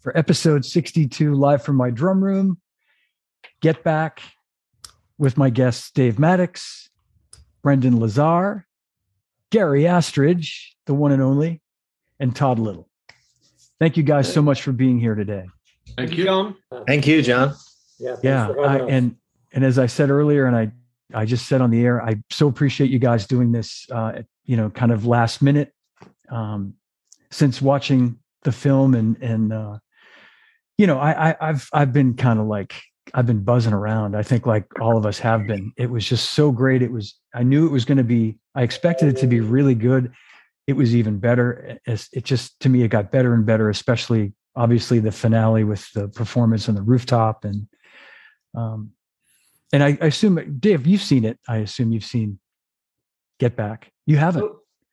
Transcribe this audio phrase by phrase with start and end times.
[0.00, 2.60] for episode 62, live from my drum room.
[3.60, 4.22] Get back
[5.18, 6.90] with my guests, Dave Maddox,
[7.62, 8.66] Brendan Lazar,
[9.50, 11.60] Gary Astridge, the one and only,
[12.20, 12.88] and Todd Little.
[13.80, 15.46] Thank you guys so much for being here today.
[15.96, 16.56] Thank you, John.
[16.86, 17.54] Thank you, John.
[17.98, 18.16] Yeah.
[18.22, 19.16] Yeah, I, and
[19.52, 20.70] and as I said earlier, and I
[21.14, 23.86] I just said on the air, I so appreciate you guys doing this.
[23.90, 25.72] Uh, you know, kind of last minute.
[26.28, 26.74] Um,
[27.30, 29.78] since watching the film and and uh,
[30.78, 32.74] you know, I, I I've I've been kind of like
[33.14, 34.16] I've been buzzing around.
[34.16, 35.72] I think like all of us have been.
[35.76, 36.80] It was just so great.
[36.82, 38.38] It was I knew it was going to be.
[38.54, 40.12] I expected it to be really good.
[40.66, 41.78] It was even better.
[41.86, 43.68] As it just to me, it got better and better.
[43.68, 47.68] Especially obviously the finale with the performance on the rooftop and
[48.56, 48.90] um
[49.72, 51.38] and I, I assume Dave, you've seen it.
[51.46, 52.38] I assume you've seen
[53.38, 53.92] Get Back.
[54.06, 54.50] You haven't.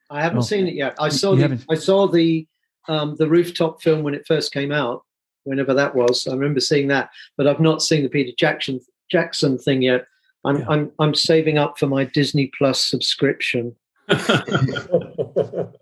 [0.09, 0.41] I haven't Oh.
[0.41, 0.95] seen it yet.
[0.99, 2.47] I saw You the haven't- I saw the
[2.87, 5.01] um, the rooftop film when it first came out,
[5.45, 6.27] whenever that was.
[6.27, 10.05] I remember seeing that, but I've not seen the Peter Jackson Jackson thing yet.
[10.43, 10.65] I'm Yeah.
[10.69, 13.75] I'm I'm saving up for my Disney Plus subscription.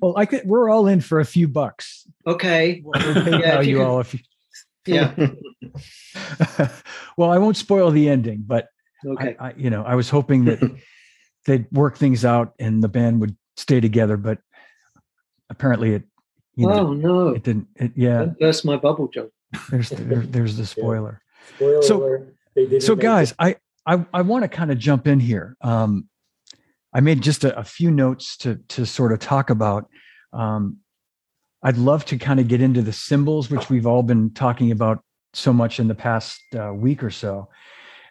[0.00, 2.06] Well, I could, we're all in for a few bucks.
[2.26, 4.20] Okay, We'll Yeah, you you all if you,
[4.86, 5.12] yeah,
[7.16, 8.68] well, I won't spoil the ending, but
[9.04, 9.36] okay.
[9.38, 10.60] I, I, you know, I was hoping that
[11.44, 14.38] they'd work things out and the band would stay together, but
[15.50, 16.04] apparently it,
[16.58, 17.28] you know, oh no!
[17.28, 17.68] it didn't.
[17.76, 19.30] It, yeah, Don't my bubble, John.
[19.70, 21.20] there's there, there's the spoiler.
[21.56, 22.26] Spoiler So-
[22.80, 23.36] so guys it.
[23.38, 23.56] i
[23.86, 26.08] i, I want to kind of jump in here um
[26.92, 29.88] i made just a, a few notes to to sort of talk about
[30.32, 30.78] um
[31.62, 35.02] i'd love to kind of get into the cymbals which we've all been talking about
[35.34, 37.48] so much in the past uh, week or so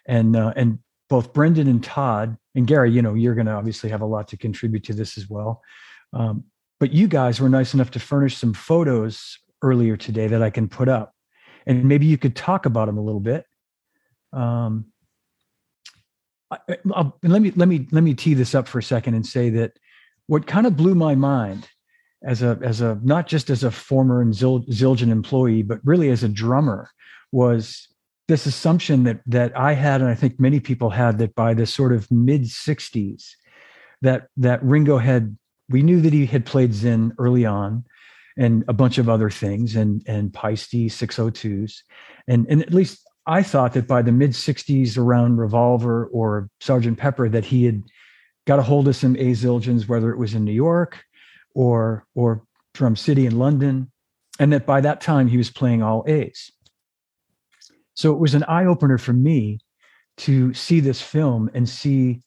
[0.06, 0.78] and uh, and
[1.10, 4.28] both brendan and todd and gary you know you're going to obviously have a lot
[4.28, 5.60] to contribute to this as well
[6.14, 6.44] um,
[6.80, 10.68] but you guys were nice enough to furnish some photos earlier today that i can
[10.68, 11.14] put up
[11.66, 13.44] and maybe you could talk about them a little bit
[14.32, 14.86] um,
[16.50, 16.58] I,
[17.22, 19.72] let me let me let me tee this up for a second and say that
[20.26, 21.68] what kind of blew my mind
[22.24, 26.22] as a as a not just as a former Zil, Zildjian employee, but really as
[26.22, 26.90] a drummer,
[27.32, 27.88] was
[28.28, 31.66] this assumption that that I had, and I think many people had, that by the
[31.66, 33.30] sort of mid '60s,
[34.02, 35.36] that that Ringo had.
[35.68, 37.84] We knew that he had played Zyn early on,
[38.36, 41.82] and a bunch of other things, and and Paiste 602s,
[42.26, 46.96] and and at least I thought that by the mid 60s around Revolver or Sergeant
[46.96, 47.82] Pepper that he had
[48.46, 51.04] got a hold of some A Zildjians, whether it was in New York
[51.54, 52.42] or or
[52.72, 53.92] Drum City in London,
[54.38, 56.50] and that by that time he was playing all A's.
[57.92, 59.58] So it was an eye opener for me
[60.18, 62.22] to see this film and see.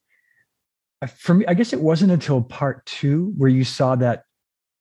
[1.02, 4.24] Uh, For me, I guess it wasn't until part two where you saw that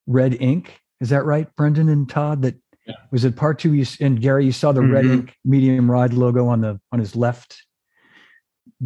[0.07, 0.79] red ink.
[1.01, 2.43] Is that right, Brendan and Todd?
[2.43, 2.55] That
[2.85, 2.95] Yeah.
[3.11, 3.73] was it part two?
[3.73, 5.11] You, and Gary, you saw the red Mhm.
[5.13, 7.65] ink medium ride logo on the on his left.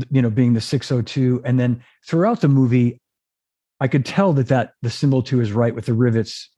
[0.10, 3.02] You know, being the 602, and then throughout the movie,
[3.80, 6.50] I could tell that that the cymbal two is right with the rivets.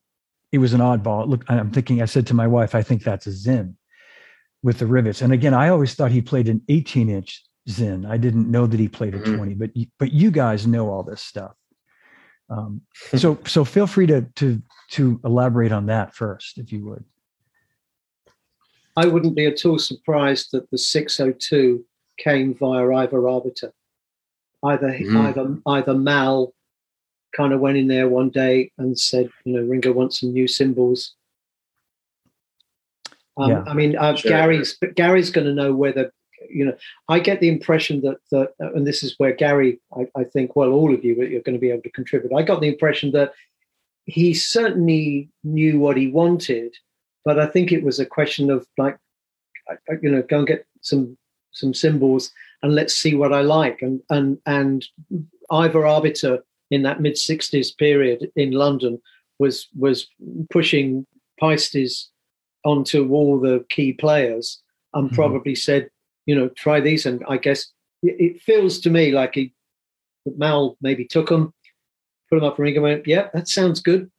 [0.51, 1.23] It was an oddball.
[1.23, 1.49] It looked.
[1.49, 2.01] I'm thinking.
[2.01, 3.75] I said to my wife, I think that's a Zyn
[4.63, 5.21] with the rivets.
[5.21, 8.09] And again, I always thought he played an 18 inch Zyn.
[8.09, 9.35] I didn't know that he played a Mhm.
[9.37, 9.53] 20.
[9.55, 11.55] But y- but you guys know all this stuff.
[12.49, 12.81] Um,
[13.15, 14.61] so so feel free to to
[14.91, 17.03] to elaborate on that first, if you would.
[18.95, 21.85] I wouldn't be at all surprised that the 602
[22.17, 23.73] came via Ivor Arbiter.
[24.63, 25.17] Either Mhm.
[25.27, 26.53] either either Mal
[27.35, 30.47] kind of went in there one day and said, you know, Ringo wants some new
[30.47, 31.15] cymbals.
[33.35, 33.63] Um, Yeah.
[33.67, 34.29] I mean, uh, Sure.
[34.29, 36.11] Gary's Gary's going to know whether
[36.49, 36.75] you know.
[37.09, 40.71] I get the impression that that, and this is where Gary, I, I think, well,
[40.71, 42.33] all of you are going to be able to contribute.
[42.33, 43.33] I got the impression that
[44.05, 46.75] he certainly knew what he wanted,
[47.25, 48.97] but I think it was a question of like,
[50.01, 51.17] you know, go and get some
[51.51, 52.31] some cymbals
[52.61, 53.81] and let's see what I like.
[53.81, 54.85] And and and
[55.51, 59.01] Ivor Arbiter in that mid '60s period in London
[59.39, 60.07] was was
[60.49, 61.05] pushing
[61.39, 62.09] Paiste's
[62.65, 64.61] onto all the key players
[64.93, 65.15] and Mhm.
[65.15, 65.89] probably said,
[66.27, 67.07] you know, try these.
[67.07, 67.71] And I guess
[68.03, 69.53] it, it feels to me like he
[70.35, 71.53] Mal maybe took them,
[72.29, 74.11] put them up for Ringo, and went, yeah, that sounds good.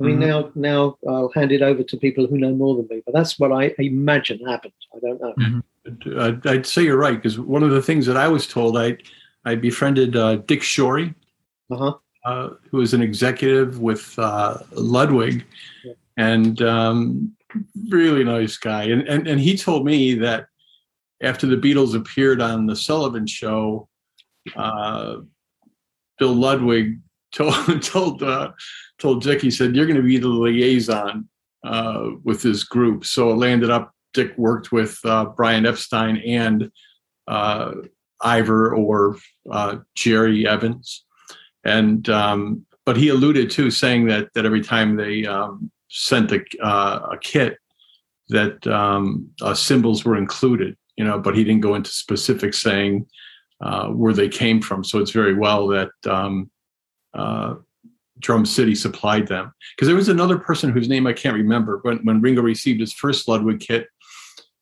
[0.00, 0.28] I mean, Mhm.
[0.28, 3.38] now now I'll hand it over to people who know more than me, but that's
[3.38, 4.74] what I imagine happened.
[4.94, 6.22] I don't know.
[6.22, 8.98] I'd, I'd say you're right because one of the things that I was told, I
[9.44, 11.14] I befriended uh, Dick Schory,
[11.70, 11.94] Uh-huh.
[12.26, 15.44] uh, who was an executive with uh, Ludwig,
[15.84, 15.94] Yeah.
[16.18, 17.34] and um,
[17.88, 18.84] really nice guy.
[18.84, 20.48] And, and and he told me that
[21.22, 23.88] after the Beatles appeared on the Sullivan Show,
[24.56, 25.16] uh,
[26.18, 27.00] Bill Ludwig
[27.34, 28.52] told told uh,
[28.98, 31.28] told Dick he said you're going to be the liaison
[31.64, 33.04] uh, with this group.
[33.04, 33.92] So it landed up.
[34.14, 36.70] Dick worked with uh, Brian Epstein and
[37.26, 37.72] uh,
[38.22, 39.18] Ivor or
[39.50, 41.04] uh, Jerry Evans,
[41.64, 46.40] and um, but he alluded to saying that that every time they um, sent a,
[46.64, 47.58] a kit,
[48.28, 50.76] that um, uh, cymbals were included.
[50.98, 53.06] You know, but he didn't go into specifics saying
[53.60, 54.82] uh, where they came from.
[54.82, 56.50] So it's very well that um,
[57.14, 57.54] uh,
[58.18, 59.52] Drum City supplied them.
[59.74, 62.92] Because there was another person whose name I can't remember when when Ringo received his
[62.92, 63.86] first Ludwig kit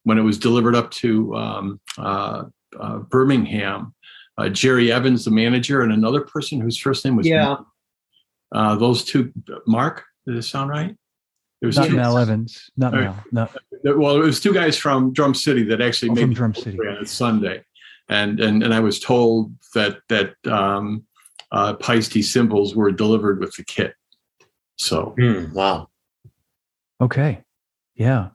[0.05, 2.45] when it was delivered up to um, uh,
[2.79, 3.95] uh, Birmingham.
[4.39, 7.57] Uh, Jerry Evans, the manager, and another person whose first name was Yeah.
[8.53, 9.33] Uh, those two.
[9.67, 10.95] Mark, does it sound right?
[11.61, 12.71] There was Not two, Mel Evans.
[12.77, 13.25] Not All Mel.
[13.33, 13.49] No,
[13.95, 16.55] well, it was two guys from Drum City that actually Oh, made from the Drum
[16.55, 16.77] City.
[16.77, 17.63] program on Sunday,
[18.09, 21.05] and and and I was told that that um,
[21.53, 23.95] uh, Paiste cymbals were delivered with the kit.
[24.77, 25.89] So Hmm, wow.
[27.01, 27.43] Okay.
[27.95, 28.29] Yeah.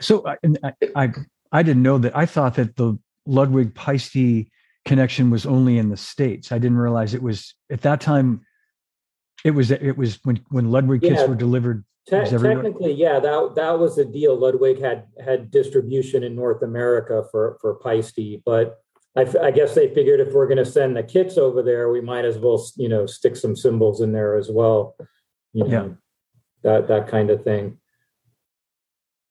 [0.00, 1.12] So I, and I, I
[1.52, 2.16] I didn't know that.
[2.16, 4.48] I thought that the Ludwig Paiste
[4.84, 6.50] connection was only in the states.
[6.50, 8.40] I didn't realize it was at that time.
[9.44, 11.26] It was it was when when Ludwig kits Yeah.
[11.26, 11.84] were delivered.
[12.08, 14.36] Te- technically, yeah, that that was the deal.
[14.36, 18.78] Ludwig had had distribution in North America for for Paiste, but
[19.16, 21.90] I, f- I guess they figured if we're going to send the kits over there,
[21.90, 24.96] we might as well, you know, stick some cymbals in there as well.
[25.52, 25.88] You know, Yeah.
[26.62, 27.78] that that kind of thing.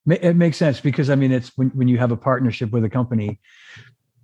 [0.07, 2.90] It makes sense because I mean it's when when you have a partnership with a
[2.90, 3.40] company,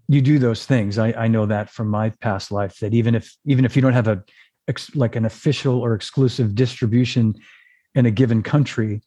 [0.07, 0.97] you do those things.
[0.97, 3.93] I I know that from my past life that even if even if you don't
[3.93, 4.23] have a
[4.67, 7.35] ex, like an official or exclusive distribution
[7.95, 9.01] in a given country,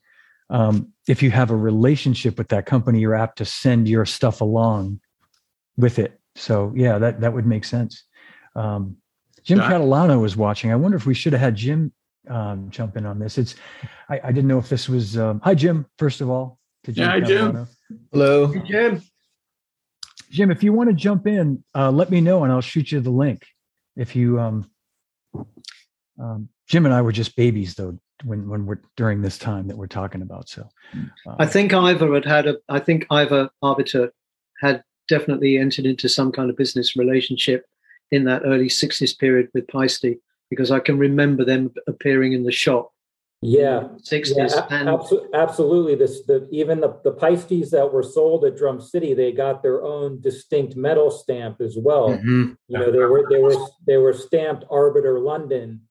[0.50, 4.40] um, if you have a relationship with that company, you're apt to send your stuff
[4.40, 5.00] along
[5.76, 6.20] with it.
[6.36, 8.04] So yeah, that that would make sense.
[8.56, 8.96] Um,
[9.44, 9.70] Jim Yeah.
[9.70, 10.72] Catalano was watching.
[10.72, 11.92] I wonder if we should have had Jim
[12.28, 13.38] um, jump in on this.
[13.38, 13.54] It's
[14.08, 15.16] I, I didn't know if this was.
[15.16, 15.86] Um, hi, Jim.
[15.98, 17.52] First of all, to Yeah, hi, Jim.
[17.52, 17.68] Catalano.
[18.12, 18.54] Hello.
[18.66, 19.02] Jim.
[20.30, 23.00] Jim, if you want to jump in, uh, let me know and I'll shoot you
[23.00, 23.44] the link.
[23.96, 24.70] If you, um,
[26.18, 29.76] um, Jim and I were just babies though when when we're during this time that
[29.76, 30.48] we're talking about.
[30.48, 30.68] So,
[31.26, 32.56] uh, I think Ivor had had a.
[32.68, 34.12] I think Ivor Arbiter
[34.60, 37.64] had definitely entered into some kind of business relationship
[38.10, 40.16] in that early '60s period with Paiste
[40.50, 42.92] because I can remember them appearing in the shop.
[43.42, 45.94] Yeah, '60s Yeah, and abso- absolutely.
[45.94, 49.82] This the even the the Paistes that were sold at Drum City, they got their
[49.82, 52.10] own distinct metal stamp as well.
[52.10, 52.56] Mhm.
[52.68, 53.56] You know, they were they were
[53.86, 55.82] they were stamped Arbiter London,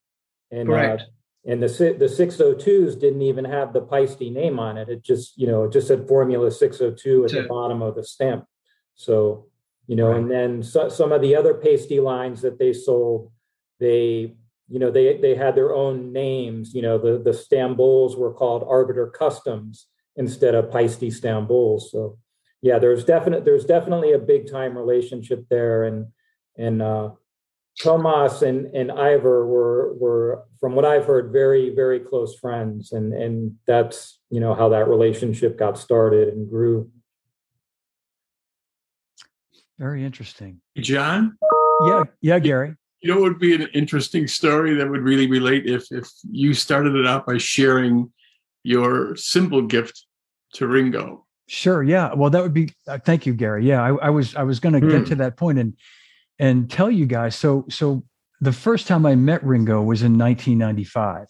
[0.52, 0.98] and uh,
[1.46, 4.88] and the si- the 602s didn't even have the Paiste name on it.
[4.90, 8.46] It just you know it just said Formula 602 at the bottom of the stamp.
[8.94, 9.48] So
[9.88, 13.32] you know, and then so, some of the other Paiste lines that they sold,
[13.80, 14.36] they
[14.70, 16.74] you know they they had their own names.
[16.74, 21.90] You know, the the Stambuls were called Arbiter Customs instead of Paiste Stambuls.
[21.90, 22.18] So
[22.62, 26.08] yeah, there's definite there's definitely a big time relationship there, and
[26.58, 27.12] and uh,
[27.82, 33.14] Toomas and and Ivor were were from what I've heard very very close friends, and
[33.14, 36.92] and that's you know how that relationship got started and grew.
[39.80, 40.60] very interesting.
[40.78, 41.38] John,
[41.86, 42.76] Yeah, yeah, Gary.
[43.02, 46.54] You know, it would be an interesting story that would really relate if if you
[46.54, 48.12] started it out by sharing
[48.64, 50.06] your simple gift
[50.54, 51.26] to Ringo.
[51.48, 51.82] Sure.
[51.82, 52.14] Yeah.
[52.14, 52.70] Well, that would be.
[52.88, 53.66] Uh, thank you, Gary.
[53.66, 54.90] Yeah, I, I was I was going to Hmm.
[54.90, 55.74] get to that point and
[56.38, 57.36] and tell you guys.
[57.36, 58.04] So so
[58.42, 61.28] the first time I met Ringo was in 1995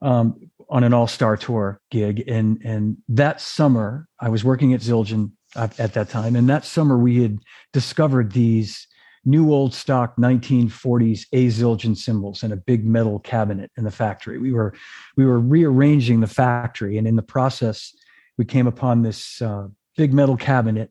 [0.00, 4.80] um, on an All Star Tour gig, and and that summer I was working at
[4.80, 7.38] Zildjian at, at that time, and that summer we had
[7.72, 8.86] discovered these
[9.24, 14.38] new old stock 1940s A Zildjian cymbals in a big metal cabinet in the factory.
[14.38, 14.74] We were
[15.16, 17.94] we were rearranging the factory, and in the process
[18.38, 20.90] we came upon this uh, big metal cabinet.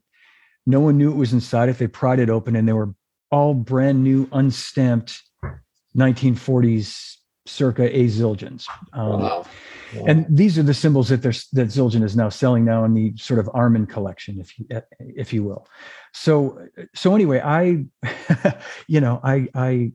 [0.66, 1.78] No one knew it was inside it.
[1.78, 2.94] They pried it open, and they were
[3.32, 5.22] all brand new, unstamped
[5.98, 8.68] 1940s circa A Zildjians.
[8.94, 9.46] Um, Wow.
[10.08, 13.14] And these are the cymbals that there's that Zildjian is now selling now in the
[13.18, 14.66] sort of Armin collection, if you
[15.00, 15.68] if you will.
[16.14, 17.86] So so anyway, I
[18.88, 19.92] you know I I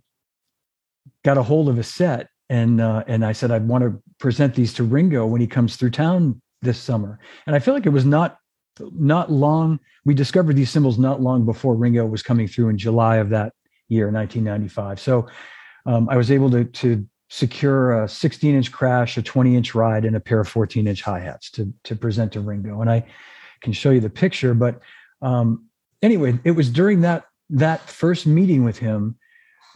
[1.25, 4.55] got a hold of a set and uh, and I said I'd want to present
[4.55, 7.19] these to Ringo when he comes through town this summer.
[7.47, 8.39] And I feel like it was not
[8.81, 9.81] not long.
[10.05, 13.53] We discovered these cymbals not long before Ringo was coming through in July of that
[13.89, 15.01] year, 1995.
[15.01, 15.27] So
[15.87, 20.05] um, I was able to to secure a 16 inch crash, a 20 inch ride,
[20.05, 22.81] and a pair of 14 inch hi hats to to present to Ringo.
[22.81, 23.05] And I
[23.61, 24.55] can show you the picture.
[24.55, 24.81] But
[25.23, 25.67] um,
[26.03, 29.17] anyway, it was during that that first meeting with him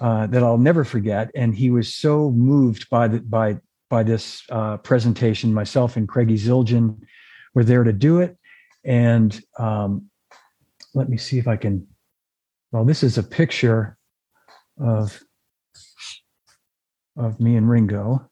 [0.00, 1.30] uh, that I'll never forget.
[1.35, 5.52] And he was so moved by the by by this uh, presentation.
[5.52, 7.00] Myself and Craigie Zildjian
[7.54, 8.38] were there to do it,
[8.85, 10.09] and um,
[10.95, 11.87] let me see if I can.
[12.73, 13.99] Well, this is a picture
[14.78, 15.21] of
[17.20, 18.28] of me and Ringo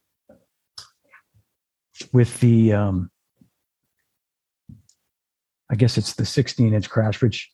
[2.12, 3.10] with the um,
[5.70, 7.50] I guess it's the 16 inch crash, which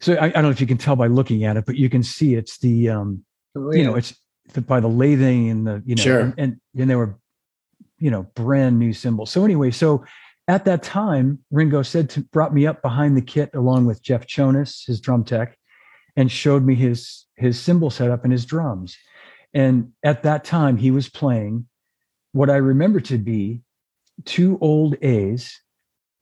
[0.00, 1.90] so I, I, don't know if you can tell by looking at it, but you
[1.90, 3.24] can see it's the um,
[3.56, 3.78] oh, yeah.
[3.78, 4.14] you know it's
[4.52, 6.20] the, by the lathing and the you know sure.
[6.20, 7.18] and, and and they were
[7.98, 9.30] you know brand new cymbals.
[9.30, 10.04] So anyway, so
[10.48, 14.26] at that time, Ringo said to brought me up behind the kit along with Jeff
[14.26, 15.56] Chonis, his drum tech,
[16.16, 18.96] and showed me his his cymbal setup and his drums.
[19.52, 21.66] And at that time, he was playing
[22.32, 23.62] what I remember to be
[24.24, 25.60] two old A's,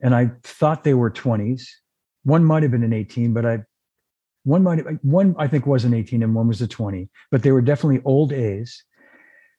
[0.01, 1.63] and I thought they were 20s.
[2.23, 3.59] One might have been an 18, but I
[4.43, 7.43] one might have, one I think was an 18 and one was a 20, but
[7.43, 8.83] they were definitely old A's.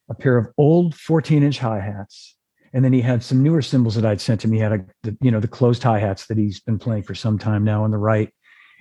[0.09, 2.37] A pair of old 14 inch hi hats,
[2.73, 4.51] and then he had some newer cymbals that I'd sent him.
[4.51, 7.15] He had a the, you know the closed hi hats that he's been playing for
[7.15, 8.35] some time now on the right,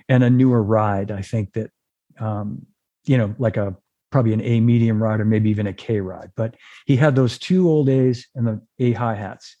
[0.08, 1.12] and a newer ride.
[1.12, 1.70] I think that
[2.18, 2.66] um,
[3.04, 3.76] you know like a
[4.10, 6.30] probably an A medium ride or maybe even a K ride.
[6.36, 9.56] But he had those two old A's and the A hi hats.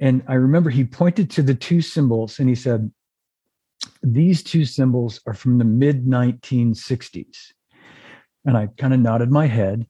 [0.00, 2.90] And I remember he pointed to the two cymbals and he said,
[4.02, 7.52] These two cymbals are from the mid 1960s.
[8.44, 9.86] And I kind of nodded my head.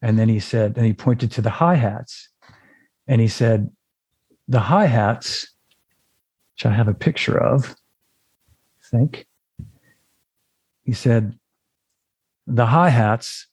[0.00, 2.28] And then he said, and he pointed to the hi hats
[3.08, 3.70] and he said,
[4.46, 5.52] The hi hats,
[6.54, 7.74] which I have a picture of,
[8.80, 9.26] I think.
[10.84, 11.37] He said,
[12.48, 13.46] the hi hats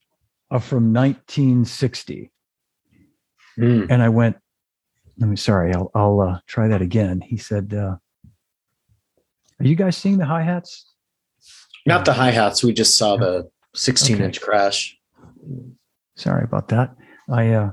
[0.50, 2.32] are from 1960.
[3.60, 3.88] Mm.
[3.90, 4.38] And I went,
[5.18, 7.22] let me, sorry, I'll, I'll uh, try that again.
[7.22, 7.98] He said, uh,
[9.60, 10.94] Are you guys seeing the hi hats?
[11.86, 12.64] Not the hi hats.
[12.64, 14.26] We just saw the 16 okay.
[14.26, 14.98] inch crash.
[16.16, 16.96] Sorry about that.
[17.30, 17.72] I, uh,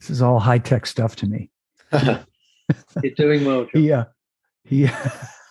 [0.00, 1.50] this is all high tech stuff to me.
[1.92, 3.66] You're doing well.
[3.74, 4.04] Yeah.
[4.64, 4.88] He,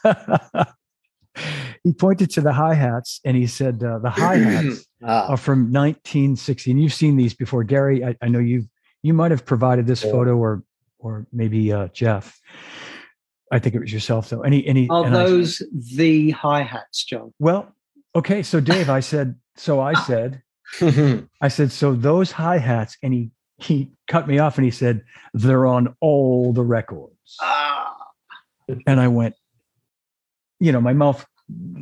[1.87, 5.29] he pointed to the hi hats and he said uh, the hi hats ah.
[5.29, 6.71] are from 1960.
[6.71, 8.03] And you've seen these before, Gary.
[8.03, 8.67] I, I know you
[9.03, 10.11] you might have provided this yeah.
[10.11, 10.63] photo, or
[10.99, 12.41] or maybe uh, Jeff.
[13.53, 14.41] I think it was yourself though.
[14.41, 17.33] Any any are those said, the hi hats, John?
[17.39, 17.73] Well,
[18.15, 18.43] okay.
[18.43, 19.35] So Dave, I said.
[19.55, 20.41] So I said.
[21.41, 25.03] I said so those hi hats, and he he cut me off and he said
[25.33, 27.37] they're on all the records.
[27.41, 27.95] Ah.
[28.85, 29.35] And I went,
[30.59, 31.25] you know, my mouth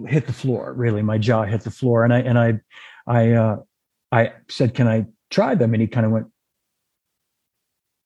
[0.07, 0.74] hit the floor.
[0.74, 2.60] Really, my jaw hit the floor, and I and I,
[3.07, 3.57] I, uh,
[4.12, 6.27] I said, "Can I try them?" And he kind of went,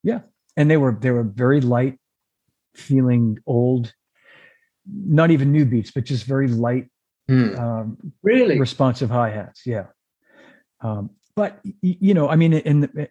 [0.02, 0.20] "Yeah."
[0.56, 1.98] And they were they were very light,
[2.74, 3.92] feeling old,
[4.86, 6.88] not even new beats, but just very light,
[7.30, 7.58] mm.
[7.58, 9.62] um, really responsive hi hats.
[9.66, 9.86] Yeah.
[10.80, 13.08] Um, but you know, I mean, in the,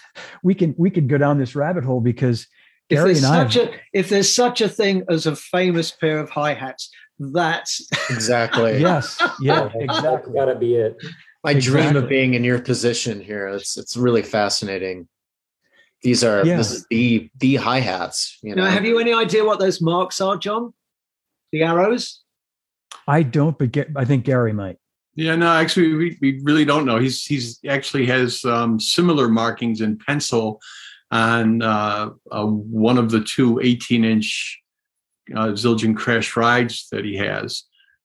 [0.42, 2.46] we can we could go down this rabbit hole because
[2.88, 6.54] if there's, such a, if there's such a thing as a famous pair of hi
[6.54, 10.34] hats, that's exactly yes, yeah, exactly.
[10.34, 10.96] Got to be it.
[11.44, 11.82] My exactly.
[11.82, 13.48] dream of being in your position here.
[13.48, 15.08] It's it's really fascinating.
[16.02, 16.56] These are yeah.
[16.56, 18.38] this is the the hi hats.
[18.42, 20.72] You know, now, have you any idea what those marks are, John?
[21.52, 22.22] The arrows.
[23.06, 24.76] I don't, but get, I think Gary might.
[25.14, 26.98] Yeah, no, actually, we, we really don't know.
[26.98, 30.60] He's he's actually has um, similar markings in pencil
[31.10, 34.60] on uh, uh, one of the two 18 inch
[35.34, 37.64] uh, Zildjian crash rides that he has.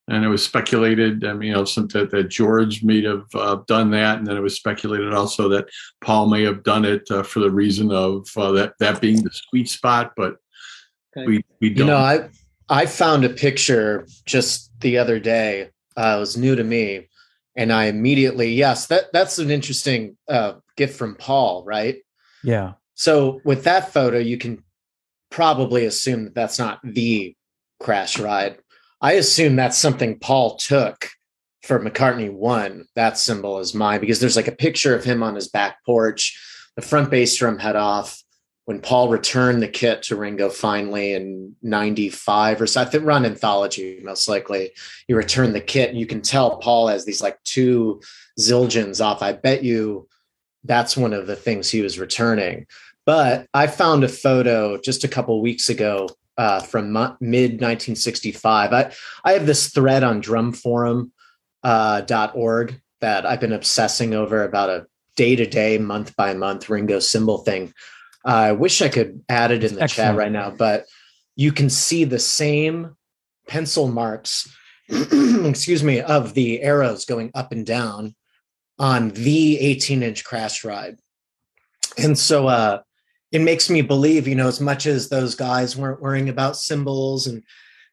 [0.10, 3.58] And it was speculated, I mean, you know, some, that, that George may have uh,
[3.68, 4.18] done that.
[4.18, 5.70] And then it was speculated also that
[6.02, 9.32] Paul may have done it uh, for the reason of uh, that, that being the
[9.32, 10.12] sweet spot.
[10.18, 10.36] But
[11.16, 11.26] okay.
[11.26, 11.88] we, we don't.
[11.88, 12.30] You know, I,
[12.68, 15.70] I found a picture just the other day.
[15.96, 17.08] Uh, it was new to me.
[17.56, 22.00] And I immediately, yes, that, that's an interesting uh, gift from Paul, right?
[22.44, 22.74] Yeah.
[22.96, 24.64] So with that photo, you can
[25.34, 27.36] probably assume that that's not the
[27.80, 28.60] crash ride.
[29.02, 31.10] I assume that's something Paul took
[31.64, 32.86] for McCartney one.
[32.96, 36.40] That cymbal is mine because there's like a picture of him on his back porch.
[36.76, 38.24] The front bass drum head off
[38.66, 42.82] when Paul returned the kit to Ringo finally in 95 or so.
[42.82, 44.72] I think run anthology, most likely.
[45.08, 45.90] He returned the kit.
[45.90, 48.02] And you can tell Paul has these like two
[48.40, 49.24] Zildjians off.
[49.24, 50.08] I bet you
[50.64, 52.68] that's one of the things he was returning.
[53.06, 56.08] But I found a photo just a couple weeks ago
[56.38, 58.74] uh, from mid 1965.
[58.74, 58.92] I,
[59.24, 61.12] I have this thread on drumforum.org
[61.64, 66.70] uh, .org that I've been obsessing over about a day to day, month by month
[66.70, 67.74] Ringo cymbal thing.
[68.26, 70.12] Uh, I wish I could add it in the Excellent.
[70.12, 70.86] chat right now, but
[71.36, 72.96] you can see the same
[73.48, 74.50] pencil marks,
[74.90, 78.16] excuse me, of the arrows going up and down
[78.80, 80.98] on the 18 inch crash ride.
[81.98, 82.82] And so uh,
[83.34, 87.26] it makes me believe, you know, as much as those guys weren't worrying about cymbals
[87.26, 87.44] and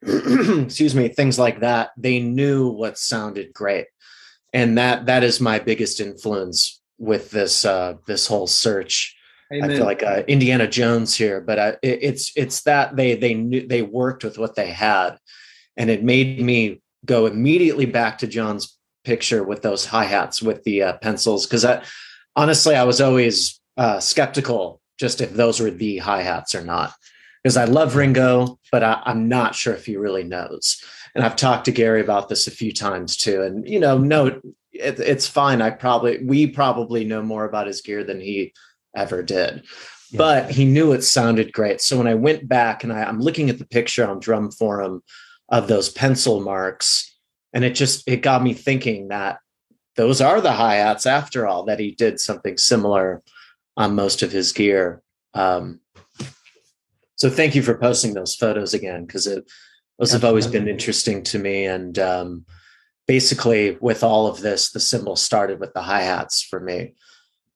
[0.66, 3.86] excuse me, things like that, they knew what sounded great.
[4.52, 9.16] And that that is my biggest influence with this uh, this whole search.
[9.52, 9.70] Amen.
[9.70, 13.34] I feel like uh, Indiana Jones here, but uh, it, it's it's that they they
[13.34, 15.16] knew they worked with what they had,
[15.76, 20.62] and it made me go immediately back to John's picture with those hi hats with
[20.64, 21.82] the uh, pencils because I
[22.36, 26.92] honestly I was always uh, skeptical just if those were the hi hats or not
[27.42, 30.82] because I love Ringo, but I, I'm not sure if he really knows.
[31.14, 34.26] And I've talked to Gary about this a few times too, and you know, no,
[34.72, 35.60] it, it's fine.
[35.60, 38.52] I probably we probably know more about his gear than he
[38.94, 39.64] ever did.
[40.10, 40.18] Yeah.
[40.18, 41.80] But he knew it sounded great.
[41.80, 45.02] So when I went back and I, I'm looking at the picture on Drum Forum
[45.48, 47.16] of those pencil marks,
[47.52, 49.38] and it just it got me thinking that
[49.96, 53.22] those are the hi-hats after all that he did something similar
[53.76, 55.02] on most of his gear.
[55.34, 55.80] Um,
[57.16, 59.44] so thank you for posting those photos again because it
[59.98, 61.66] those have always been interesting to me.
[61.66, 62.46] And um,
[63.10, 66.94] basically with all of this the cymbal started with the hi-hats for me.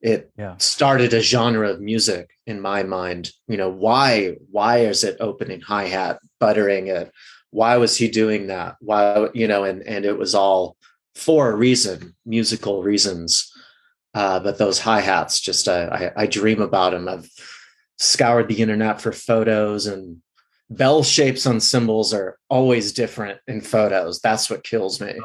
[0.02, 0.56] It yeah.
[0.58, 3.30] started a genre of music in my mind.
[3.46, 7.12] You know why why is it opening hi-hat buttering it?
[7.50, 8.74] Why was he doing that?
[8.80, 10.76] Why you know and and it was all
[11.14, 13.50] for a reason musical reasons
[14.14, 17.28] uh, but those hi-hats just uh, I, I dream about them i've
[17.98, 20.20] scoured the internet for photos and
[20.70, 24.20] bell shapes on cymbals are always different in photos.
[24.20, 25.14] That's what kills me.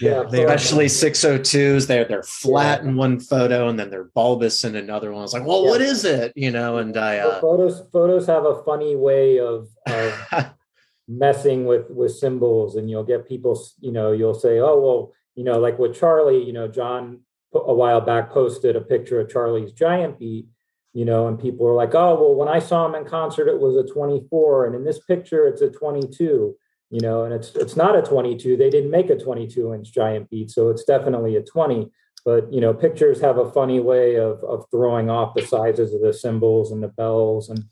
[0.00, 2.88] Yeah especially 602s they're they're flat yeah.
[2.88, 5.24] in one photo and then they're bulbous in another one.
[5.24, 5.70] It's like well yeah.
[5.70, 6.32] what is it?
[6.34, 10.46] You know and i uh, photos photos have a funny way of, of
[11.08, 15.44] messing with with cymbals and you'll get people you know you'll say oh well you
[15.44, 17.20] know like with charlie you know john
[17.54, 20.46] a while back posted a picture of charlie's giant beat
[20.92, 23.60] you know and people are like oh well when i saw him in concert it
[23.60, 26.56] was a 24 and in this picture it's a 22
[26.90, 30.28] you know and it's it's not a 22 they didn't make a 22 inch giant
[30.30, 31.90] beat so it's definitely a 20
[32.24, 36.00] but you know pictures have a funny way of of throwing off the sizes of
[36.00, 37.64] the cymbals and the bells and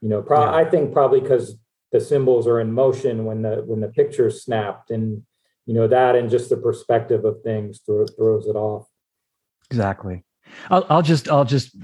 [0.00, 0.54] you know pro- yeah.
[0.54, 1.56] i think probably because
[1.92, 5.22] the cymbals are in motion when the when the picture snapped and
[5.66, 8.86] you know that and just the perspective of things throw, throws it off
[9.70, 10.24] exactly
[10.70, 11.76] I'll, I'll just i'll just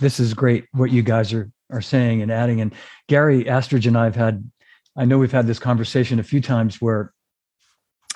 [0.00, 2.74] this is great what you guys are are saying and adding and
[3.08, 4.50] gary astridge and i've had
[4.96, 7.12] i know we've had this conversation a few times where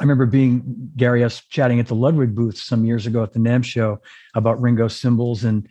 [0.00, 3.38] i remember being gary us chatting at the ludwig booth some years ago at the
[3.38, 3.98] NAMM show
[4.34, 5.68] about ringo cymbals and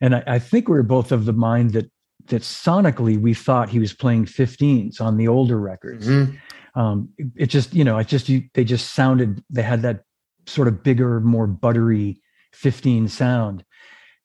[0.00, 1.90] and I, I think we were both of the mind that
[2.28, 6.08] that sonically we thought he was playing 15s on the older records.
[6.08, 6.80] Mm-hmm.
[6.80, 10.02] Um, it, it, just, you know, it just you, they just sounded they had that
[10.46, 12.20] sort of bigger, more buttery
[12.56, 13.64] 15 sound.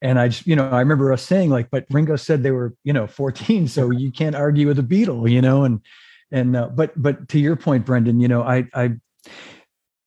[0.00, 2.74] And I just, you know, I remember us saying like, but Ringo said they were,
[2.82, 5.80] you know, 14, so you can't argue with a Beatle, you know, and
[6.32, 8.92] and uh, but but to your point, Brendan, you know, I I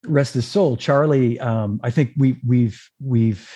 [0.06, 1.40] rest his soul, Charlie.
[1.40, 3.50] Um, I think we we've we've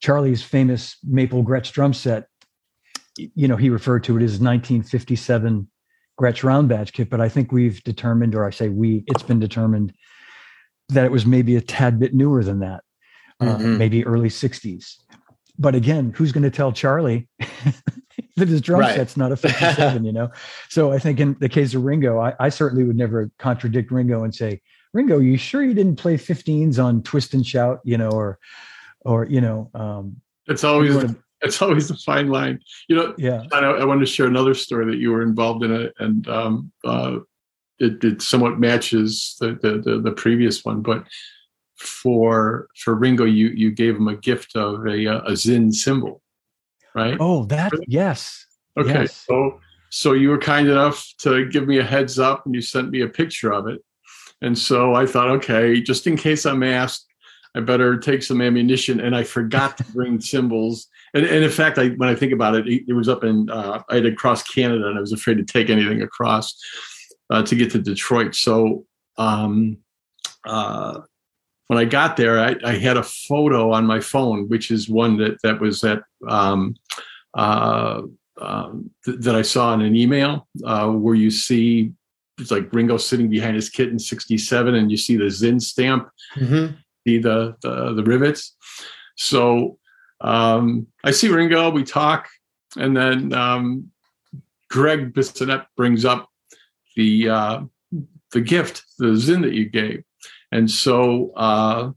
[0.00, 2.26] Charlie's famous Maple Gretsch drum set
[3.16, 5.68] you know, he referred to it as 1957
[6.20, 9.40] Gretsch round badge kit, but I think we've determined, or I say we, it's been
[9.40, 9.92] determined
[10.88, 12.82] that it was maybe a tad bit newer than that,
[13.40, 13.74] mm-hmm.
[13.74, 14.96] uh, maybe early 60s.
[15.58, 17.28] But again, who's going to tell Charlie
[18.36, 18.96] that his drum right.
[18.96, 20.30] set's not a 57, you know?
[20.68, 24.24] So I think in the case of Ringo, I, I certainly would never contradict Ringo
[24.24, 24.60] and say,
[24.92, 28.38] Ringo, you sure you didn't play 15s on Twist and Shout, you know, or,
[29.00, 30.16] or, you know, um,
[30.46, 32.60] it's always it's always a fine line.
[32.88, 33.42] You know, yeah.
[33.52, 36.72] I, I want to share another story that you were involved in it, and um,
[36.84, 37.18] uh,
[37.78, 40.80] it, it somewhat matches the, the, the the previous one.
[40.80, 41.04] But
[41.86, 46.22] for for Ringo, you you gave him a gift of a a Zyn cymbal,
[46.94, 47.16] right?
[47.20, 48.46] Oh, that yes.
[48.78, 49.24] Okay, yes.
[49.28, 52.90] so so you were kind enough to give me a heads up, and you sent
[52.90, 53.82] me a picture of it.
[54.42, 57.06] And so I thought, okay, just in case I'm asked,
[57.54, 59.00] I better take some ammunition.
[59.00, 62.56] And I forgot to bring cymbals and, and in fact, I, when I think about
[62.56, 65.38] it, it was up in uh, I had to cross Canada, and I was afraid
[65.38, 66.60] to take anything across
[67.30, 68.34] uh, to get to Detroit.
[68.34, 68.84] So
[69.16, 69.78] um,
[70.44, 71.00] uh,
[71.68, 75.16] when I got there, I, I, had a photo on my phone, which is one
[75.18, 76.76] that that was at um,
[77.32, 78.02] uh,
[78.40, 81.92] um, th- that I saw in an email uh, where you see
[82.38, 86.08] it's like Ringo sitting behind his kit in '67, and you see the Zyn stamp,
[86.36, 86.74] mm-hmm.
[87.06, 88.56] see the, the the rivets.
[89.16, 89.78] So
[90.20, 92.28] um, I see Ringo, we talk,
[92.76, 93.90] and then um,
[94.68, 96.28] Gregg Bissonette brings up
[96.96, 97.60] the uh,
[98.32, 100.02] the gift, the Zyn that you gave,
[100.54, 101.90] and so uh,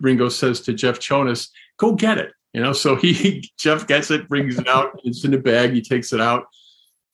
[0.00, 4.28] Ringo says to Jeff Chonis, "Go get it." You know, so he Jeff gets it,
[4.28, 5.00] brings it out.
[5.04, 5.72] It's in a bag.
[5.72, 6.46] He takes it out,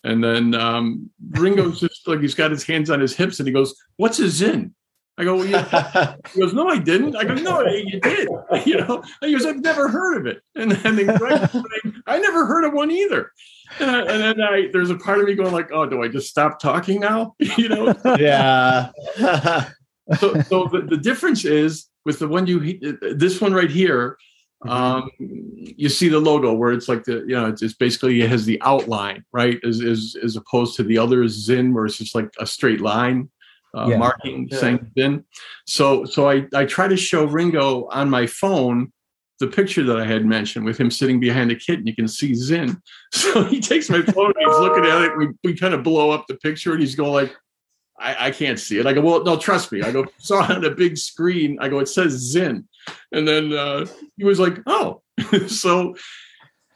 [0.03, 3.53] and then um, Ringo's just like he's got his hands on his hips, and he
[3.53, 4.73] goes, "What's a Zyn?"
[5.19, 6.15] I go, well, yeah.
[6.33, 7.15] he goes, no, I didn't.
[7.15, 8.27] I go, no, you did.
[8.65, 10.41] You know, he goes, I've never heard of it.
[10.55, 11.11] And, then
[12.07, 13.31] I never heard of one either.
[13.81, 16.09] And, I, and then I, there's a part of me going like, oh, do I
[16.09, 17.35] just stop talking now?
[17.39, 17.95] you know?
[18.19, 18.93] Yeah.
[20.19, 24.17] So so the, the difference is with the one you, this one right here,
[24.69, 28.29] um, you see the logo where it's like the, you know, it's, it's basically, it
[28.29, 29.59] has the outline, right?
[29.67, 33.31] As, as, as opposed to the other Zyn where it's just like a straight line
[33.77, 33.99] uh, Yeah.
[33.99, 34.59] marking Yeah.
[34.59, 35.25] saying Zyn.
[35.67, 38.93] So, so I, I try to show Ringo on my phone
[39.39, 42.07] the picture that I had mentioned with him sitting behind a kid, and you can
[42.09, 42.79] see Zyn.
[43.13, 45.17] So he takes my phone, and he's looking at it.
[45.17, 47.35] We, we kind of blow up the picture, and he's going like,
[48.01, 48.87] I, I can't see it.
[48.87, 49.83] I go, well, no, trust me.
[49.83, 51.59] I go, saw it on a big screen.
[51.61, 52.65] I go, it says Zyn.
[53.13, 53.87] And then uh,
[54.17, 55.03] he was like, oh.
[55.47, 55.97] so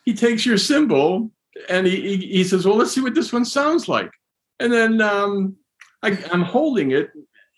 [0.04, 1.30] he takes your cymbal
[1.68, 4.10] and he, he, he says, well, let's see what this one sounds like.
[4.60, 5.56] And then um,
[6.02, 7.10] I, I'm holding it,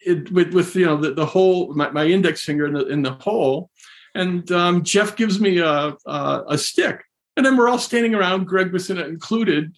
[0.05, 3.02] it with, with you know the, the whole my, my index finger in the in
[3.02, 3.70] the hole,
[4.14, 7.02] and um, Jeff gives me a, a a stick,
[7.37, 9.74] and then we're all standing around, Greg was in it included,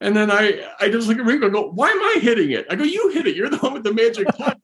[0.00, 2.66] and then I I just look at Ringo and go, why am I hitting it?
[2.70, 3.36] I go, you hit it.
[3.36, 4.58] You're the one with the magic touch.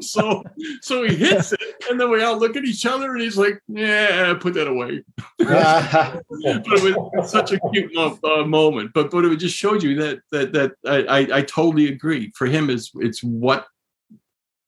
[0.02, 0.44] so
[0.80, 3.60] so he hits it, and then we all look at each other, and he's like,
[3.66, 5.02] yeah, put that away.
[5.38, 8.92] but it was such a cute uh, moment.
[8.94, 12.32] But but it just showed you that that that I, I I totally agree.
[12.36, 13.66] For him, is it's what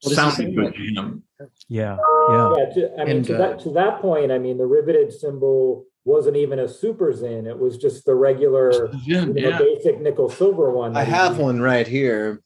[0.02, 1.22] What sounded good to him.
[1.68, 1.96] Yeah.
[2.28, 2.54] Yeah.
[2.56, 5.12] Yeah, to, I mean, And, to uh, that to that point, I mean, the riveted
[5.12, 9.58] cymbal wasn't even a super Zyn; it was just the regular, Yeah, you know, yeah.
[9.58, 10.96] basic nickel silver one.
[10.96, 12.42] I have one right here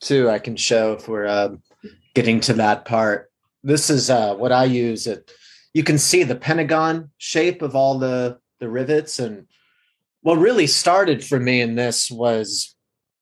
[0.00, 0.28] too.
[0.28, 1.50] I can show if we're uh,
[2.14, 3.30] getting to that part.
[3.62, 5.06] This is uh, what I use.
[5.06, 5.30] It
[5.74, 9.46] you can see the pentagon shape of all the the rivets, and
[10.22, 12.74] what really started for me in this was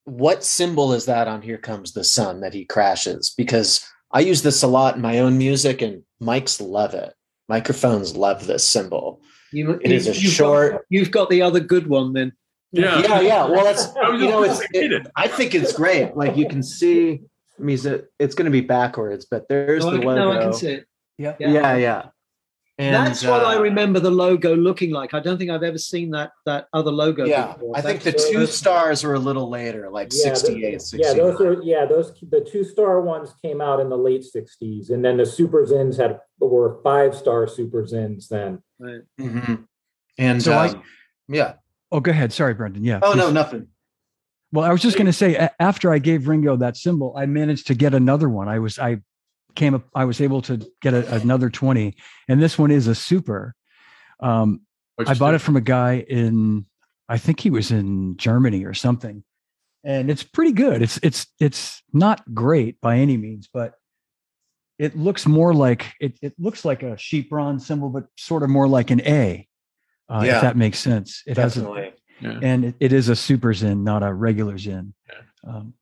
[0.04, 3.34] what cymbal is that on "Here Comes the Sun" that he crashes?
[3.36, 7.12] Because I use this a lot in my own music, and Mike's love it.
[7.50, 9.20] Microphones love this cymbal.
[9.52, 12.32] You, It is a you've short- Got, you've got the other good one then.
[12.70, 13.44] Yeah, Yeah, yeah.
[13.46, 15.08] Well, that's you know, it's gonna it.
[15.16, 16.16] I think it's great.
[16.16, 17.22] Like you can see,
[17.58, 17.86] I mean, it's,
[18.20, 20.14] it's going to be backwards, but there's No, the I, logo.
[20.32, 20.86] no, I can see it.
[21.18, 21.34] Yeah.
[21.40, 22.02] Yeah, yeah.
[22.80, 25.12] And, That's what I uh, remember the logo looking like.
[25.12, 27.26] I don't think I've ever seen that that other logo.
[27.26, 27.76] Yeah, before.
[27.76, 31.12] I think the That's- two stars were a little later, like Yeah, those- 68, Yeah,
[31.12, 35.04] those are yeah those the two star ones came out in the late '60s, and
[35.04, 38.62] then the super Zyns had were five star super Zyns then.
[38.78, 39.02] Right.
[39.20, 39.66] Mhm.
[40.16, 40.82] And So I- um,
[41.28, 41.54] yeah.
[41.92, 42.32] Oh, go ahead.
[42.32, 42.82] Sorry, Brendan.
[42.82, 43.00] Yeah.
[43.02, 43.66] Oh no, nothing.
[44.52, 47.66] Well, I was just going to say, after I gave Ringo that cymbal, I managed
[47.68, 48.48] to get another one.
[48.48, 49.00] I was, I
[49.54, 51.94] came up, I was able to get a, another 20
[52.28, 53.54] and this one is a super.
[54.20, 54.62] Um,
[55.06, 56.66] I bought it from a guy in,
[57.08, 59.24] I think he was in Germany or something.
[59.82, 60.82] And it's pretty good.
[60.82, 63.74] It's, it's, it's not great by any means, but
[64.78, 68.50] it looks more like, it, it looks like a sheep bronze cymbal, but sort of
[68.50, 69.46] more like an A.
[70.08, 70.36] Uh, Yeah.
[70.36, 71.22] if that makes sense.
[71.26, 72.38] It has a, Yeah.
[72.42, 74.92] and it, it is a super Zyn, not a regular Zyn.
[75.46, 75.72] Um,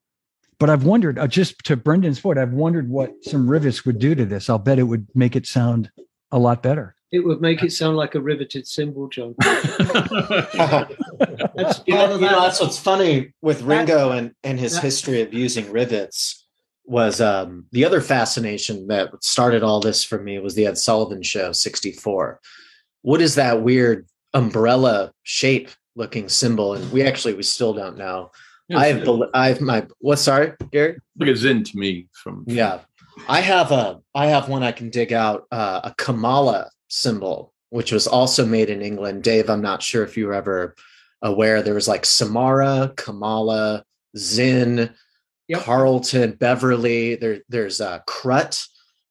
[0.59, 4.13] but I've wondered, uh, just to Brendan's point, I've wondered what some rivets would do
[4.13, 4.49] to this.
[4.49, 5.89] I'll bet it would make it sound
[6.31, 6.95] a lot better.
[7.11, 9.33] It would make it sound like a riveted cymbal, John.
[9.39, 9.57] That's
[11.87, 15.33] You know, part you know, that's what's funny with Ringo and, and his history of
[15.33, 16.45] using rivets
[16.85, 21.23] was um, the other fascination that started all this for me was the Ed Sullivan
[21.23, 22.39] Show 64.
[23.01, 26.75] What is that weird umbrella shape looking cymbal?
[26.75, 28.29] And we actually, we still don't know.
[28.75, 30.97] I have, bel- I have my, what, sorry, Gary?
[31.17, 32.79] like a Zyn to me from Yeah.
[33.27, 37.91] I have a I have one I can dig out uh, a Kamala cymbal, which
[37.91, 39.23] was also made in England.
[39.23, 40.73] Dave, I'm not sure if you were ever
[41.21, 41.61] aware.
[41.61, 43.83] There was like Samara, Kamala,
[44.17, 44.93] Zyn,
[45.49, 45.61] Yep.
[45.63, 47.15] Carlton, Beverley.
[47.15, 48.65] There, there's uh, Krut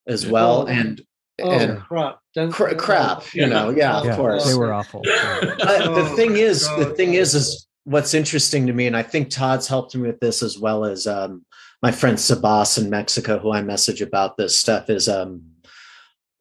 [0.07, 0.67] as well, Oh.
[0.69, 1.03] and
[1.41, 2.19] Oh and crap!
[2.51, 3.33] Cr- crap.
[3.35, 4.45] You know, yeah, of course.
[4.45, 5.03] they were awful.
[5.05, 9.31] But the thing is, the thing is, is what's interesting to me, and I think
[9.31, 11.45] Todd's helped me with this as well as um,
[11.83, 15.43] my friend Sabas in Mexico, who I message about this stuff, is um,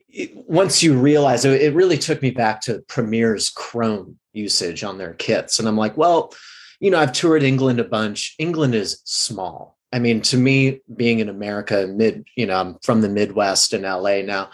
[0.10, 4.97] it- once you realize it, it really took me back to Premier's Chrome usage on
[4.97, 6.33] their kits, and I'm like, well,
[6.81, 8.36] you know, I've toured England a bunch.
[8.38, 9.77] England is small.
[9.93, 13.83] I mean, to me, being in America, mid, you know, I'm from the Midwest in
[13.83, 14.49] LA now.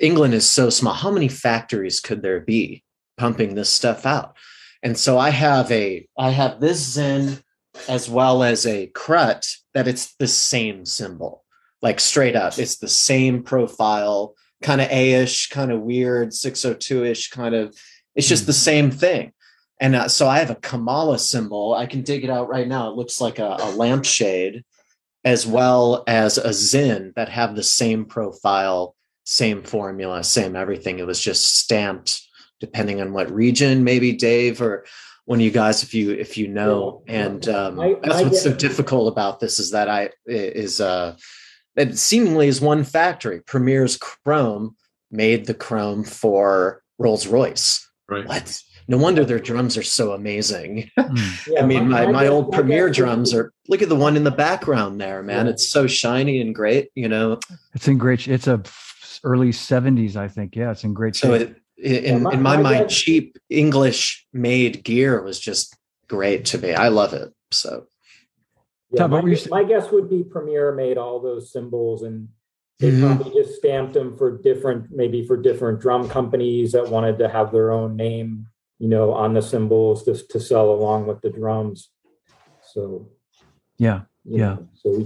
[0.00, 0.94] England is so small.
[0.94, 2.82] How many factories could there be
[3.16, 4.36] pumping this stuff out?
[4.82, 7.42] And so I have a I have this Zyn
[7.88, 11.44] as well as a Krut that it's the same cymbal,
[11.82, 12.58] like straight up.
[12.58, 17.76] It's the same profile, kind of A-ish, kind of weird, 602-ish kind of.
[18.14, 19.32] It's just the same thing.
[19.80, 21.74] And uh, so I have a Kamala cymbal.
[21.74, 22.90] I can dig it out right now.
[22.90, 24.64] It looks like a, a lampshade,
[25.24, 30.98] as well as a Zyn that have the same profile, same formula, same everything.
[30.98, 32.27] It was just stamped
[32.60, 34.84] depending on what region, maybe Dave or
[35.24, 37.02] one of you guys, if you if you know.
[37.06, 40.80] And um, I- that's I what's so get- difficult about this is that I is
[40.80, 41.16] uh
[41.76, 43.40] it seemingly is one factory.
[43.40, 44.74] Premier's Chrome
[45.10, 47.88] made the Chrome for Rolls Royce.
[48.08, 48.26] Right.
[48.26, 48.60] What?
[48.90, 50.90] No wonder their drums are so amazing.
[50.98, 51.46] Mm.
[51.46, 53.96] Yeah, I mean, my, my guess- old my Premier guess- drums are look at the
[53.96, 55.46] one in the background there, man.
[55.46, 55.52] Yeah.
[55.52, 57.38] It's so shiny and great, you know.
[57.74, 58.26] It's in great.
[58.28, 58.62] It's a
[59.24, 60.56] early '70s, I think.
[60.56, 61.50] Yeah, it's in great So shape.
[61.50, 65.76] it, in, my- in my my mind, guess- cheap English made gear was just
[66.08, 66.72] great to me.
[66.74, 67.32] I love it.
[67.50, 67.86] So
[68.90, 71.20] Yeah, Tom, my, what were you gu- sa- my guess would be Premier made all
[71.20, 72.28] those cymbals and
[72.80, 73.16] they Mhm.
[73.18, 77.50] probably just stamped them for different, maybe for different drum companies that wanted to have
[77.52, 78.46] their own name,
[78.78, 81.90] you know, on the cymbals just to sell along with the drums.
[82.72, 83.08] So
[83.78, 84.54] yeah, Yeah.
[84.54, 85.04] know, so we,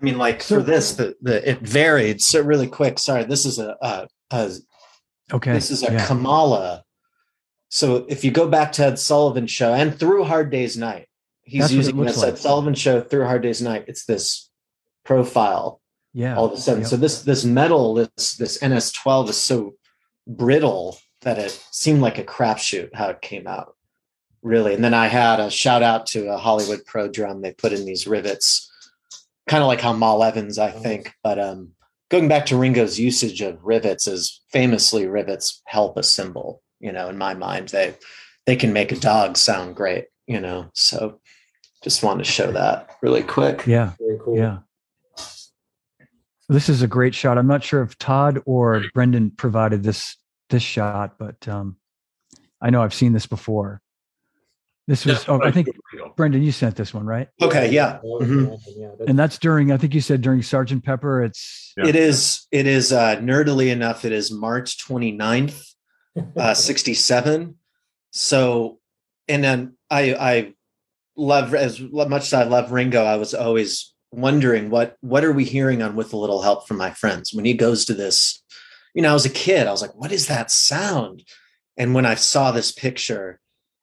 [0.00, 2.22] I mean, like for this, the the it varied.
[2.22, 2.98] So really quick.
[2.98, 4.50] Sorry, this is a, a, a
[5.32, 5.52] okay.
[5.52, 6.06] This is a yeah.
[6.06, 6.84] Kamala.
[7.68, 11.06] So if you go back to Ed Sullivan show and through Hard Day's Night,
[11.42, 12.34] he's That's using this like.
[12.34, 13.84] Ed Sullivan show through Hard Day's Night.
[13.86, 14.50] It's this
[15.04, 15.80] profile
[16.12, 16.36] yeah.
[16.36, 16.82] all of a sudden.
[16.82, 16.90] Yep.
[16.90, 19.74] So this this metal, this this NS12 is so
[20.26, 23.76] brittle that it seemed like a crapshoot how it came out.
[24.42, 24.74] Really.
[24.74, 27.42] And then I had a shout out to a Hollywood Pro Drum.
[27.42, 28.70] They put in these rivets,
[29.46, 31.12] kind of like how Mal Evans, I think.
[31.22, 31.72] But um
[32.10, 37.08] going back to Ringo's usage of rivets is famously rivets help a cymbal, you know,
[37.08, 37.68] in my mind.
[37.68, 37.94] They
[38.46, 40.70] they can make a dog sound great, you know.
[40.74, 41.20] So
[41.82, 43.66] just want to show that really quick.
[43.66, 43.92] yeah.
[43.98, 44.36] very cool.
[44.36, 44.58] Yeah.
[46.48, 47.38] This is a great shot.
[47.38, 50.16] I'm not sure if Todd or Brendan provided this
[50.50, 51.76] this shot, but um,
[52.60, 53.80] I know I've seen this before.
[54.88, 55.68] This was, oh, I think
[56.20, 57.28] Brendan, you sent this one, right?
[57.40, 57.92] Okay, yeah.
[57.92, 58.50] That was Mhm.
[58.52, 61.24] awesome, yeah, that's- And that's during, I think you said during Sergeant Pepper.
[61.24, 61.86] It's Yeah.
[61.86, 65.62] It is it is uh nerdily enough, it is March 29th,
[66.36, 67.56] uh 67.
[68.10, 68.78] So
[69.28, 70.52] and then I I
[71.16, 75.44] love as much as I love Ringo, I was always wondering what what are we
[75.44, 78.42] hearing on with a little help from my friends when he goes to this
[78.94, 81.22] you know, I was a kid, I was like, what is that sound?
[81.78, 83.38] And when I saw this picture,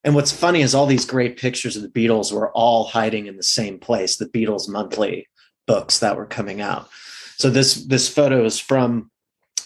[0.08, 3.36] and what's funny is all these great pictures of the Beatles were all hiding in
[3.36, 5.28] the same place, the Beatles monthly
[5.65, 6.88] books that were coming out.
[7.36, 9.12] So this this photo is from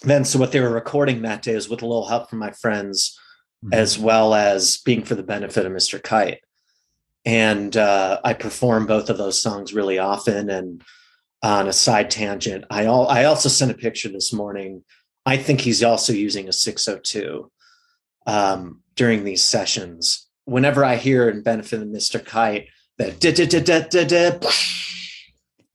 [0.02, 0.26] then.
[0.26, 3.20] So what they were recording that day is with a little help from my friends,
[3.64, 3.76] Mhm.
[3.76, 6.02] as well as being for the benefit of Mr.
[6.02, 6.40] Kite.
[7.24, 10.50] And uh, I perform both of those songs really often.
[10.50, 10.82] And
[11.44, 14.84] on a side tangent, I all I also sent a picture this morning.
[15.24, 17.52] I think he's also using a 602
[18.26, 20.28] um, during these sessions.
[20.46, 22.24] Whenever I hear in benefit of Mr.
[22.24, 24.50] Kite that da da da da da da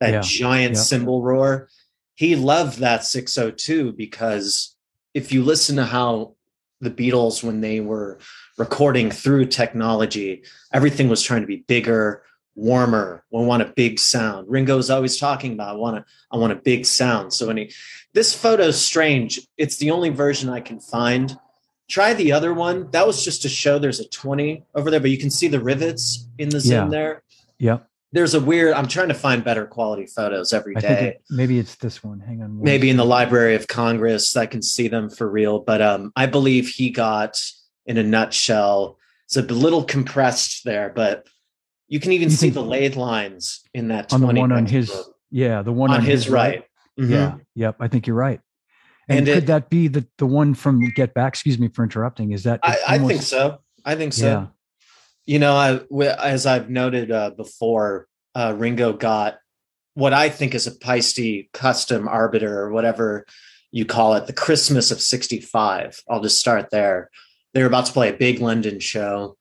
[0.00, 0.20] that Yeah.
[0.22, 0.85] giant Yep.
[0.85, 1.68] cymbal roar,
[2.14, 4.76] he loved that 602 because
[5.14, 6.35] if you listen to how
[6.81, 8.18] the Beatles when they were
[8.59, 12.22] recording through technology, everything was trying to be bigger,
[12.55, 13.22] warmer.
[13.31, 14.48] We want a big sound.
[14.48, 17.33] Ringo's always talking about I want a I want a big sound.
[17.33, 17.72] So he
[18.14, 19.40] this photo's strange.
[19.57, 21.38] It's the only version I can find.
[21.88, 22.90] Try the other one.
[22.90, 25.61] That was just to show there's a 20 over there, but you can see the
[25.61, 26.88] rivets in the Yeah.
[26.88, 27.22] there.
[27.59, 27.79] Yeah.
[28.12, 31.09] There's a weird, I'm trying to find better quality photos every day.
[31.16, 32.20] It, maybe it's this one.
[32.20, 32.62] Hang on.
[32.62, 33.05] Maybe in the.
[33.05, 35.59] Library of Congress, I can see them for real.
[35.61, 37.40] But um, I believe he got,
[37.85, 41.27] in a nutshell, it's a little compressed there, but
[41.88, 44.92] you can even You see the laid lines in that on the one on his,
[45.31, 46.64] yeah, the one on, his, right.
[46.99, 47.11] Mhm.
[47.11, 47.35] Yeah.
[47.55, 47.77] Yep.
[47.81, 48.40] I think you're right.
[49.08, 51.34] And, And could it- that be the the one from Get Back?
[51.34, 52.32] Excuse me for interrupting.
[52.32, 53.58] Is that I, it's I think so.
[53.84, 54.26] I think so.
[54.26, 54.46] Yeah.
[55.26, 59.38] You know, I, as I've noted uh, before, uh, Ringo got
[59.94, 63.26] what I think is a Paiste custom arbiter or whatever
[63.72, 66.02] you call it, the Christmas of 65.
[66.08, 67.10] I'll just start there.
[67.54, 69.36] They were about to play a big London show,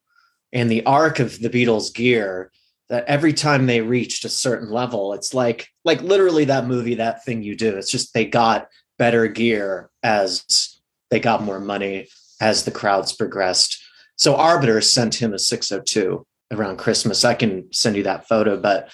[0.52, 2.50] and the arc of the Beatles gear
[2.88, 7.24] that every time they reached a certain level, it's like like literally that movie, that
[7.24, 7.76] thing you do.
[7.76, 8.68] It's just they got
[8.98, 10.78] better gear as
[11.10, 12.08] they got more money
[12.40, 13.82] as the crowds progressed.
[14.16, 17.24] So Arbiter sent him a 602 around Christmas.
[17.24, 18.90] I can send you that photo, but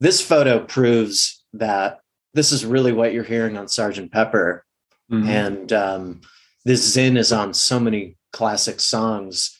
[0.00, 2.00] this photo proves that
[2.34, 4.64] this is really what you're hearing on Sergeant Pepper.
[5.10, 5.26] Mhm.
[5.26, 6.20] And um,
[6.64, 9.58] this Zyn is on so many classic songs.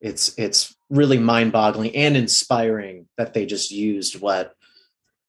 [0.00, 4.54] It's it's really mind-boggling and inspiring that they just used what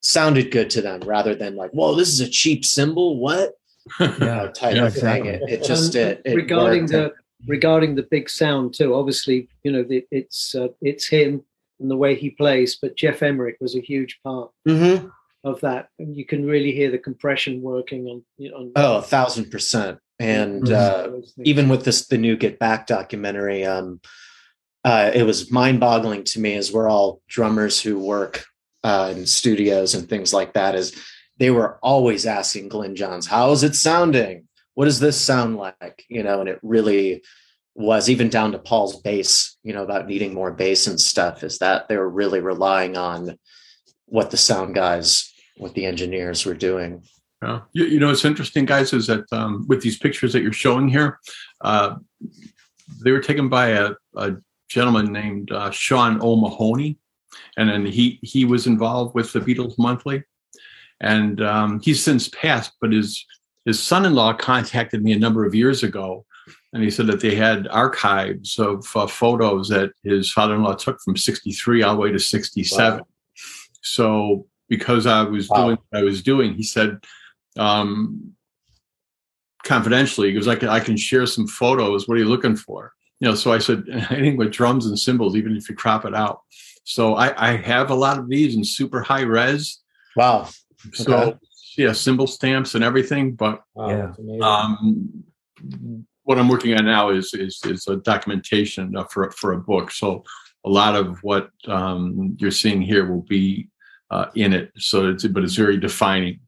[0.02, 3.18] sounded good to them rather than like, whoa, this is a cheap cymbal.
[3.18, 3.54] What?
[4.00, 4.48] Yeah.
[4.54, 5.26] type Yeah, of thing.
[5.26, 6.92] It, it just And it, it regarding worked.
[6.92, 7.14] the
[7.48, 8.94] regarding the big sound too.
[8.96, 11.44] Obviously, you know the, it's uh, it's him
[11.80, 15.12] and the way he plays, but Geoff Emerick was a huge part Mhm.
[15.44, 18.24] of that, and you can really hear the compression working on.
[18.38, 20.72] You know, on oh a thousand percent and Mhm.
[20.72, 21.10] uh
[21.44, 24.00] even with this the new get back documentary um
[24.86, 28.46] uh it was mind-boggling to me as we're all drummers who work
[28.84, 30.96] uh in studios and things like that is
[31.38, 34.48] they were always asking Glyn Johns how is it sounding?
[34.76, 36.06] What does this sound like?
[36.10, 37.24] You know and it really
[37.76, 41.58] was even down to paul's bass you know about needing more bass and stuff is
[41.58, 43.36] that they were really relying on
[44.06, 47.04] what the sound guys what the engineers were doing.
[47.42, 47.62] Yeah.
[47.74, 50.88] You, you know, what's interesting, guys, is that um, with these pictures that you're showing
[50.88, 51.20] here,
[51.62, 51.96] uh,
[53.04, 54.36] they were taken by a, a
[54.70, 56.98] gentleman named uh, Sean O'Mahony,
[57.58, 60.24] and then he he was involved with the Beatles Monthly,
[61.04, 62.74] and um, he's since passed.
[62.82, 63.24] But his
[63.66, 66.26] his son-in-law contacted me a number of years ago,
[66.74, 71.16] and he said that they had archives of uh, photos that his father-in-law took from
[71.16, 73.00] '63 all the way to '67.
[73.00, 73.08] Wow.
[73.82, 75.58] So because I was Wow.
[75.66, 76.98] doing what I was doing, he said
[77.58, 78.34] um,
[79.64, 82.08] confidentially, because I can, I can share some photos.
[82.08, 82.94] What are you looking for?
[83.20, 86.16] You know, so I said, anything with drums and cymbals, even if you crop it
[86.16, 86.40] out.
[86.86, 89.80] So I, I have a lot of these in super high res.
[90.16, 90.48] wow
[90.94, 91.38] So Okay.
[91.78, 93.34] yeah, cymbal stamps and everything.
[93.36, 94.46] But Wow, Yeah.
[94.48, 95.24] um,
[96.24, 99.92] what I'm working on now is is, is a documentation uh, for for a book.
[99.92, 100.24] So
[100.66, 103.70] a lot of what um, you're seeing here will be
[104.12, 104.72] uh, in it.
[104.78, 106.40] So it's but it's very defining.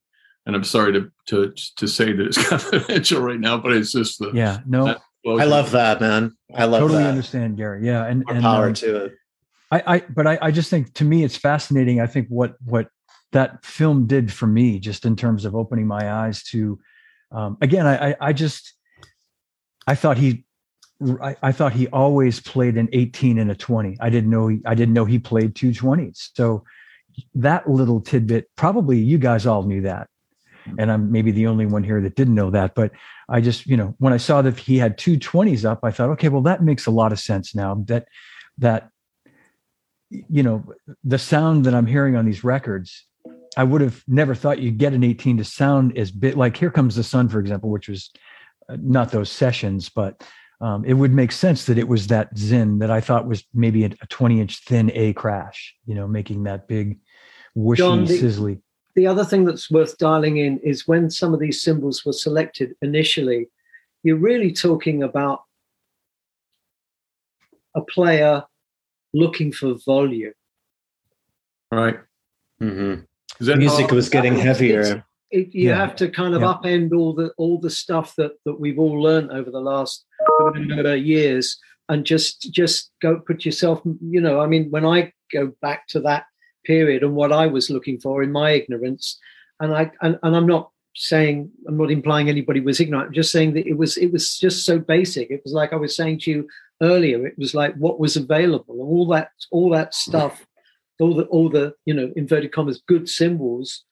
[0.46, 4.20] And I'm sorry to to to say that it's confidential right now, but it's just
[4.20, 4.60] the Yeah.
[4.66, 6.38] No, That- I love that, man.
[6.54, 7.10] I love totally that.
[7.10, 7.84] understand, Gary.
[7.84, 8.06] Yeah.
[8.06, 9.14] And, More and power um, to it.
[9.72, 12.00] I, I but I, I just think to me it's fascinating.
[12.00, 12.90] I think what what
[13.32, 16.80] that film did for me, just in terms of opening my eyes to,
[17.32, 18.74] um, again, I, I I just
[19.88, 20.46] I thought he
[21.22, 23.98] I, I thought he always played an 18 and a 20.
[24.00, 26.30] I didn't know he, I didn't know he played two 20s.
[26.34, 26.64] So
[27.36, 30.08] that little tidbit, probably you guys all knew that.
[30.80, 32.74] And I'm maybe the only one here that didn't know that.
[32.74, 32.92] But
[33.30, 36.10] I just, you know, when I saw that he had two 20s up, I thought,
[36.12, 37.84] okay, well, that makes a lot of sense now.
[37.88, 38.08] That
[38.58, 38.90] that
[40.10, 40.64] you know,
[41.04, 43.06] the sound that I'm hearing on these records,
[43.58, 46.72] I would have never thought you'd get an 18 to sound as bit like Here
[46.72, 48.12] Comes the Sun, for example, which was
[48.70, 50.24] uh, not those sessions, but
[50.62, 53.84] um, it would make sense that it was that Zyn that I thought was maybe
[53.86, 57.00] a, a 20 inch thin A crash, you know, making that big
[57.58, 58.62] whooshy, John, the- sizzly.
[58.96, 62.76] the other thing that's worth dialing in is when some of these cymbals were selected
[62.82, 63.48] initially,
[64.04, 65.42] you're really talking about
[67.76, 68.44] a player
[69.14, 70.34] looking for volume.
[71.72, 72.00] right.
[72.62, 73.06] Mhm.
[73.40, 75.04] Is that Music was getting heavier.
[75.32, 75.76] It, you Yeah.
[75.78, 76.54] have to kind of Yeah.
[76.54, 80.06] upend all the all the stuff that that we've all learned over the last
[80.42, 81.58] uh, years,
[81.90, 83.82] and just just go put yourself.
[84.02, 86.26] You know, I mean, when I go back to that
[86.66, 89.20] period and what I was looking for in my ignorance,
[89.60, 93.08] and I and, and I'm not saying I'm not implying anybody was ignorant.
[93.08, 95.30] I'm just saying that it was it was just so basic.
[95.32, 96.48] It was like I was saying to you
[96.82, 97.26] earlier.
[97.28, 100.46] It was like what was available, and all that all that stuff,
[101.00, 103.84] all the all the you know inverted commas good cymbals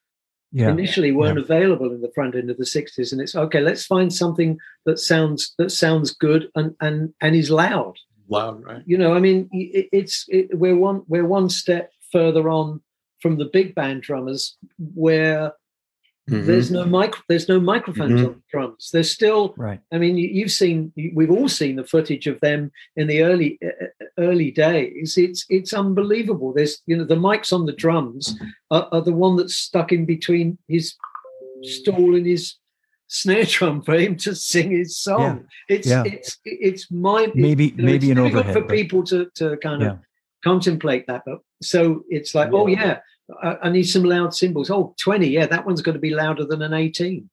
[0.52, 0.70] Yeah.
[0.70, 4.13] initially weren't available in the front end of the 60s and it's okay let's find
[4.13, 7.96] something that sounds that sounds good and and and is loud
[8.30, 8.84] loud, right?
[8.86, 12.82] you know i mean it, it's it, we're one we're one step further on
[13.22, 14.58] from the big band drummers
[14.94, 15.54] where
[16.29, 16.45] Mhm.
[16.45, 18.25] there's no mic there's no microphones Mhm.
[18.27, 19.81] on the drums there's still Right.
[19.91, 23.23] I mean, you, you've seen, you- we've all seen the footage of them in the
[23.23, 25.17] early uh, early days.
[25.17, 26.53] It's it's unbelievable.
[26.53, 28.39] There's you know the mics on the drums
[28.71, 30.95] are, are the one that's stuck in between his
[31.63, 32.55] stool and his
[33.07, 35.45] snare drum for him to sing his song.
[35.67, 36.03] It's Yeah.
[36.05, 38.53] it's it's mind Maybe you know, maybe it's an difficult overhead.
[38.53, 39.97] for but- people to to kind of Yeah.
[40.43, 41.23] contemplate that.
[41.25, 42.99] But so it's like, oh yeah,
[43.41, 44.69] I, I need some loud cymbals.
[44.69, 47.29] Oh, 20, yeah, that one's going to be louder than an 18.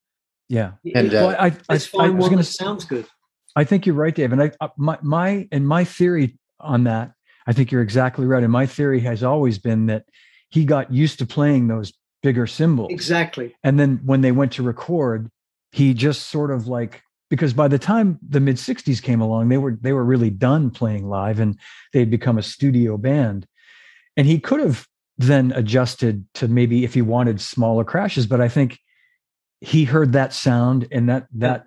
[0.82, 0.99] yeah.
[1.01, 2.84] And, Well, uh, I, I, I, Let's I find was one going that to sounds
[2.84, 3.07] good.
[3.57, 4.32] I think you're right, Dave.
[4.32, 7.12] And I, uh, my, my, and my theory on that,
[7.47, 8.43] I think you're exactly right.
[8.43, 10.05] And my theory has always been that
[10.51, 12.93] he got used to playing those bigger cymbals.
[12.93, 13.55] Exactly.
[13.64, 15.30] And then when they went to record,
[15.72, 19.59] he just sort of like, because by the time the mid 60s came along, they
[19.59, 21.59] were, they were really done playing live and
[21.93, 23.47] they'd become a studio band.
[24.16, 24.86] And he could have
[25.21, 28.79] then adjusted to maybe if he wanted smaller crashes, but I think
[29.61, 31.66] he heard that sound and that, that,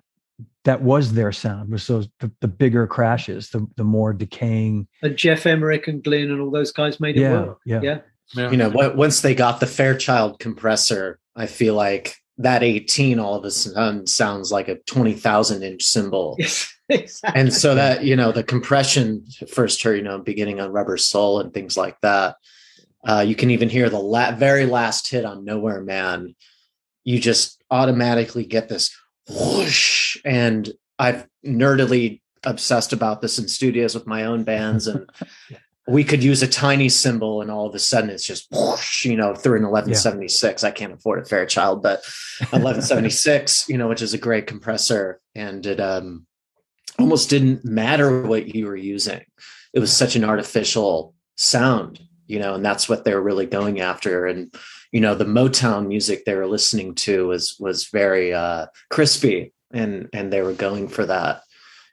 [0.64, 5.14] that was their sound was those the, the bigger crashes the the more decaying And
[5.14, 7.58] Geoff Emerick and Glyn and all those guys made it yeah work.
[7.66, 7.98] yeah Yeah.
[8.34, 8.50] Yeah.
[8.50, 13.44] you know, once they got the Fairchild compressor, I feel like that 18 all of
[13.44, 16.38] a sudden sounds like a 20,000 inch cymbal.
[16.90, 17.40] Yes, exactly.
[17.40, 21.40] And so that, you know, the compression first heard, you know, beginning on Rubber Soul
[21.40, 22.36] and things like that.
[23.06, 26.34] Uh, you can even hear the la- very last hit on Nowhere Man.
[27.04, 28.94] You just automatically get this
[29.28, 30.16] whoosh.
[30.24, 34.86] And I've nerdily obsessed about this in studios with my own bands.
[34.86, 35.08] And
[35.86, 39.16] we could use a tiny cymbal, and all of a sudden it's just whoosh, you
[39.16, 40.64] know, through an 1176.
[40.64, 42.02] I can't afford a Fairchild, but
[42.50, 45.20] 1176, you know, which is a great compressor.
[45.34, 46.26] And it um
[46.98, 49.22] almost didn't matter what you were using.
[49.72, 54.26] It was such an artificial sound, you know, and that's what they're really going after.
[54.26, 54.54] And,
[54.92, 60.08] you know, the Motown music they were listening to was was very uh crispy and
[60.12, 61.42] and they were going for that.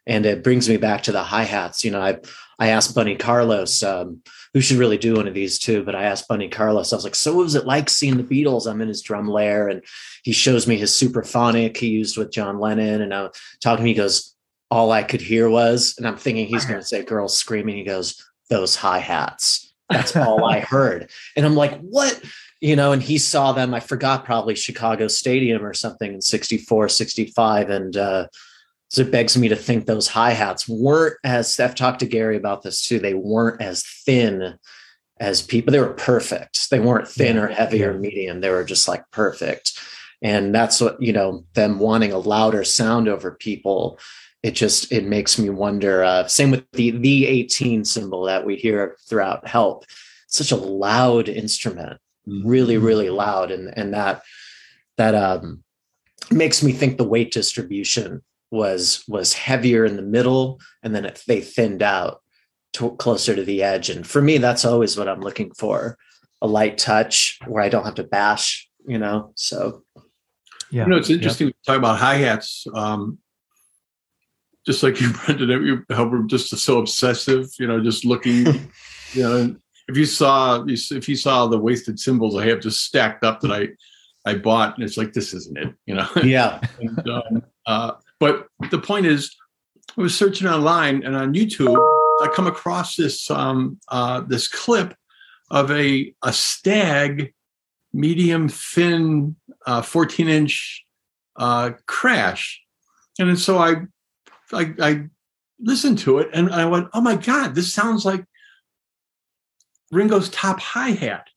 [0.06, 1.84] And it brings me back to the hi-hats.
[1.84, 2.18] You know, I
[2.58, 4.22] I asked Bunny Carlos, um,
[4.54, 7.04] who should really do one of these too, but I asked Bunny Carlos, I was
[7.04, 8.70] like, so what was it like seeing the Beatles?
[8.70, 9.82] I'm in his drum lair and
[10.22, 13.00] he shows me his Supraphonic he used with John Lennon.
[13.00, 13.30] And I'm
[13.62, 14.34] talking he goes,
[14.70, 17.76] all I could hear was, and I'm thinking he's going to say girls screaming.
[17.76, 19.61] He goes, those hi-hats.
[19.92, 21.10] That's all I heard.
[21.36, 22.20] And I'm like, what?
[22.60, 26.88] You know, and he saw them, I forgot probably Chicago Stadium or something in 64,
[26.88, 27.70] 65.
[27.70, 28.26] And, uh,
[28.92, 32.36] so it begs me to think those hi hats weren't as I've talked to Gary
[32.36, 32.98] about this too.
[32.98, 34.58] They weren't as thin
[35.18, 35.72] as people.
[35.72, 36.68] They were perfect.
[36.68, 37.86] They weren't thin or heavy yeah.
[37.86, 38.42] or medium.
[38.42, 39.78] They were just like perfect.
[40.20, 43.98] And that's what, you know, them wanting a louder sound over people.
[44.42, 46.02] It just it makes me wonder.
[46.02, 49.84] Uh, same with the the 18 cymbal that we hear throughout Help.
[50.26, 53.50] Such a loud instrument, really, really loud.
[53.50, 54.22] And and that
[54.96, 55.62] that um
[56.30, 61.22] makes me think the weight distribution was was heavier in the middle and then it,
[61.26, 62.20] they thinned out
[62.74, 65.96] to, closer to the edge and for me that's always what i'm looking for
[66.42, 69.82] a light touch where i don't have to bash you know so
[70.72, 70.84] Yeah.
[70.84, 72.66] You know, it's interesting to talk about hi hats.
[72.74, 73.18] Um,
[74.66, 77.48] just like you, Brendan, you- how we're just so obsessive.
[77.58, 78.46] You know, just looking.
[79.12, 79.56] you know,
[79.88, 83.52] if you saw if you saw the wasted cymbals I have just stacked up that
[83.52, 83.68] I
[84.24, 85.74] I bought, and it's like this isn't it.
[85.86, 86.08] You know.
[86.24, 89.34] yeah And, um, uh, but the point is,
[89.96, 91.76] I was searching online and on YouTube,
[92.22, 94.94] I come across this um, uh, this clip
[95.50, 97.34] of a a stag
[97.92, 99.36] medium thin
[99.66, 100.84] uh, 14 inch
[101.36, 102.62] uh, crash,
[103.18, 103.74] and so I,
[104.52, 105.04] I I
[105.60, 108.24] listened to it and I went, oh my god, this sounds like
[109.90, 111.28] Ringo's top hi hat.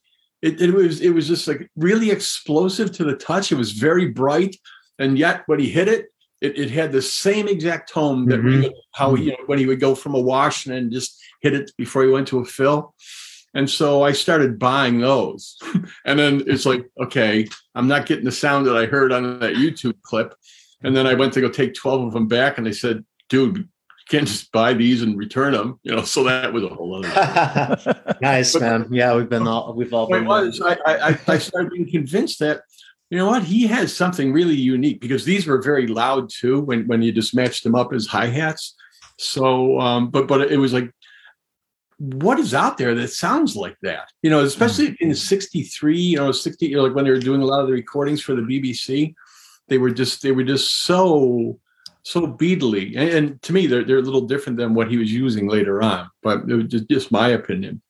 [0.41, 3.51] It, it was it was just like really explosive to the touch.
[3.51, 4.55] It was very bright,
[4.99, 6.07] and yet when he hit it,
[6.41, 8.45] it, it had the same exact tone that Mhm.
[8.45, 11.53] Ringo, how you know when he would go from a wash and then just hit
[11.53, 12.93] it before he went to a fill.
[13.53, 15.57] And so I started buying those,
[16.05, 19.55] and then it's like, okay, I'm not getting the sound that I heard on that
[19.55, 20.36] YouTube clip.
[20.86, 23.57] And then I went to go take 12 of them back, and they said, dude,
[23.57, 23.65] you
[24.09, 26.03] can't just buy these and return them, you know.
[26.03, 28.15] So that was a whole other.
[28.21, 30.61] nice But- man yeah we've been all we've all been was.
[30.61, 32.61] I, I, I started being convinced that
[33.09, 36.88] you know what he has something really unique because these were very loud too when
[36.88, 38.75] when you just matched them up as hi hats.
[39.17, 40.91] So, um, but but it was like,
[41.97, 44.09] what is out there that sounds like that?
[44.21, 45.97] You know, especially in '63.
[45.99, 46.67] You know, '60.
[46.67, 49.15] You know, like when they were doing a lot of the recordings for the BBC,
[49.68, 51.59] they were just they were just so
[52.03, 55.11] so beatly, and, and to me, they're they're a little different than what he was
[55.11, 56.09] using later on.
[56.22, 57.82] But it was just, just my opinion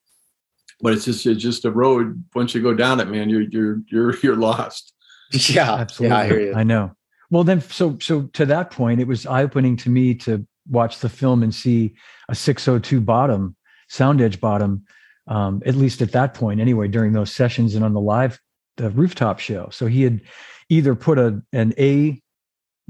[0.82, 2.24] but it's just it's just a road.
[2.34, 4.94] Once you go down it, man, you're you're you're you're lost.
[5.32, 6.16] yeah Absolutely.
[6.16, 6.96] yeah i hear you I know.
[7.32, 11.00] Well, then, so so to that point, it was eye opening to me to watch
[11.00, 11.96] the film and see
[12.30, 13.56] a 602 bottom,
[13.90, 14.86] sound edge bottom,
[15.28, 18.40] um, at least at that point, anyway, during those sessions and on the live
[18.78, 19.70] the rooftop show.
[19.72, 20.22] So he had
[20.70, 22.22] either put a an A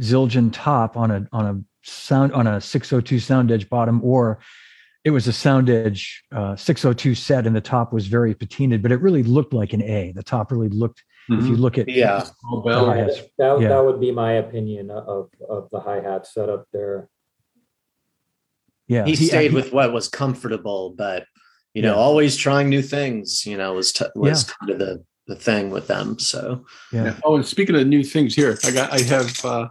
[0.02, 4.40] Zildjian top on a on a sound on a 602 sound edge bottom, or
[5.04, 8.92] it was a sound edge uh, 602 set, and the top was very patinaed, but
[8.92, 10.12] it really looked like an A.
[10.16, 11.04] The top really looked.
[11.28, 12.96] If you look at yeah Oh, Bell.
[12.96, 13.06] Yeah.
[13.06, 13.68] That, that, Yeah.
[13.70, 17.10] that would be my opinion of, of the hi hat setup there.
[18.88, 21.26] yeah, he he- stayed he- with what was comfortable but
[21.74, 22.00] you know Yeah.
[22.00, 24.54] always trying new things you know was t- was Yeah.
[24.60, 27.06] kind of the the thing with them so yeah.
[27.06, 27.16] Yeah.
[27.24, 29.68] Oh, and speaking of new things, here I got I have uh,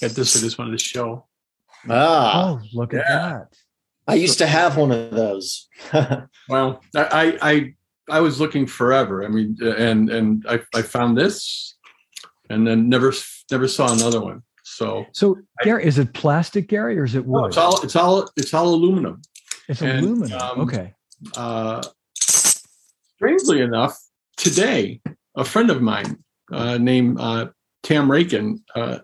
[0.00, 0.36] got this.
[0.36, 1.26] I just wanted to show.
[1.88, 3.48] ah Oh, look at that.
[4.06, 5.68] i used to have one of those
[6.48, 7.74] Well, I I I,
[8.18, 9.24] I was looking forever.
[9.24, 11.74] I mean, and and I, I found this,
[12.50, 13.12] and then never
[13.50, 14.42] never saw another one.
[14.62, 17.40] So So, I- Gary, is it plastic, Gary, or is it wood?
[17.40, 19.22] no, it's all it's all it's all aluminum.
[19.68, 20.38] It's and, aluminum.
[20.40, 20.92] um, okay.
[21.36, 21.82] uh,
[23.16, 23.96] strangely enough,
[24.36, 25.00] today,
[25.36, 26.22] a friend of mine
[26.52, 27.48] uh, named uh,
[27.82, 28.98] Tam Rakin uh,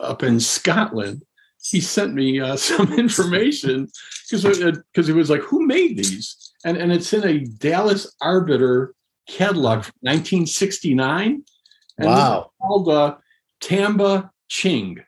[0.00, 1.22] up in Scotland,
[1.62, 3.88] he sent me uh, some information
[4.30, 4.44] because
[4.92, 8.94] because he was like, "Who made these?" And and it's in a Dallas Arbiter
[9.28, 11.44] catalog from 1969.
[11.96, 12.50] And wow.
[12.60, 13.16] called uh,
[13.60, 14.98] Tamba Ching.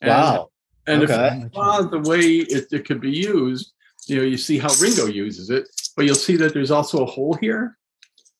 [0.00, 0.50] And, wow.
[0.86, 1.28] And okay.
[1.32, 3.72] if you saw the way it, it could be used,
[4.06, 7.06] you know, you see how Ringo uses it, but you'll see that there's also a
[7.06, 7.76] hole here,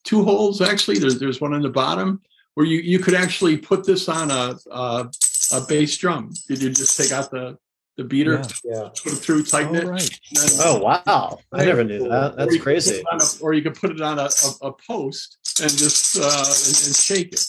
[0.04, 0.98] two holes actually.
[0.98, 2.20] There's there's one on the bottom
[2.54, 5.10] where you you could actually put this on a a,
[5.52, 6.32] a bass drum.
[6.48, 7.58] Did you just take out the
[7.96, 8.88] the beater, yeah, yeah.
[9.02, 9.86] put it through, tighten oh, it.
[9.86, 10.20] Right.
[10.32, 11.38] Then, oh wow!
[11.52, 12.36] I never knew that.
[12.36, 13.02] That's or crazy.
[13.12, 14.22] A, or you could put it on a,
[14.62, 17.40] a, a post and just uh, and, and shake it.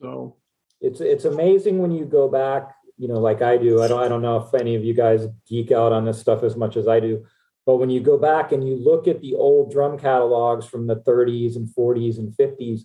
[0.00, 0.36] So
[0.80, 4.08] it's it's amazing when you go back you know like i do i don't i
[4.08, 6.88] don't know if any of you guys geek out on this stuff as much as
[6.88, 7.24] i do
[7.66, 10.96] but when you go back and you look at the old drum catalogs from the
[10.96, 12.82] 30s and 40s and 50s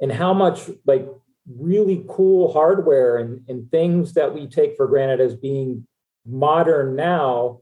[0.00, 1.06] and how much like
[1.46, 5.86] really cool hardware and, and things that we take for granted as being
[6.24, 7.60] modern now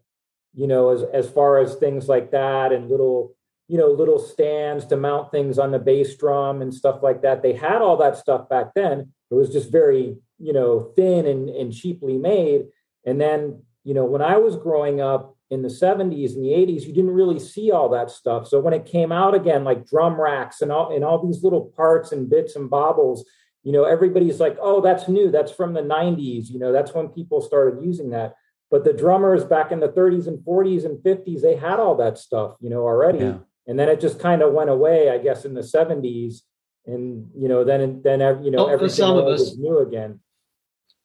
[0.54, 3.34] you know as as far as things like that and little
[3.68, 7.42] you know little stands to mount things on the bass drum and stuff like that
[7.42, 9.12] they had all that stuff back then.
[9.30, 12.66] It was just very you know thin and, and cheaply made.
[13.06, 16.82] And then you know when i was growing up in the 70s and the 80s
[16.82, 18.46] you didn't really see all that stuff.
[18.46, 21.72] So when it came out again like drum racks and all and all these little
[21.76, 23.28] parts and bits and bobbles
[23.62, 25.30] you know everybody's like oh that's new.
[25.30, 28.34] That's from the 90s you know that's when people started using that.
[28.70, 32.18] But the drummers back in the 30s and 40s and 50s they had all that
[32.18, 33.18] stuff you know already.
[33.18, 33.38] Yeah.
[33.66, 36.40] and then it just kind of went away i guess in the 70s
[36.86, 40.20] and you know then then you know Not everything was new again.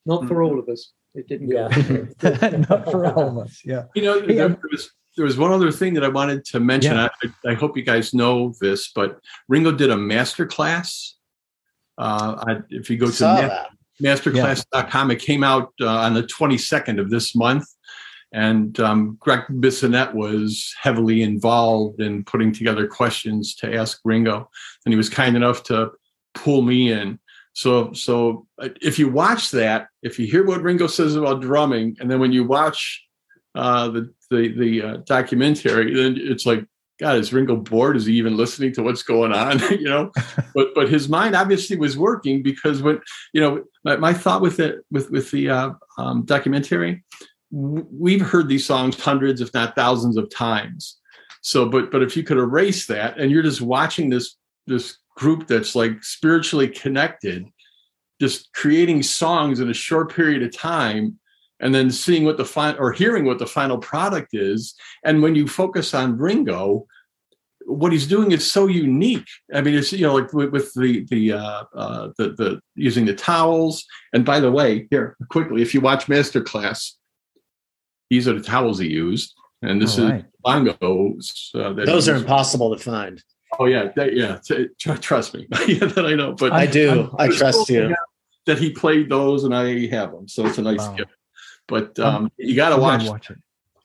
[0.04, 0.54] Not for mm-hmm.
[0.54, 0.92] all of us.
[1.16, 1.68] It didn't yeah.
[2.68, 3.62] Not for all of us.
[3.64, 3.84] Yeah.
[3.94, 6.94] You know, there, there, was there was one other thing that I wanted to mention.
[6.94, 7.08] Yeah.
[7.24, 11.14] I, I, hope you guys know this, but Ringo did a master class.
[11.98, 17.00] Uh, I, if you go to ma- masterclass.com, it came out uh, on the 22nd
[17.00, 17.66] of this month.
[18.32, 24.50] And um, Gregg Bissonette was heavily involved in putting together questions to ask Ringo.
[24.84, 25.92] And he was kind enough to
[26.34, 27.18] pull me in.
[27.56, 32.10] So, so if you watch that, if you hear what Ringo says about drumming, and
[32.10, 33.02] then when you watch
[33.54, 36.66] uh, the the the uh, documentary, then it's like,
[37.00, 37.96] God, is Ringo bored?
[37.96, 39.58] Is he even listening to what's going on?
[39.70, 40.12] you know,
[40.54, 43.00] but but his mind obviously was working because when
[43.32, 47.04] you know my, my thought with it with with the uh, um, documentary,
[47.50, 50.98] we've heard these songs hundreds, if not thousands, of times.
[51.40, 54.36] So, but but if you could erase that, and you're just watching this
[54.66, 57.46] this group that's like spiritually connected,
[58.20, 61.18] just creating songs in a short period of time
[61.60, 64.74] and then seeing what the final or hearing what the final product is.
[65.04, 66.86] And when you focus on Ringo,
[67.64, 69.26] what he's doing is so unique.
[69.52, 73.06] I mean, it's you know like with, with the the, uh, uh, the the using
[73.06, 73.84] the towels.
[74.12, 76.92] And by the way, here quickly, if you watch Masterclass,
[78.10, 80.24] these are the towels he used, and this All is right.
[80.44, 81.54] bongos.
[81.54, 83.22] Uh, Those are impossible to find.
[83.58, 84.38] Oh yeah, that, yeah.
[84.44, 86.32] T- trust me, yeah, that I know.
[86.32, 87.10] But I do.
[87.18, 87.94] I'm, i trust you.
[88.46, 90.94] That he played those, and I have them, so it's a nice wow.
[90.94, 91.10] gift.
[91.66, 93.04] But um, you got to watch.
[93.04, 93.38] watch it.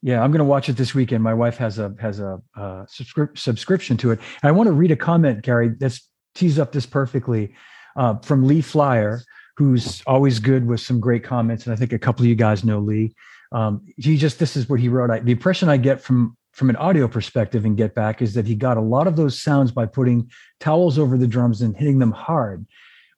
[0.04, 1.24] Yeah, I'm going to watch it this weekend.
[1.24, 4.20] My wife has a has a uh, subscri- subscription to it.
[4.42, 7.54] And I want to read a comment, Gary, that's tees up this perfectly
[7.96, 9.22] uh, from Lee Flyer,
[9.58, 12.64] who's always good with some great comments, and I think a couple of you guys
[12.64, 13.14] know Lee.
[13.52, 15.12] Um, he just this is what he wrote.
[15.12, 18.46] I, the impression I get from from an audio perspective and get back is that
[18.46, 20.30] he got a lot of those sounds by putting
[20.60, 22.66] towels over the drums and hitting them hard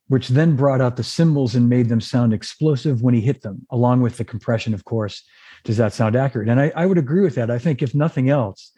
[0.08, 3.66] which then brought out the cymbals and made them sound explosive when he hit them
[3.72, 5.24] along with the compression of course.
[5.64, 6.50] Does that sound accurate?
[6.50, 7.50] And I, I would agree with that.
[7.50, 8.72] I think if nothing else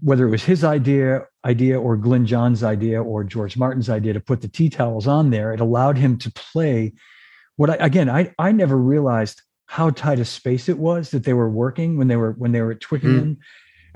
[0.00, 4.20] whether it was his idea idea or Glyn John's idea or George Martin's idea to
[4.20, 6.92] put the tea towels on there, it allowed him to play
[7.56, 11.34] what I again I I never realized how tight a space it was that they
[11.34, 13.36] were working when they were when they were at Twickenham.
[13.36, 13.38] Mm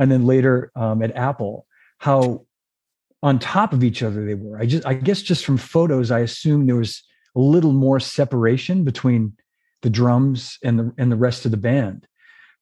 [0.02, 1.64] and then later um, at Apple,
[1.98, 2.44] how
[3.22, 4.58] on top of each other they were.
[4.58, 7.04] I just, I guess, just from photos, I assume there was
[7.36, 9.36] a little more separation between
[9.82, 12.08] the drums and the and the rest of the band.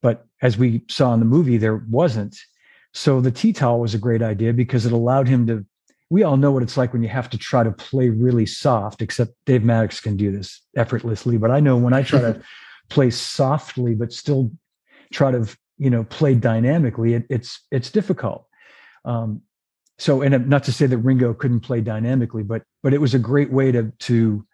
[0.03, 2.36] But as we saw in the movie, there wasn't.
[2.93, 5.64] So the tea towel was a great idea because it allowed him to.
[6.11, 9.01] We all know what it's like when you have to try to play really soft.
[9.01, 12.43] Except Dave Mattacks can do this effortlessly, but I know when I try to
[12.91, 14.51] play softly but still
[15.11, 15.49] try to
[15.81, 18.47] you know played dynamically it, it's it's difficult.
[19.05, 19.43] Um,
[19.99, 23.18] so and not to say that ringo couldn't play dynamically but but it was a
[23.18, 24.45] great way to to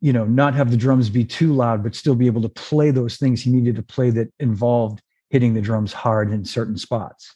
[0.00, 2.90] you know not have the drums be too loud but still be able to play
[2.90, 7.34] those things he needed to play that involved hitting the drums hard in certain spots.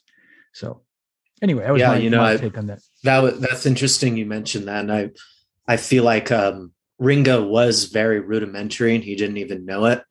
[0.52, 0.82] So
[1.42, 2.80] anyway that was yeah, my, you know, my I, take on that.
[3.04, 5.10] that was, that's interesting you mentioned that and i
[5.66, 10.04] i feel like um Ringo was very rudimentary and he didn't even know it.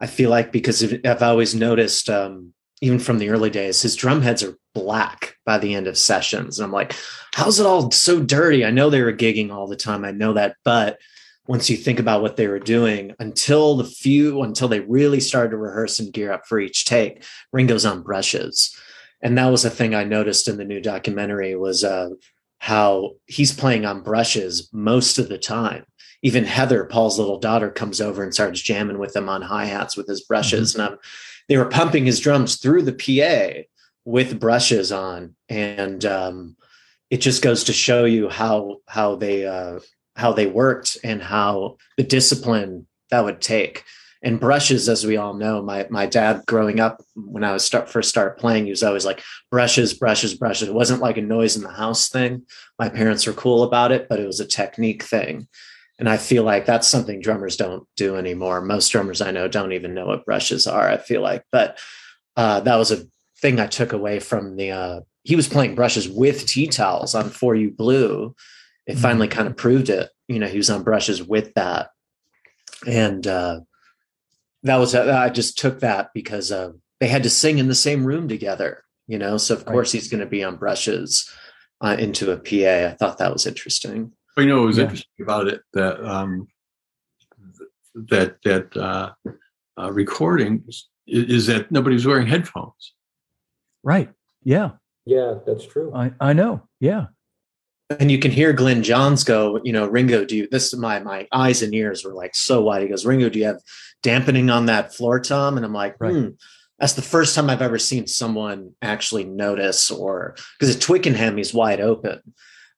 [0.00, 4.22] I feel like because I've always noticed, um, even from the early days, his drum
[4.22, 6.58] heads are black by the end of sessions.
[6.58, 6.94] And I'm like,
[7.34, 8.64] how's it all so dirty?
[8.64, 10.04] I know they were gigging all the time.
[10.04, 10.56] I know that.
[10.64, 10.98] But
[11.48, 15.50] once you think about what they were doing until the few, until they really started
[15.50, 18.76] to rehearse and gear up for each take, Ringo's on brushes.
[19.22, 22.10] And that was a thing I noticed in the new documentary was uh,
[22.58, 25.84] how he's playing on brushes most of the time
[26.22, 29.96] even Heather, Paul's little daughter, comes over and starts jamming with him on hi hats
[29.96, 30.92] with his brushes, mm-hmm.
[30.92, 30.98] and
[31.48, 33.62] they were pumping his drums through the PA
[34.04, 36.56] with brushes on, and um,
[37.10, 39.80] it just goes to show you how how they uh,
[40.16, 43.84] how they worked and how the discipline that would take.
[44.20, 47.88] And brushes, as we all know, my my dad growing up when I was start
[47.88, 50.68] first start playing, he was always like brushes, brushes, brushes.
[50.68, 52.42] It wasn't like a noise in the house thing.
[52.80, 55.46] My parents were cool about it, but it was a technique thing.
[55.98, 58.60] And I feel like that's something drummers don't do anymore.
[58.60, 61.44] Most drummers I know don't even know what brushes are, I feel like.
[61.50, 61.78] But
[62.36, 63.04] uh, that was a
[63.40, 67.30] thing I took away from the, uh, he was playing brushes with tea towels on
[67.30, 68.34] For You Blue.
[68.86, 69.00] It mm-hmm.
[69.00, 70.10] finally kind of proved it.
[70.28, 71.90] You know, he was on brushes with that.
[72.86, 73.60] And uh,
[74.62, 77.74] that was, uh, I just took that because uh, they had to sing in the
[77.74, 79.36] same room together, you know?
[79.36, 79.72] So, of right.
[79.72, 81.28] course, he's going to be on brushes
[81.80, 82.92] uh, into a PA.
[82.92, 84.12] I thought that was interesting.
[84.38, 84.84] Well, you know, it was yeah.
[84.84, 86.46] interesting about it that um,
[87.92, 89.10] that that uh,
[89.76, 92.94] uh, recording is, is that nobody's wearing headphones.
[93.82, 94.12] Right.
[94.44, 94.72] Yeah.
[95.06, 95.92] Yeah, that's true.
[95.92, 96.62] I I know.
[96.78, 97.06] Yeah.
[97.98, 101.00] And you can hear Glyn Johns go, you know, Ringo, do you, this is my,
[101.00, 102.82] my eyes and ears were like so wide.
[102.82, 103.60] He goes, Ringo, do you have
[104.04, 105.56] dampening on that floor tom?
[105.56, 106.12] And I'm like, right.
[106.12, 106.28] hmm,
[106.78, 111.52] that's the first time I've ever seen someone actually notice or because at Twickenham, he's
[111.52, 112.20] wide open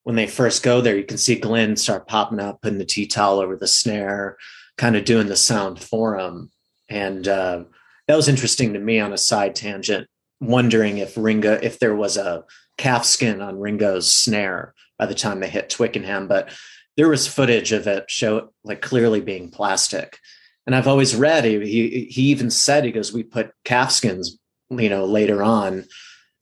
[0.05, 3.07] when they first go there, you can see Glyn start popping up, putting the tea
[3.07, 4.37] towel over the snare,
[4.77, 6.51] kind of doing the sound for him.
[6.89, 7.65] And uh,
[8.09, 10.09] that was interesting to me on a side tangent,
[10.41, 12.45] wondering if Ringo, if there was a
[12.79, 16.51] calf skin on Ringo's snare by the time they hit Twickenham, but
[16.97, 20.19] there was footage of it show like clearly being plastic.
[20.67, 24.39] And I've always read he he even said he goes we put calf skins
[24.71, 25.85] you know later on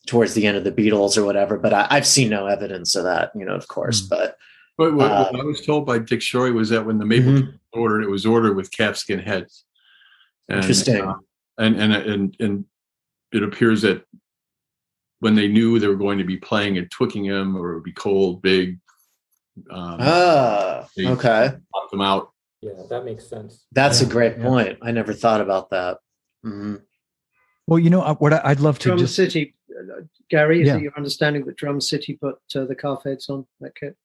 [0.09, 1.59] towards the end of the Beatles or whatever.
[1.59, 4.02] But I, have seen no evidence of that, you know, of course.
[4.02, 4.09] Mm.
[4.09, 4.36] But
[4.76, 7.32] what, what, uh, what, I was told by Dick Schory was that when the maple
[7.32, 7.78] mm-hmm.
[7.78, 9.64] ordered, it was ordered with calfskin heads.
[10.48, 11.02] And, Interesting.
[11.02, 11.14] Uh,
[11.59, 12.64] and, and and and
[13.32, 14.04] it appears that
[15.20, 17.92] when they knew they were going to be playing at Twickenham or it would be
[17.92, 18.78] cold, big.
[19.70, 21.50] Um, ah, okay.
[21.74, 22.30] Pop them out.
[22.62, 23.66] Yeah, that makes sense.
[23.72, 24.44] That's yeah, a great yeah.
[24.44, 24.78] point.
[24.80, 25.98] I never thought about that.
[26.46, 26.76] Mm-hmm.
[27.66, 29.54] Well, you know uh, what I'd love to Drum just City,
[30.31, 30.62] Gary.
[30.62, 30.77] Is yeah.
[30.77, 33.97] it your understanding that Drum City put uh, the calf heads on that kit?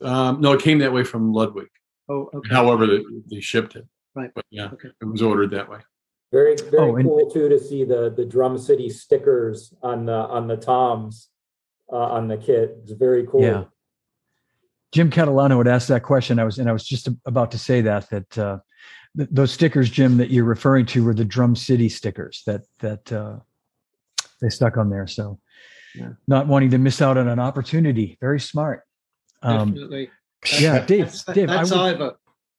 [0.00, 1.68] Um, no, it came that way from Ludwig.
[2.08, 2.54] Oh, okay.
[2.54, 3.86] However, they, they shipped it.
[4.14, 4.30] Right.
[4.34, 4.88] But yeah, okay.
[5.00, 5.78] it was ordered that way.
[6.32, 10.12] Very, very oh, cool and- too to see the the Drum City stickers on the
[10.12, 11.28] on the toms
[11.92, 12.76] uh, on the kit.
[12.82, 13.42] It's very cool.
[13.42, 13.64] Yeah.
[14.92, 16.38] Jim Catalano had asked that question.
[16.38, 18.58] I was and I was just about to say that that uh,
[19.14, 23.38] those stickers, Jim, that you're referring to were the Drum City stickers that that uh,
[24.44, 25.06] they stuck on there.
[25.06, 25.38] So,
[25.94, 26.10] yeah.
[26.26, 28.18] not wanting to miss out on an opportunity.
[28.20, 28.82] Very smart.
[29.42, 30.10] Um, Definitely.
[30.58, 31.06] Yeah, Dave.
[31.06, 31.48] That's, Dave.
[31.48, 32.16] That's would, Ivor.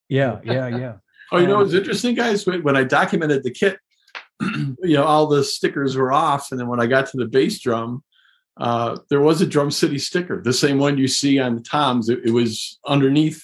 [0.09, 0.93] Yeah, yeah, yeah.
[1.31, 2.45] oh, you know what's um, interesting, guys?
[2.45, 3.79] When, when I documented the kit,
[4.41, 7.59] you know, all the stickers were off, and then when I got to the bass
[7.59, 8.03] drum,
[8.57, 12.09] uh, there was a Drum City sticker, the same one you see on the toms.
[12.09, 13.43] It, it was underneath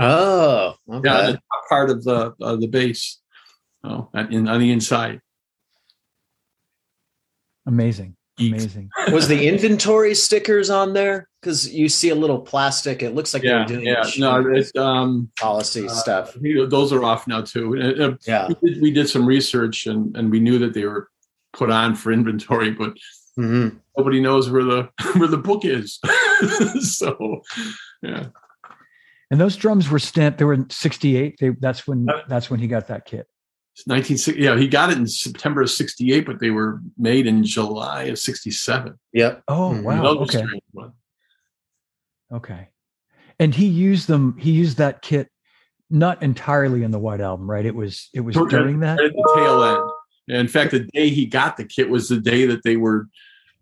[0.00, 1.08] Oh, okay.
[1.08, 3.20] yeah, the top part of the uh, the base,
[3.84, 5.20] oh, in, on the inside.
[7.66, 8.90] Amazing, amazing.
[9.12, 11.28] Was the inventory stickers on there?
[11.40, 13.02] Because you see a little plastic.
[13.02, 14.08] It looks like yeah, they're doing yeah.
[14.18, 16.36] No, it's um, policy uh, stuff.
[16.40, 17.76] Those are off now too.
[17.80, 21.08] Uh, yeah, we did, we did, some research and and we knew that they were
[21.52, 22.94] put on for inventory, but
[23.38, 23.76] mm-hmm.
[23.96, 25.98] nobody knows where the where the book is.
[26.96, 27.42] so,
[28.02, 28.26] yeah.
[29.30, 30.38] And those drums were stamped.
[30.38, 31.40] They were in '68.
[31.60, 33.26] that's when that's when he got that kit.
[33.84, 34.42] 1960.
[34.42, 38.18] Yeah, he got it in September of '68, but they were made in July of
[38.18, 38.98] '67.
[39.12, 39.42] Yep.
[39.48, 39.82] Oh mm-hmm.
[39.82, 40.06] wow.
[40.06, 40.44] Okay.
[42.32, 42.68] Okay.
[43.38, 44.36] And he used them.
[44.38, 45.28] He used that kit
[45.90, 47.64] not entirely in the White Album, right?
[47.64, 50.40] It was it was during that at the tail end.
[50.40, 53.08] In fact, the day he got the kit was the day that they were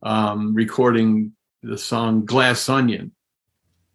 [0.02, 3.12] um, recording the song "Glass Onion."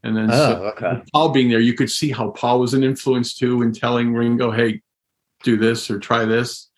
[0.04, 1.02] And then oh, so okay.
[1.12, 4.52] Paul being there, you could see how Paul was an influence too in telling Ringo,
[4.52, 4.82] hey,
[5.44, 6.70] do this or try this.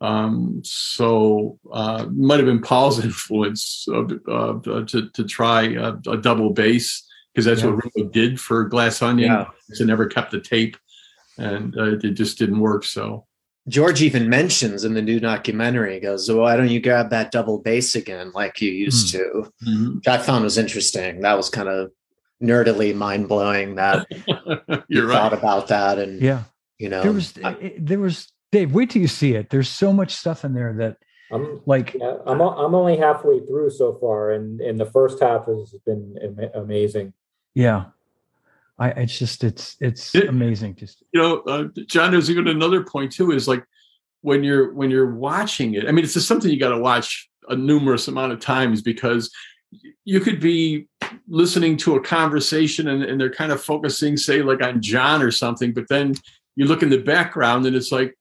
[0.00, 6.16] Um, so uh, might have been Paul's influence uh, uh, to, to try a, a
[6.18, 7.70] double bass because that's yeah.
[7.70, 9.30] what Ringo did for Glass Onion.
[9.30, 9.46] Yeah.
[9.76, 10.76] He never kept the tape
[11.38, 12.84] and uh, it just didn't work.
[12.84, 13.26] So
[13.68, 17.32] George even mentions in the new documentary, he goes, well, "Why don't you grab that
[17.32, 19.18] double bass again, like you used Hmm.
[19.18, 19.94] to?" mhm.
[19.96, 21.20] Which I found was interesting.
[21.22, 21.90] That was kind of
[22.42, 24.06] nerdily mind blowing that
[24.88, 26.44] you're you thought about that, and Yeah.
[26.78, 29.50] You know, There was I- there was Dave, wait till you see it.
[29.50, 30.98] There's so much stuff in there that
[31.32, 35.20] I'm like yeah, I'm o- I'm only halfway through so far, and and the first
[35.20, 36.16] half has been
[36.54, 37.12] amazing.
[37.54, 37.86] yeah.
[38.76, 40.74] I it's just it's it's It- amazing.
[40.74, 43.30] Just you know, uh, John, there's even another point too.
[43.30, 43.64] Is like
[44.22, 45.86] when you're when you're watching it.
[45.88, 49.30] I mean, it's just something you got to watch a numerous amount of times because
[50.04, 50.88] you could be
[51.28, 55.30] listening to a conversation and, and they're kind of focusing, say, like on John or
[55.30, 56.14] something, but then
[56.56, 58.14] you look in the background and it's like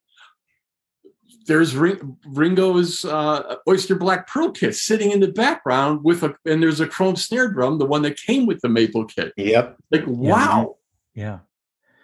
[1.45, 6.61] there's Ring, Ringo's uh, Oyster Black Pearl kit sitting in the background with a and
[6.63, 9.33] there's a chrome snare drum, the one that came with the maple kit.
[9.37, 10.77] yep, Like, wow.
[11.13, 11.39] yeah.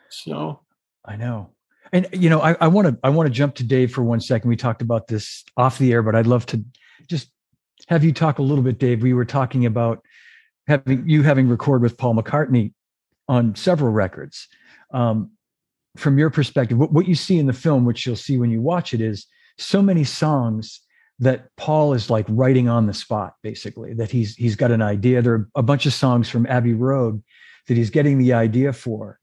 [0.10, 0.62] So
[1.06, 1.52] I know.
[1.92, 4.50] And you know, I want to I want to jump to Dave for one second.
[4.50, 6.64] We talked about this off the air, but I'd love to
[7.08, 7.32] just
[7.88, 9.02] have you talk a little bit, Dave.
[9.02, 10.04] We were talking about
[10.68, 12.74] having you having record with Paul McCartney
[13.28, 14.48] on several records.
[14.94, 15.32] Um,
[16.00, 18.62] from your perspective, what, what you see in the film, which you'll see when you
[18.62, 19.28] watch it, is
[19.58, 20.82] so many songs
[21.20, 23.93] that Paul is like writing on the spot, basically.
[23.93, 25.22] That he's he's got an idea.
[25.22, 27.22] There are a bunch of songs from Abbey Road
[27.68, 29.20] that he's getting the idea for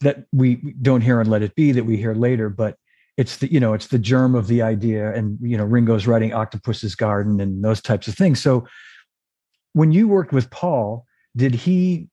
[0.00, 2.76] that we don't hear on Let It Be that we hear later, but
[3.16, 6.32] it's the you know it's the germ of the idea, and you know Ringo's writing
[6.32, 8.40] Octopus's Garden and those types of things.
[8.40, 8.66] So
[9.74, 11.06] when you worked with Paul,
[11.36, 12.08] did he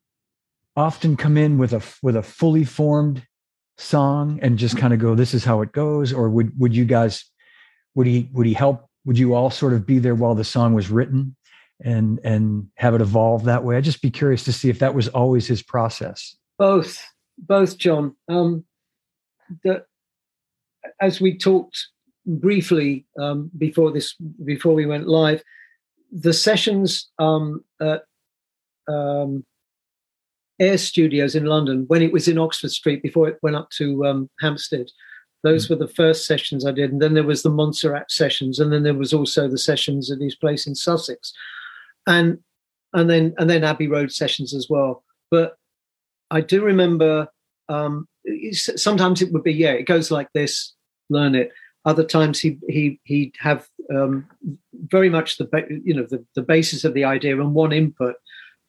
[0.76, 3.26] often come in with a with a fully formed
[3.82, 6.86] song and just kind of go, "This is how it goes," or would would you
[6.86, 7.26] guys
[7.96, 8.88] would he would he help?
[9.06, 11.36] Would you all sort of be there while the song was written?
[11.84, 13.76] And and have it evolve that way.
[13.76, 16.36] I'd just be curious to see if that was always his process.
[16.60, 17.02] both
[17.40, 18.64] both john um
[19.64, 19.84] the
[21.00, 21.88] as we talked
[22.28, 24.14] briefly um before this
[24.46, 25.42] before we went live
[26.12, 28.04] the sessions um at
[28.88, 29.44] um
[30.62, 34.06] air studios in london when it was in oxford street before it went up to
[34.06, 34.88] um hampstead
[35.44, 38.72] those were the first sessions i did and then there was the montserrat sessions and
[38.72, 41.34] then there was also the sessions at his place in sussex
[42.08, 42.38] and
[42.94, 45.58] and then and then abbey road sessions as well but
[46.32, 47.28] I do remember
[47.70, 48.08] um,
[48.54, 50.74] sometimes it would be yeah, it goes like this,
[51.10, 51.52] learn it.
[51.86, 54.28] Other times he he he'd have um,
[54.88, 55.48] very much the
[55.84, 58.16] you know the the basis of the idea and one input.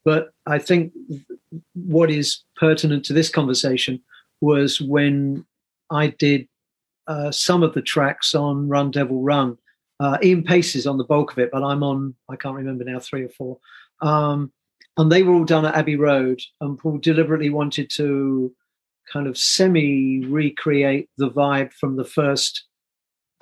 [0.05, 0.92] But I think
[1.74, 4.00] what is pertinent to this conversation
[4.40, 5.44] was when
[5.90, 6.48] I did
[7.07, 9.59] uh, some of the tracks on Run Devil Run.
[10.00, 12.84] Uh, Ian Paice is on the bulk of it, but I'm on I can't remember
[12.84, 13.59] now three or four.
[14.00, 14.53] Um,
[14.96, 16.40] and they were all done at Abbey Road.
[16.61, 18.53] And Paul deliberately wanted to
[19.12, 22.64] kind of semi recreate the vibe from the first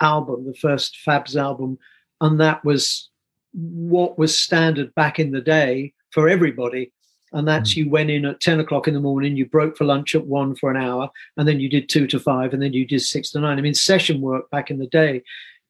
[0.01, 1.77] album, the first Fabs album,
[2.19, 3.09] and that was
[3.53, 6.91] what was standard back in the day for everybody.
[7.33, 7.77] And that's mm.
[7.77, 10.55] you went in at 10 o'clock in the morning, you broke for lunch at one
[10.55, 13.31] for an hour, and then you did two to five, and then you did six
[13.31, 13.57] to nine.
[13.57, 15.23] I mean, session work back in the day,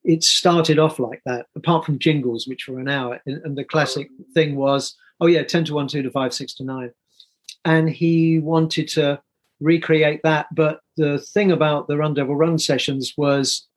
[0.03, 3.19] it started off like that, apart from jingles, which were an hour.
[3.25, 6.53] And, and the classic thing was, oh yeah, 10 to 1, 2 to 5, 6
[6.55, 6.91] to 9.
[7.65, 9.21] And he wanted to
[9.59, 10.47] recreate that.
[10.53, 13.67] But the thing about the Run Devil Run sessions was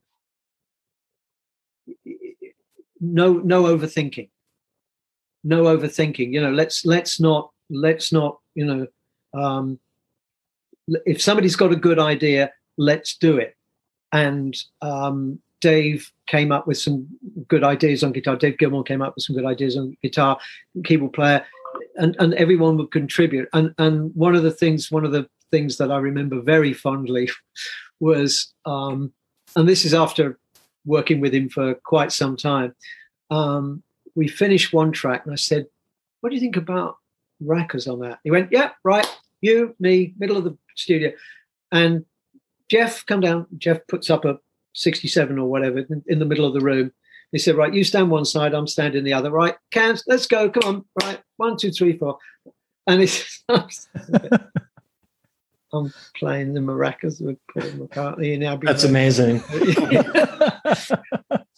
[3.00, 4.30] no no overthinking.
[5.44, 6.32] No overthinking.
[6.32, 8.86] You know, let's let's not let's not, you know,
[9.38, 9.78] um,
[11.06, 13.56] if somebody's got a good idea, let's do it.
[14.12, 17.06] And um, Dave came up with some
[17.48, 18.36] good ideas on guitar.
[18.36, 20.38] Dave Gilmour came up with some good ideas on guitar,
[20.84, 21.44] keyboard player,
[21.96, 23.48] and, and everyone would contribute.
[23.52, 27.30] And and one of the things, one of the things that I remember very fondly
[28.00, 29.12] was, um,
[29.56, 30.38] and this is after
[30.84, 32.74] working with him for quite some time.
[33.30, 33.82] Um,
[34.14, 35.66] we finished one track, and I said,
[36.20, 36.96] "What do you think about
[37.42, 39.06] maracas on that?" He went, "Yeah, right.
[39.40, 41.12] You, me, middle of the studio."
[41.72, 42.04] And
[42.70, 43.46] Geoff, come down.
[43.58, 44.38] Geoff puts up a
[44.74, 46.92] 67 or whatever in, the middle of the room.
[47.32, 49.30] He said, Right, you stand one side, I'm standing the other.
[49.30, 50.50] Right, cans, let's go.
[50.50, 50.84] Come on.
[51.02, 52.18] Right, one, two, three, four.
[52.86, 53.42] And it's,
[55.72, 59.42] I'm playing the maracas with Paul McCartney Abbey That's amazing.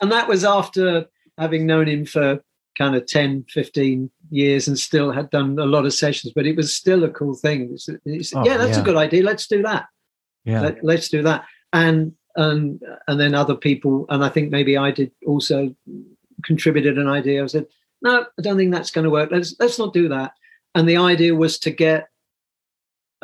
[0.00, 1.06] and that was after
[1.38, 2.40] having known him for
[2.78, 6.56] kind of 10, 15 years and still had done a lot of sessions, but it
[6.56, 7.70] was still a cool thing.
[7.72, 8.82] It's, it's, Oh, yeah, that's yeah.
[8.82, 9.22] a good idea.
[9.22, 9.86] Let's do that.
[10.44, 10.60] yeah.
[10.60, 11.44] Let, let's do that.
[11.72, 15.74] And and and then other people, and I think maybe I did also
[16.44, 17.42] contributed an idea.
[17.42, 17.66] I said,
[18.02, 19.30] no, I don't think that's going to work.
[19.32, 20.32] Let's let's not do that.
[20.74, 22.08] And the idea was to get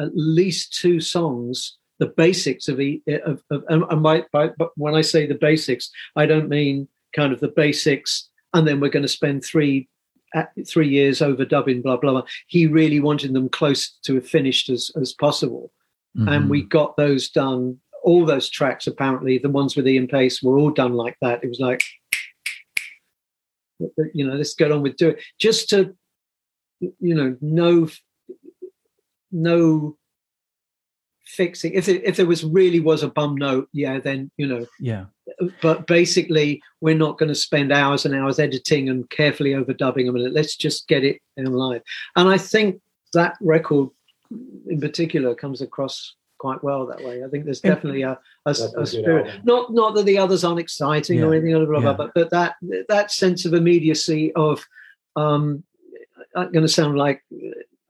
[0.01, 4.95] at least two songs the basics of, e- of, of and my, by, but when
[4.95, 9.03] I say the basics, I don't mean kind of the basics, and then we're going
[9.03, 9.89] to spend three
[10.67, 12.23] three years overdubbing, blah, blah, blah.
[12.47, 15.71] He really wanted them close to finished as, as possible.
[16.17, 16.29] Mm-hmm.
[16.29, 17.79] And we got those done.
[18.03, 21.45] All those tracks, apparently, the ones with Ian Paice were all done like that.
[21.45, 21.83] It was like,
[23.79, 25.95] you know, let's get on with doing just to,
[26.81, 27.89] you know, no,
[29.31, 29.97] no
[31.37, 31.73] fixing.
[31.75, 35.07] If it, if there was really was a bum note, yeah, then you know, yeah.
[35.61, 40.17] But basically, we're not going to spend hours and hours editing and carefully overdubbing them.
[40.17, 41.83] And let's just get it in live.
[42.17, 42.81] And I think
[43.15, 43.91] that record,
[44.69, 47.25] in particular, comes across quite well that way.
[47.25, 49.45] I think there's definitely a, a, a spirit.
[49.45, 51.25] Not not that the others aren't exciting yeah.
[51.25, 51.97] or anything, blah, blah, yeah.
[51.97, 52.57] but but that
[52.89, 54.65] that sense of immediacy of
[55.17, 55.63] um,
[56.35, 57.23] I'm going to sound like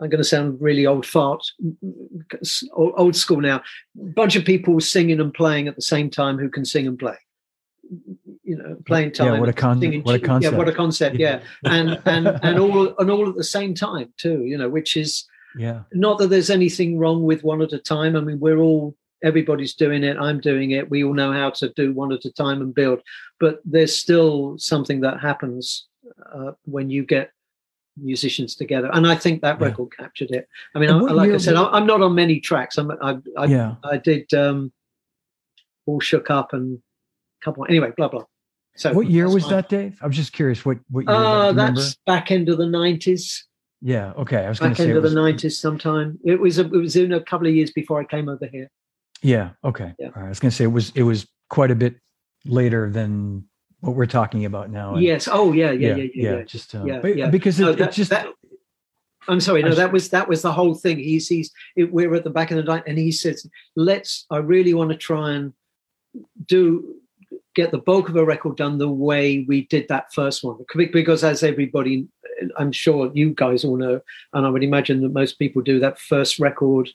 [0.03, 1.47] I'm going to sound really old fart,
[2.75, 3.63] old school now.
[3.95, 7.17] Bunch of people singing and playing at the same time who can sing and play.
[8.43, 9.35] You know, playing time.
[9.35, 10.53] Yeah, what a, con- singing, what a concept.
[10.53, 11.17] Yeah, what a concept.
[11.17, 14.45] Yeah, and and and all and all at the same time too.
[14.45, 15.27] You know, which is
[15.57, 15.83] yeah.
[15.93, 18.17] Not that there's anything wrong with one at a time.
[18.17, 20.17] I mean, we're all everybody's doing it.
[20.19, 20.91] I'm doing it.
[20.91, 23.01] We all know how to do one at a time and build.
[23.39, 25.87] But there's still something that happens
[26.35, 27.31] uh, when you get
[27.97, 29.67] musicians together, and I think that yeah.
[29.67, 30.49] record captured it.
[30.75, 32.79] I mean, I, like I said, I'm not on many tracks.
[32.79, 33.75] I'm, I, I, yeah.
[33.85, 34.73] I did um,
[35.87, 37.67] all shook up and a couple.
[37.69, 38.25] Anyway, blah blah.
[38.75, 39.99] So what year was that, Dave?
[40.03, 40.65] I'm just curious.
[40.65, 41.15] What what year?
[41.15, 43.43] Uh, that that's back end of the '90s.
[43.83, 44.13] Yeah.
[44.17, 44.45] Okay.
[44.45, 46.19] I was back end of the '90s sometime.
[46.25, 48.71] It was a, it was in a couple of years before I came over here.
[49.23, 49.51] Yeah.
[49.65, 49.93] Okay.
[49.99, 50.09] Yeah.
[50.17, 50.27] Right.
[50.27, 51.97] I was going to say it was it was quite a bit
[52.45, 53.45] later than
[53.83, 54.95] what we're talking about now.
[54.95, 55.29] And, yes.
[55.31, 56.11] Oh, yeah, yeah, yeah, yeah.
[56.15, 56.43] yeah, yeah.
[56.45, 57.31] Just uh, yeah, yeah.
[57.31, 58.11] because it, no, that, it just.
[58.11, 58.29] That,
[59.29, 59.63] I'm sorry.
[59.63, 60.99] No, that was that was the whole thing.
[60.99, 64.25] He sees it, we're at the back of the night, and he says, "Let's.
[64.31, 65.53] I really want to try and
[66.47, 66.97] do
[67.55, 71.23] get the bulk of a record done the way we did that first one, because
[71.25, 72.07] as everybody,
[72.57, 74.01] I'm sure you guys all know,
[74.33, 76.89] and I would imagine that most people do that first record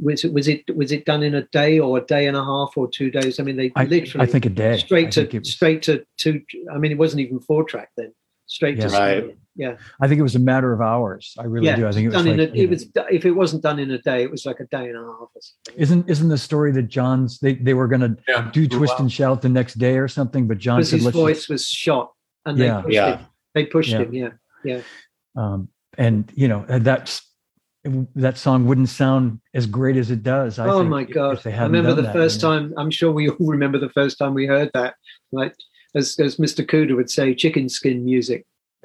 [0.00, 2.44] was it was it was it done in a day or a day and a
[2.44, 3.40] half or two days?
[3.40, 4.26] I mean, they I, literally.
[4.26, 4.78] I think a day.
[4.78, 6.42] Straight to was, straight to two.
[6.72, 8.12] I mean, it wasn't even four track then.
[8.46, 8.88] Straight yeah.
[8.88, 9.38] to right.
[9.56, 9.76] Yeah.
[10.00, 11.34] I think it was a matter of hours.
[11.36, 11.86] I really yeah, do.
[11.88, 12.24] I think it was.
[12.24, 14.66] Like, a, it was if it wasn't done in a day, it was like a
[14.66, 15.28] day and a half.
[15.76, 18.48] Isn't isn't the story that John's they, they were going to yeah.
[18.52, 19.00] do twist wow.
[19.00, 21.50] and shout the next day or something, but John said, his voice just...
[21.50, 22.12] was shot
[22.46, 22.80] and they yeah.
[22.80, 23.16] pushed yeah.
[23.16, 23.26] him.
[23.54, 24.14] They pushed him.
[24.14, 24.30] Yeah.
[24.64, 24.80] Yeah.
[25.36, 25.68] Um,
[25.98, 27.27] and you know that's
[28.14, 30.58] that song wouldn't sound as great as it does.
[30.58, 31.46] I oh my god!
[31.46, 32.74] I remember the first time.
[32.76, 34.94] I'm sure we all remember the first time we heard that.
[35.32, 35.54] Like
[35.94, 36.64] as as Mr.
[36.64, 38.46] Cooder would say, chicken skin music.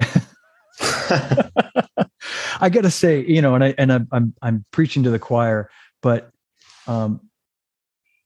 [2.60, 5.18] I got to say, you know, and I and I'm, I'm I'm preaching to the
[5.18, 5.70] choir,
[6.02, 6.30] but
[6.86, 7.20] um,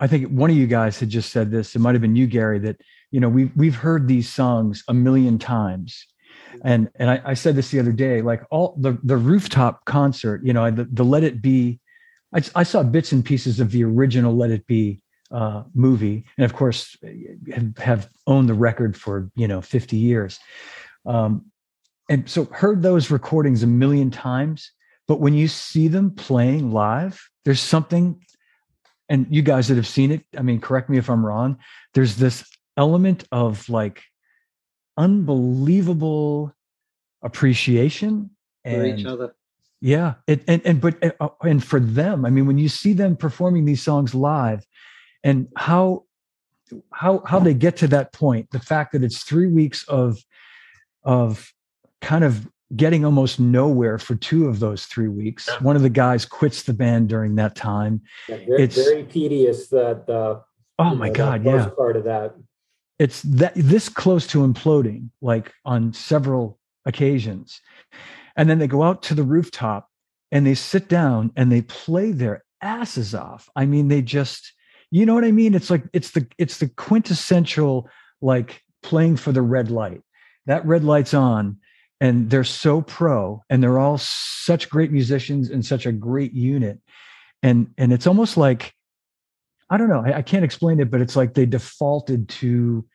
[0.01, 1.74] I think one of you guys had just said this.
[1.74, 4.95] It might have been you, Gary, that you know we've we've heard these songs a
[4.95, 6.07] million times,
[6.64, 10.42] and and I, I, said this the other day like all the the rooftop concert
[10.44, 11.80] you know the, the let it be
[12.34, 16.24] I, I, saw bits and pieces of the original let it be uh, movie.
[16.36, 16.96] And of course
[17.53, 20.38] have, have, owned the record for you know 50 years.
[21.07, 21.46] Um,
[22.09, 24.72] and so heard those recordings a million times
[25.07, 28.20] but when you see them playing live there's something
[29.09, 31.59] and you guys that have seen it i mean correct me if i'm wrong
[31.94, 32.44] there's this
[32.76, 34.03] element of like
[34.99, 36.53] unbelievable
[37.22, 38.30] appreciation
[38.64, 39.34] and, for each other.
[39.80, 43.16] Yeah, it, and and but uh, and for them, I mean, when you see them
[43.16, 44.66] performing these songs live,
[45.22, 46.05] and how
[46.92, 50.18] how how they get to that point, the fact that it's three weeks of
[51.05, 51.53] of
[52.03, 55.49] kind of getting almost nowhere for two of those three weeks.
[55.61, 58.03] One of the guys quits the band during that time.
[58.28, 59.68] Yeah, very, it's very tedious.
[59.68, 60.40] That uh,
[60.80, 62.34] oh my know, god, yeah, part of that
[62.99, 67.61] it's that this close to imploding like on several occasions.
[68.36, 69.88] And then they go out to the rooftop
[70.30, 73.49] and they sit down and they play their asses off.
[73.55, 74.53] I mean they just
[74.90, 75.55] you know what i mean?
[75.55, 77.88] It's like it's the it's the quintessential
[78.20, 80.03] like playing for the red light.
[80.46, 81.59] That red light's on
[82.01, 86.80] and they're so pro and they're all such great musicians and such a great unit.
[87.42, 88.74] And and it's almost like
[89.71, 90.03] I don't know.
[90.05, 92.87] I, I, can't explain it, but it's like they defaulted to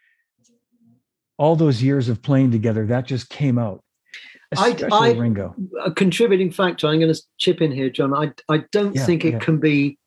[1.37, 2.85] all those years of playing together.
[2.85, 3.83] That just came out.
[4.51, 5.55] Especially I, I, Ringo.
[5.83, 6.87] A contributing factor.
[6.87, 8.13] I'm going to chip in here, John.
[8.13, 9.39] I I don't yeah, think it yeah.
[9.39, 9.97] can be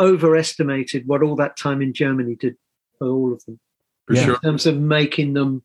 [0.00, 2.56] overestimated what all that time in Germany did
[2.98, 3.58] for all of them.
[4.06, 4.38] For in sure.
[4.38, 5.64] terms of making them,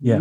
[0.00, 0.20] yeah,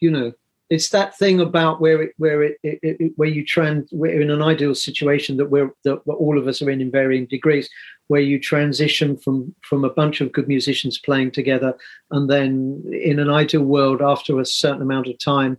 [0.00, 0.32] you know,
[0.68, 4.30] it's that thing about where it where it, it, it where you trans we're in
[4.30, 7.68] an ideal situation that we're that all of us are in in varying degrees
[8.08, 11.76] where you transition from from a bunch of good musicians playing together
[12.10, 15.56] and then in an ideal world after a certain amount of time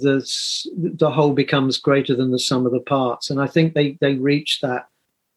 [0.00, 0.26] the
[0.74, 3.30] the whole becomes greater than the sum of the parts.
[3.30, 4.86] And i think they they reach that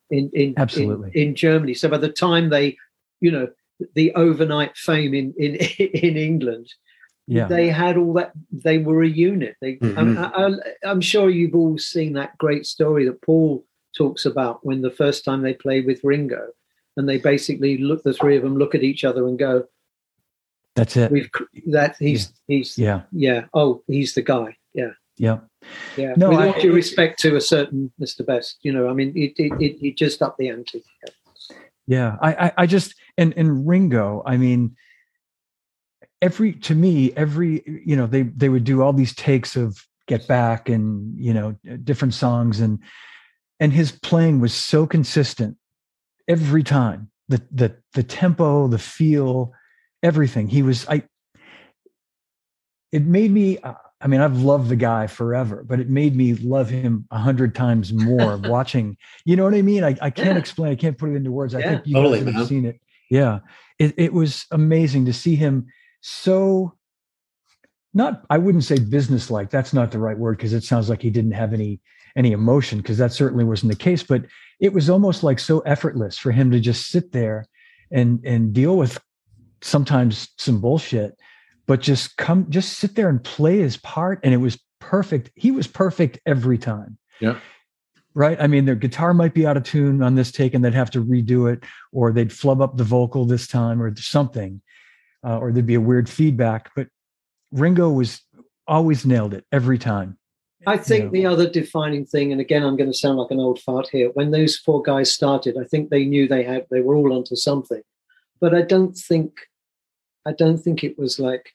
[0.09, 1.11] in in absolutely.
[1.13, 1.74] in, in germany.
[1.74, 2.78] So by the time they
[3.20, 3.49] you know
[3.95, 6.68] the overnight fame in in in england
[7.28, 7.47] yeah.
[7.47, 9.55] They had all that they were a unit.
[9.59, 10.17] They mm-hmm.
[10.84, 13.65] I, am sure you've all seen that great story that paul
[13.97, 16.49] talks about when the first time they play with ringo
[16.97, 19.65] and they basically look the three of them look at each other and go
[20.76, 21.09] that's it.
[21.09, 21.30] We've
[21.67, 22.55] that he's yeah.
[22.55, 23.01] he's yeah.
[23.11, 24.91] yeah oh he's the guy yeah.
[25.17, 25.39] Yeah
[25.95, 29.13] yeah no with all due respect to a certain mr best you know i mean
[29.15, 30.84] it it, it, it just up the ante.
[31.01, 31.57] Yeah,
[31.88, 34.76] yeah I, I i just and and ringo i mean
[36.26, 40.28] every to me every you know they they would do all these takes of get
[40.28, 42.59] back and you know different songs.
[42.59, 42.80] And
[43.59, 45.57] and his playing was so consistent
[46.28, 47.11] every time.
[47.30, 49.53] The the the tempo the feel
[50.03, 50.47] everything.
[50.47, 51.03] He was i
[52.91, 56.36] it made me uh, i mean i've loved the guy forever but it made me
[56.36, 58.95] love him a hundred times more watching
[59.26, 59.84] you know what i mean?
[59.84, 60.38] I, I can't yeah.
[60.38, 61.53] explain i can't put it into words.
[61.53, 62.80] Yeah, i think you totally, guys have seen it.
[63.09, 63.39] Yeah.
[63.80, 65.67] It, it was amazing to see him
[66.08, 66.74] so
[67.93, 71.10] not i wouldn't say businesslike that's not the right word because it sounds like he
[71.10, 71.80] didn't have any
[72.16, 74.26] any emotion because that certainly wasn't the case but
[74.60, 77.45] it was almost like so effortless for him to just sit there
[77.91, 79.01] and and deal with
[79.62, 81.18] sometimes some bullshit
[81.66, 85.51] but just come just sit there and play his part and it was perfect he
[85.51, 86.97] was perfect every time.
[87.20, 87.39] Yeah.
[88.14, 88.38] Right?
[88.39, 90.91] I mean their guitar might be out of tune on this take and they'd have
[90.91, 94.62] to redo it or they'd flub up the vocal this time or something
[95.26, 96.71] uh, or there'd be a weird feedback.
[96.76, 96.88] But
[97.51, 98.21] Ringo was
[98.67, 100.17] always nailed it every time.
[100.67, 101.11] I think you know.
[101.11, 104.09] the other defining thing, and again, I'm going to sound like an old fart here.
[104.13, 107.36] When those four guys started, I think they knew they had they were all onto
[107.36, 107.82] something,
[108.39, 109.34] but I don't think,
[110.26, 111.51] I don't think it was like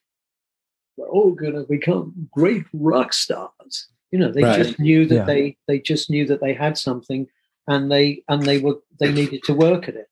[0.97, 3.89] we're all going to become great rock stars.
[4.13, 4.63] You know, they right.
[4.63, 5.25] just knew that yeah.
[5.25, 7.27] they they just knew that they had something,
[7.67, 10.09] and they and they were they needed to work at it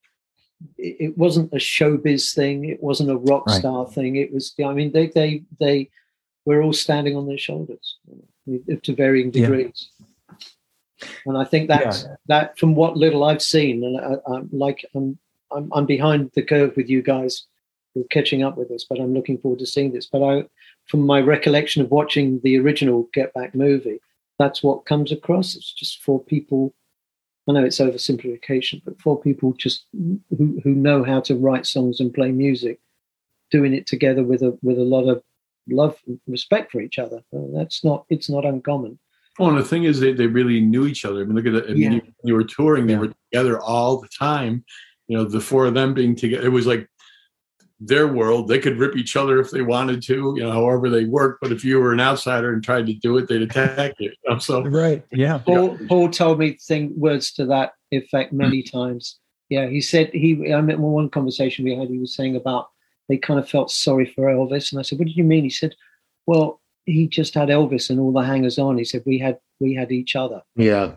[0.76, 2.64] it wasn't a showbiz thing.
[2.64, 3.58] It wasn't a rock right.
[3.58, 4.16] star thing.
[4.16, 5.90] It was, I mean, they, they, they
[6.44, 7.96] were all standing on their shoulders
[8.82, 9.88] to varying degrees.
[9.98, 11.08] Yeah.
[11.26, 12.16] And I think that's yeah.
[12.26, 15.18] that from what little I've seen, and I, am like, I'm,
[15.52, 17.44] I'm, I'm behind the curve with you guys
[17.94, 20.06] who are catching up with us, but I'm looking forward to seeing this.
[20.06, 20.44] But I,
[20.86, 24.00] from my recollection of watching the original Get Back movie,
[24.38, 25.54] that's what comes across.
[25.54, 26.74] It's just for people
[27.48, 31.98] I know it's oversimplification, but for people just who, who know how to write songs
[31.98, 32.78] and play music,
[33.50, 35.22] doing it together with a with a lot of
[35.68, 37.22] love and respect for each other.
[37.34, 38.98] Uh, that's not it's not uncommon.
[39.38, 41.22] Well, and the thing is, they, they really knew each other.
[41.22, 41.70] I mean, look at it.
[41.70, 41.90] I mean, yeah.
[41.90, 42.98] you, you, were touring; they yeah.
[42.98, 44.64] were together all the time.
[45.06, 46.44] You know, the four of them being together.
[46.44, 46.88] It was like
[47.80, 48.48] their world.
[48.48, 51.38] They could rip each other if they wanted to, you know, however they work.
[51.40, 54.10] But if you were an outsider and tried to do it, they'd attack you.
[54.10, 54.38] you know?
[54.38, 55.38] So right, yeah.
[55.38, 58.38] Paul, Paul told me think words to that effect hmm.
[58.38, 59.18] many times.
[59.48, 60.52] Yeah, he said he.
[60.52, 61.88] I remember one conversation we had.
[61.88, 62.68] He was saying about
[63.08, 65.50] they kind of felt sorry for Elvis, and I said, "What did you mean?" He
[65.50, 65.74] said,
[66.26, 69.74] "Well, he just had Elvis and all the hangers on." He said, "We had we
[69.74, 70.96] had each other." Yeah,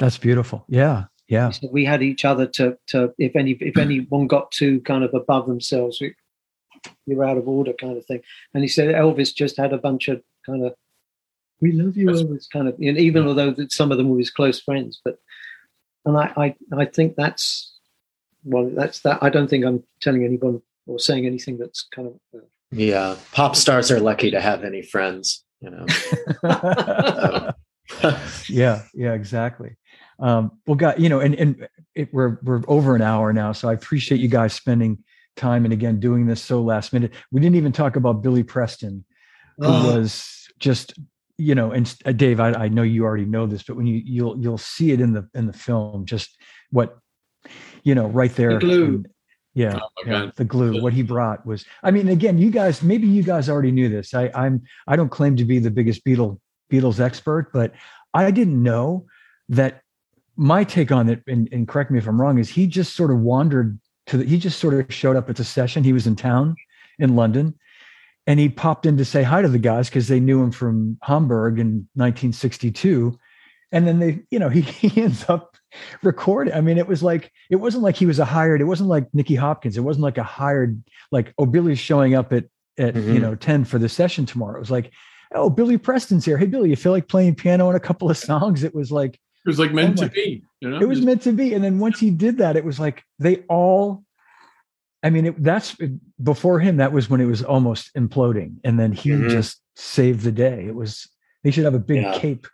[0.00, 0.64] that's beautiful.
[0.68, 1.48] Yeah, yeah.
[1.48, 5.14] So we had each other to to if any if anyone got too kind of
[5.14, 6.14] above themselves, we,
[7.06, 8.20] you're out of order kind of thing.
[8.52, 10.74] And he said Elvis just had a bunch of kind of
[11.62, 13.28] we love you, that's, Elvis kind of, and even yeah.
[13.30, 15.20] although some of them were his close friends, but
[16.04, 17.78] and I, I I think that's
[18.44, 22.14] well that's that I don't think I'm telling anyone or saying anything that's kind of
[22.34, 25.86] uh, yeah pop stars are lucky to have any friends you know
[28.48, 29.76] yeah yeah exactly
[30.22, 33.68] um, well, God, you know, and and it, we're we're over an hour now, so
[33.68, 35.02] I appreciate you guys spending
[35.36, 37.12] time and again doing this so last minute.
[37.32, 39.04] We didn't even talk about Billy Preston,
[39.58, 39.96] who oh.
[39.96, 40.94] was just
[41.38, 44.00] you know, and uh, Dave, I, I know you already know this, but when you
[44.04, 46.38] you'll you'll see it in the in the film, just
[46.70, 46.96] what
[47.82, 48.54] you know, right there.
[48.54, 49.04] The glue.
[49.54, 50.80] yeah, oh yeah the glue.
[50.80, 54.14] What he brought was, I mean, again, you guys, maybe you guys already knew this.
[54.14, 56.38] I, I'm, I don't claim to be the biggest Beatle
[56.72, 57.72] Beatles expert, but
[58.14, 59.06] I didn't know
[59.48, 59.82] that
[60.36, 63.10] my take on it, and, and, correct me if I'm wrong, is he just sort
[63.10, 65.84] of wandered to the, he just sort of showed up at the session.
[65.84, 66.56] He was in town
[66.98, 67.54] in London
[68.26, 70.98] and he popped in to say hi to the guys because they knew him from
[71.02, 73.18] Hamburg in 1962.
[73.72, 75.56] And then they, you know, he, he ends up
[76.02, 76.54] recording.
[76.54, 79.12] I mean, it was like, it wasn't like he was a hired, it wasn't like
[79.12, 79.76] Nicky Hopkins.
[79.76, 82.44] It wasn't like a hired, like, oh, Billy's showing up at,
[82.78, 83.14] at, mm-hmm.
[83.14, 84.56] you know, 10 for the session tomorrow.
[84.56, 84.92] It was like,
[85.34, 86.38] oh, Billy Preston's here.
[86.38, 88.64] Hey, Billy, you feel like playing piano on a couple of songs?
[88.64, 90.42] It was like It was like meant Oh to be.
[90.60, 91.54] You know, it was meant to be.
[91.54, 94.04] And then once he did that, it was like they all.
[95.02, 95.76] I mean, it, that's
[96.22, 96.76] before him.
[96.76, 99.30] That was when it was almost imploding, and then he Mhm.
[99.30, 100.66] just saved the day.
[100.66, 101.08] It was.
[101.42, 102.16] They should have a big Yeah.
[102.18, 102.46] cape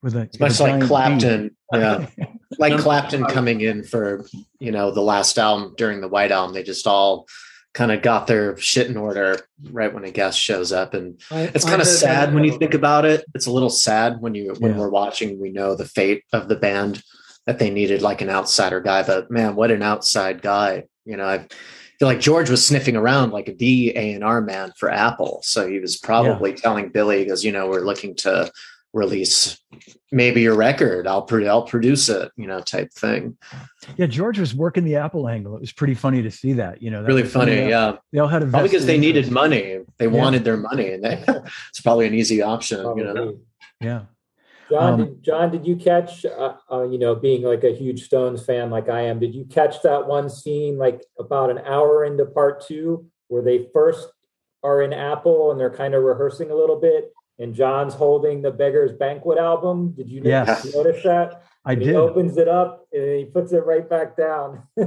[0.00, 1.56] with a It's much with a like giant Clapton.
[1.72, 2.06] Yeah.
[2.60, 4.24] like Clapton coming in for
[4.60, 7.26] you know the last album during the White Album, they just all
[7.72, 9.38] kind of got their shit in order
[9.70, 12.74] right when a guest shows up, and I- it's kind of sad when you think
[12.74, 13.24] about it.
[13.34, 14.78] It's a little sad when you when Yeah.
[14.78, 15.40] we're watching.
[15.40, 17.02] We know the fate of the band
[17.46, 20.84] that they needed like an outsider guy, but man, what an outside guy!
[21.04, 21.38] You know, I
[21.98, 25.68] feel like George was sniffing around like the A and R man for Apple, so
[25.68, 28.50] he was probably telling Billy, because you know, we're looking to
[28.92, 29.58] release
[30.12, 31.06] maybe your record.
[31.06, 33.36] I'll pro- I'll produce it, you know, type thing.
[33.96, 35.54] Yeah, George was working the Apple angle.
[35.56, 36.82] It was pretty funny to see that.
[36.82, 37.54] You know, that really funny.
[37.54, 37.96] they all- Yeah.
[38.12, 39.32] They all had a Probably because vested they needed interest.
[39.32, 39.78] money.
[39.98, 40.10] They Yeah.
[40.10, 41.22] wanted their money, and they,
[41.68, 42.78] it's probably an easy option.
[42.96, 43.38] You know,
[43.80, 44.02] Yeah.
[44.70, 46.24] John, Um, did, John, did you catch?
[46.24, 49.44] Uh, uh, you know, being like a huge Stones fan like I am, did you
[49.44, 54.08] catch that one scene like about an hour into part two where they first
[54.62, 58.50] are in Apple and they're kind of rehearsing a little bit, and John's holding the
[58.52, 59.92] Beggars Banquet album?
[59.96, 60.46] Did you Yes.
[60.64, 61.42] notice, notice that?
[61.64, 64.62] I And He opens it up and he puts it right back down.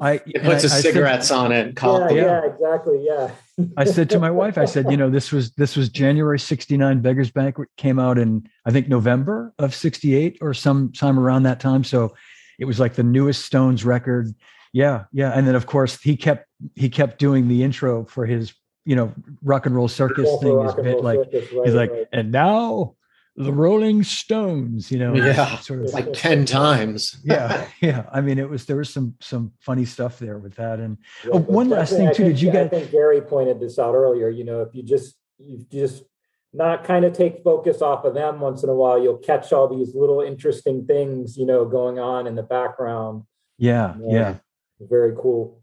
[0.00, 1.66] I it and puts I- his I said- cigarettes on it.
[1.68, 3.04] And yeah, yeah, exactly.
[3.06, 3.30] Yeah.
[3.76, 7.00] I said to my wife, I said, you know, this was this was January '69.
[7.00, 11.60] Beggars Banquet came out in I think November of '68 or some time around that
[11.60, 11.84] time.
[11.84, 12.14] So
[12.58, 14.28] it was like the newest Stones record.
[14.72, 15.30] Yeah, yeah.
[15.30, 18.52] And then of course he kept he kept doing the intro for his
[18.84, 19.12] you know
[19.42, 20.50] rock and roll circus All thing.
[20.50, 22.06] is rock and bit like circus, right, he's like, right.
[22.12, 22.94] and now
[23.36, 24.92] the Rolling Stones.
[24.92, 25.56] You know, Yeah.
[25.58, 27.16] sort of like ten times.
[27.24, 28.06] yeah, yeah.
[28.12, 31.30] I mean, it was there was some some funny stuff there with that, and Yeah,
[31.34, 32.24] Oh, but one last thing, I too.
[32.24, 32.66] think- Did you get?
[32.66, 34.28] I think Gary pointed this out earlier.
[34.28, 36.04] You know, if you just you just
[36.52, 39.66] not kind of take focus off of them once in a while, you'll catch all
[39.66, 43.24] these little interesting things, you know, going on in the background.
[43.58, 44.12] yeah, Yeah.
[44.12, 44.34] yeah.
[44.80, 45.60] Very cool.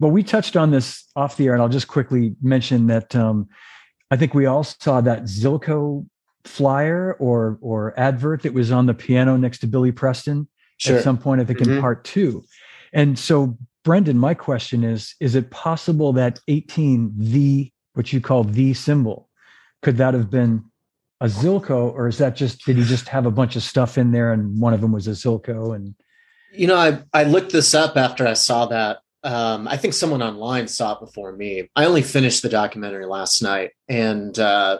[0.00, 3.48] Well, we touched on this off the air, and I'll just quickly mention that um,
[4.10, 6.06] I think we all saw that Zilco
[6.44, 10.96] flyer or or advert that was on the piano next to Billy Preston Sure.
[10.96, 11.40] at some point.
[11.40, 11.80] I think in Mhm.
[11.80, 12.44] part two.
[12.92, 18.44] And so, Brendan, my question is: Is it possible that eighteen, the what you call
[18.44, 19.28] the cymbal,
[19.82, 20.64] could that have been
[21.20, 24.12] a Zilco, or is that just did he just have a bunch of stuff in
[24.12, 25.74] there, and one of them was a Zilco?
[25.74, 25.96] And
[26.52, 29.00] You know, I I looked this up after I saw that.
[29.24, 31.68] Um, I think someone online saw it before me.
[31.74, 34.78] I only finished the documentary last night, and uh,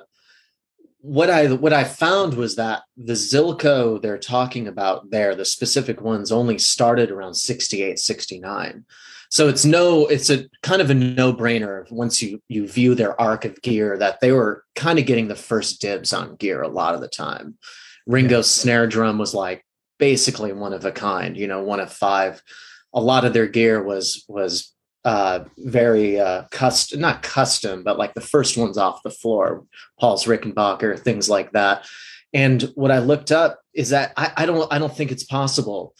[1.00, 6.00] what I what I found was that the Zilco they're talking about there, the specific
[6.00, 8.84] ones, only started around 68, 69.
[9.30, 13.20] So it's no, it's a kind of a no brainer once you you view their
[13.20, 16.68] arc of gear that they were kind of getting the first dibs on gear a
[16.68, 17.58] lot of the time.
[18.08, 19.64] Ringo's snare drum was like
[19.98, 22.42] basically one of a kind, you know, one of five.
[22.94, 24.74] A lot of their gear was was
[25.04, 29.64] uh very uh custom not custom, but like the first ones off the floor,
[30.00, 31.86] Paul's Rickenbacker, things like that.
[32.34, 35.94] And what I looked up is that I, I don't I don't think it's possible.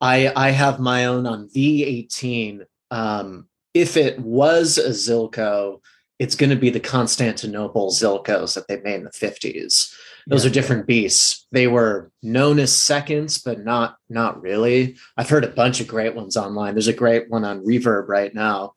[0.00, 2.64] I I have my own on V18.
[2.90, 5.80] Um, if it was a Zilco,
[6.18, 9.94] it's going to be the Constantinople Zilcos that they made in the 50s
[10.28, 10.50] those Yeah.
[10.50, 15.48] are different beasts they were known as seconds but not not really i've heard a
[15.48, 18.72] bunch of great ones online there's a great one on reverb right now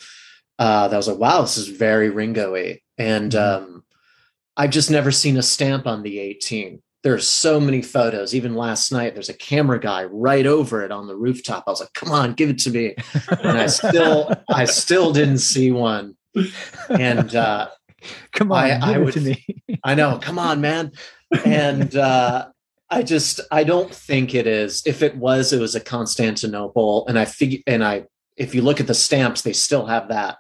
[0.59, 3.39] uh that was like wow this is very ringo-y and Mhm.
[3.57, 3.83] um
[4.57, 8.91] i've just never seen a stamp on the 18 there's so many photos even last
[8.91, 12.11] night there's a camera guy right over it on the rooftop i was like come
[12.11, 12.95] on give it to me
[13.43, 16.15] and i still i still didn't see one
[16.89, 17.67] and uh
[18.31, 19.45] come on, I- give I it would- to me.
[19.83, 20.17] I know.
[20.19, 20.91] Come on, man.
[21.45, 22.49] And uh,
[22.89, 24.83] I just I don't think it is.
[24.85, 28.05] If it was, it was a Constantinople, and I figure and I
[28.37, 30.37] if you look at the stamps, they still have that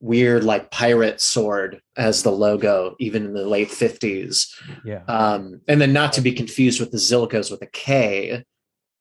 [0.00, 4.54] weird like pirate sword as the logo, even in the late fifties.
[4.84, 8.44] yeah, Um, and then not to be confused with the Zilkos with a K,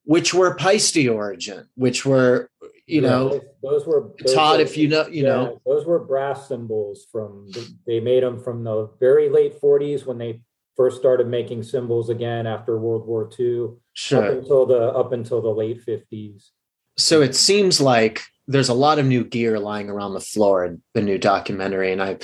[0.06, 2.50] which were Paiste origin, which were
[2.88, 5.62] you Yeah, know those, those were those Todd, were- if you know, you yeah, know,
[5.66, 7.52] those were brass cymbals from
[7.86, 10.40] they made them from the very late 40s when they
[10.76, 14.24] first started making cymbals again after World War II Sure.
[14.26, 16.50] up until the up until the late 50s.
[16.98, 20.82] so it seems like there's a lot of new gear lying around the floor in
[20.94, 22.18] the new documentary and i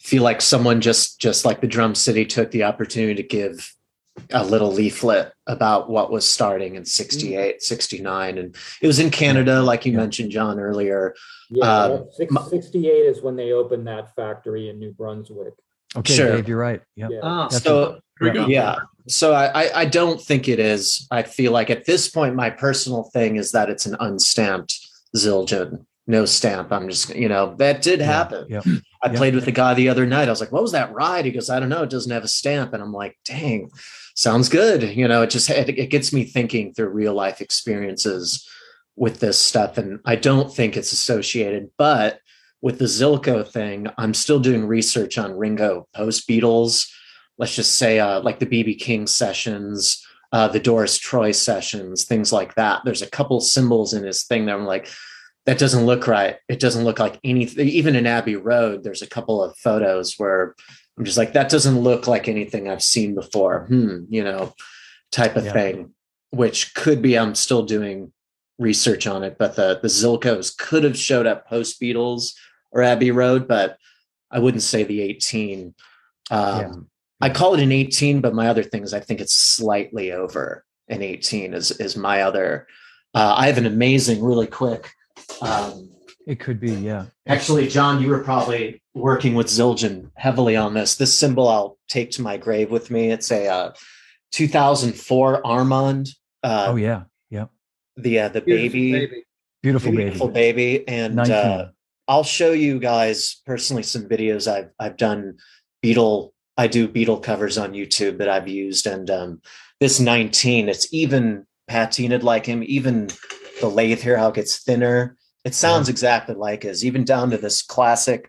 [0.00, 3.74] feel like someone just just like the drum city took the opportunity to give
[4.32, 9.62] a little leaflet about what was starting in 68 69 and it was in canada
[9.62, 9.98] like you Yeah.
[9.98, 11.14] mentioned john earlier
[11.50, 15.54] Yeah, Um, that six- 68 is when they opened that factory in New Brunswick.
[15.96, 16.36] Okay, Sure.
[16.36, 16.82] Dave, you're right.
[16.96, 17.08] Yeah.
[17.10, 17.20] Yeah.
[17.22, 18.76] Ah, So There yeah.
[19.08, 21.06] So I, I I don't think it is.
[21.10, 24.78] I feel like at this point, my personal thing is that it's an unstamped
[25.16, 26.70] Zildjian, no stamp.
[26.70, 28.46] I'm just you know that did happen.
[28.48, 28.60] Yeah.
[29.02, 29.16] I Yeah.
[29.16, 30.28] played with a guy the other night.
[30.28, 31.82] I was like, "What was that ride?" He goes, "I don't know.
[31.82, 33.70] It doesn't have a stamp." And I'm like, "Dang,
[34.14, 38.46] sounds good." You know, it just it, it gets me thinking through real life experiences
[38.96, 41.70] with this stuff, and I don't think it's associated.
[41.78, 42.20] But
[42.62, 46.88] with the Zilko thing, I'm still doing research on Ringo post Beatles.
[47.38, 52.32] Let's just say, uh, like the BB King sessions, uh, the Doris Troy sessions, things
[52.32, 52.82] like that.
[52.84, 54.88] There's a couple cymbals in his thing that I'm like,
[55.46, 56.36] that doesn't look right.
[56.48, 57.66] It doesn't look like anything.
[57.66, 60.54] Even in Abbey Road, there's a couple of photos where
[60.98, 63.64] I'm just like, that doesn't look like anything I've seen before.
[63.66, 64.52] Hmm, you know,
[65.10, 65.52] type of Yeah.
[65.54, 65.94] thing,
[66.28, 67.18] which could be.
[67.18, 68.12] I'm still doing
[68.58, 72.34] research on it, but the the Zilkos could have showed up post Beatles
[72.72, 73.76] or Abbey Road, but
[74.30, 75.74] I wouldn't say the 18.
[76.30, 76.72] Um, Yeah.
[77.22, 80.64] I call it an 18, but my other thing is I think it's slightly over
[80.88, 82.66] an 18 is is my other.
[83.14, 84.90] Uh, I have an amazing, really quick.
[85.42, 85.90] Um,
[86.26, 86.72] It could be.
[86.72, 87.06] Yeah.
[87.26, 90.94] actually, John, you were probably working with Zildjian heavily on this.
[90.96, 93.10] This cymbal I'll take to my grave with me.
[93.10, 93.72] It's a uh,
[94.32, 96.08] 2004 Armand.
[96.42, 97.02] Uh, oh yeah.
[97.30, 97.46] yeah.
[97.96, 99.24] the uh, the beautiful baby,
[99.62, 100.02] Beautiful baby.
[100.04, 101.34] beautiful baby, and 19.
[101.34, 101.70] uh,
[102.10, 105.36] I'll show you guys personally some videos I've I've done
[105.80, 106.32] Beatle.
[106.56, 109.40] I do Beatle covers on YouTube that I've used, and um,
[109.78, 112.64] this 19, it's even patinaed like him.
[112.66, 113.08] Even
[113.60, 115.16] the lathe here, how it gets thinner.
[115.44, 118.28] It sounds exactly like his, even down to this classic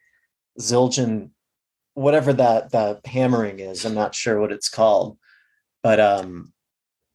[0.60, 1.32] Zildjian,
[1.95, 3.84] whatever that the hammering is.
[3.84, 5.18] I'm not sure what it's called,
[5.82, 6.53] but um,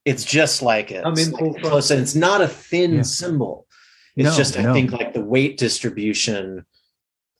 [0.04, 1.06] it's just like it.
[1.06, 3.02] I'm It's in like close, and it's not a thin Yeah.
[3.02, 3.65] cymbal.
[4.16, 6.64] It's No, just I think like the weight distribution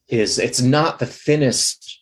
[0.09, 2.01] is it's not the thinnest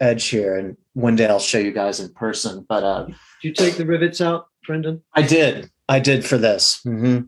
[0.00, 2.64] edge here, and one day I'll show you guys in person.
[2.68, 5.02] But uh, Did you take the rivets out, Brendan?
[5.14, 5.70] I did.
[5.88, 6.80] I did for this.
[6.86, 7.26] Mm-hmm.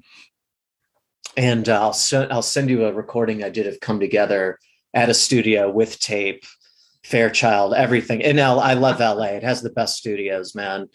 [1.36, 4.58] And uh, I'll send I'll send you a recording I did of Come Together
[4.94, 6.44] at a studio with tape,
[7.02, 8.22] Fairchild, everything.
[8.22, 9.24] And L, I love LA.
[9.24, 10.88] It has the best studios, man.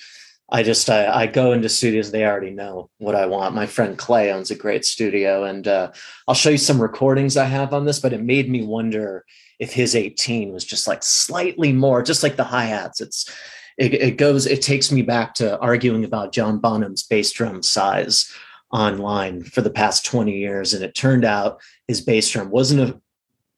[0.52, 2.12] I just I, I go into studios.
[2.12, 3.56] They already know what I want.
[3.56, 5.92] My friend Clay owns a great studio, and uh,
[6.28, 8.00] I'll show you some recordings I have on this.
[8.00, 9.26] But it made me wonder
[9.60, 13.00] if his 18 was just like slightly more, just like the hi hats.
[13.02, 13.30] It's
[13.78, 14.48] it, it goes.
[14.48, 18.32] It takes me back to arguing about John Bonham's bass drum size
[18.72, 23.02] online for the past 20 years, and it turned out his bass drum wasn't a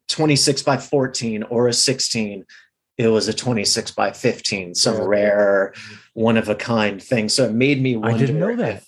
[0.10, 2.46] 26 by 14 or a 16
[2.98, 5.04] it was a 26 by 15 some Yeah.
[5.06, 5.74] rare
[6.14, 8.76] one of a kind thing so it made me wonder I didn't know that.
[8.78, 8.88] if-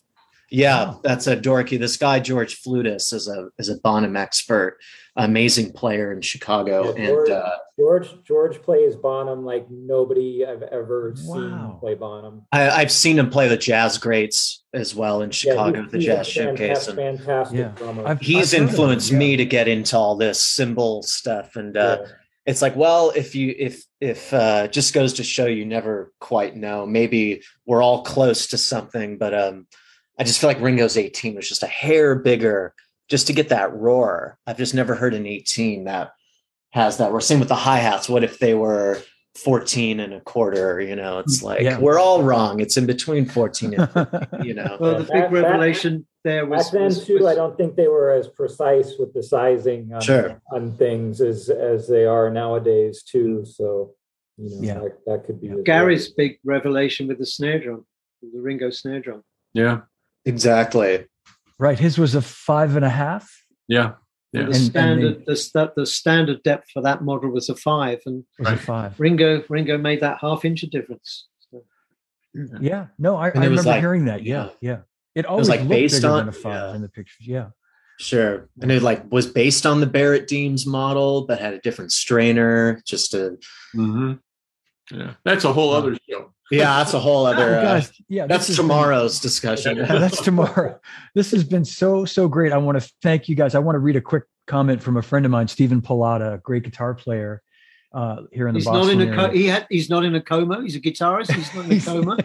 [0.52, 1.00] yeah Wow.
[1.04, 4.78] that's a dorky this guy george Fludas is a is a bonham expert
[5.16, 7.50] amazing player in chicago Yeah, and George- uh,
[7.80, 11.34] George George plays Bonham like nobody I've ever Wow.
[11.34, 12.44] seen play Bonham.
[12.52, 15.98] I, i've seen him play the jazz greats as well in chicago Yeah, at the
[16.00, 17.68] he's- jazz he's showcase fanta- and Fantastic Yeah.
[17.76, 18.08] drummer.
[18.08, 19.18] I've- he's I've heard of him, influenced yeah.
[19.18, 22.08] me to get into all this cymbal stuff and uh Yeah.
[22.46, 26.56] It's like well if you if if uh just goes to show you never quite
[26.56, 26.86] know.
[26.86, 29.68] Maybe we're all close to something but um
[30.20, 32.74] i just feel like ringo's 18 was just a hair bigger
[33.10, 34.38] just to get that roar.
[34.48, 36.12] I've just never heard an 18 that
[36.72, 37.22] has that roar.
[37.22, 38.08] Same with the hi-hats.
[38.10, 39.02] What if they were
[39.36, 40.80] 14 and a quarter?
[40.80, 41.80] You know it's like Yeah.
[41.80, 42.60] we're all wrong.
[42.60, 44.78] It's in between 14 and 15, you know?
[44.82, 47.76] Well, the big back- revelation there was, Back then was- too, was- I don't think
[47.76, 50.42] they were as precise with the sizing on, Sure.
[50.52, 53.44] on things as as they are nowadays too.
[53.46, 53.94] So
[54.38, 54.74] you know Yeah.
[54.80, 55.64] that, that could be as well.
[55.64, 57.86] Gary's big revelation with the snare drum,
[58.22, 59.24] the Ringo snare drum.
[59.54, 59.82] Yeah.
[60.26, 61.06] exactly
[61.60, 61.78] right.
[61.78, 63.30] His was a five and a half.
[63.68, 63.86] Yeah.
[63.86, 63.94] And
[64.34, 64.40] Yeah.
[64.42, 68.24] the And- and standard, the, the standard depth for that model was a five, and
[68.40, 68.60] Was a Right.
[68.60, 69.00] five.
[69.00, 71.28] Ringo Ringo made that half inch of difference.
[71.52, 71.64] So,
[72.62, 72.88] Yeah.
[72.98, 74.24] No, I, I And it was remember like- hearing that.
[74.24, 74.50] Yeah.
[74.62, 74.80] Yeah.
[75.16, 76.76] It always like based on- than a five yeah.
[76.76, 77.28] in the pictures.
[77.28, 77.48] Yeah.
[78.00, 78.50] Sure.
[78.62, 82.82] And it like was based on the Barrett Deems model, but had a different strainer.
[82.86, 83.38] Just a
[83.74, 84.14] hmm
[84.92, 85.14] Yeah.
[85.24, 86.34] That's a whole other show.
[86.52, 87.56] yeah, that's a whole other.
[87.56, 88.26] Oh, Uh, guys, yeah.
[88.26, 89.78] that's this has been- tomorrow's discussion.
[89.78, 90.80] Yeah, that's tomorrow.
[91.14, 92.52] This has been so so great.
[92.52, 93.54] I want to thank you guys.
[93.56, 96.38] I want to read a quick comment from a friend of mine, Stephen Pilata, a
[96.40, 97.42] great guitar player
[97.94, 100.22] uh, here in the he's not in a co- he had he's not in a
[100.22, 100.62] coma.
[100.62, 101.32] He's a guitarist.
[101.34, 102.18] He's not in a coma.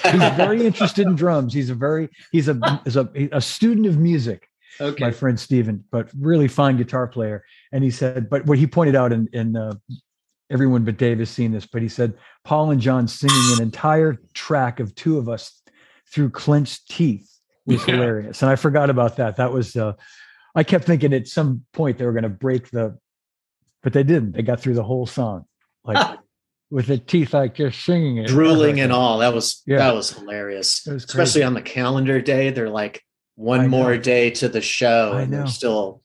[0.12, 1.52] he's very interested in drums.
[1.52, 4.48] He's a very he's a is a, a student of music.
[4.78, 5.04] Okay.
[5.04, 7.46] my friend Steven, but really fine guitar player.
[7.72, 9.72] And he said, but what he pointed out, and in, uh,
[10.50, 12.12] everyone but Dave has seen this, but he said
[12.44, 15.62] Paul and John singing an entire track of two of us
[16.12, 17.26] through clenched teeth
[17.64, 17.94] was Yeah.
[17.94, 18.42] hilarious.
[18.42, 19.36] And I forgot about that.
[19.36, 19.94] That was, uh,
[20.54, 22.98] I kept thinking at some point they were going to break the,
[23.86, 24.32] but they didn't.
[24.32, 25.44] They got through the whole song.
[25.84, 26.18] Like,
[26.72, 28.26] with the teeth like just singing it.
[28.26, 29.18] drooling and all.
[29.18, 29.76] That was Yeah.
[29.78, 30.84] that was hilarious.
[30.84, 33.00] Was Especially on the calendar day, they're like I
[33.36, 33.68] one know.
[33.68, 35.36] more day to the show, I and know.
[35.38, 36.02] they're still,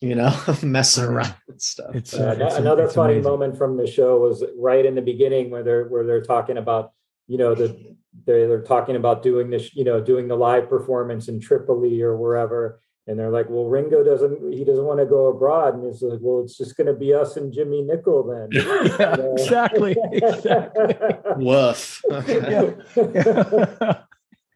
[0.00, 0.32] you know,
[0.62, 1.96] messing around and stuff.
[1.96, 3.28] It's, Uh, uh, it's- another it's funny amazing.
[3.32, 6.92] moment from the show was right in the beginning where they're where they're talking about
[7.26, 7.76] you know the
[8.24, 12.16] they're, they're talking about doing this you know doing the live performance in Tripoli or
[12.16, 16.02] wherever and they're like well Ringo doesn't he doesn't want to go abroad and it's
[16.02, 19.32] like well it's just going to be us and Jimmie Nicol then yeah, Yeah.
[19.32, 19.96] exactly.
[20.12, 20.94] exactly.
[21.36, 22.02] Woof.
[22.10, 22.72] Yeah.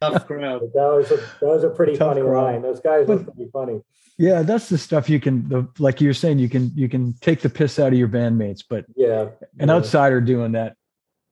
[0.01, 0.61] Tough crowd.
[0.73, 2.43] that was a that was a pretty Tough funny crowd.
[2.53, 3.81] line those guys were pretty funny
[4.17, 7.13] yeah, that's the stuff you can, the, like you were saying, you can you can
[7.21, 9.75] take the piss out of your bandmates, but yeah an Yeah.
[9.75, 10.75] outsider doing that,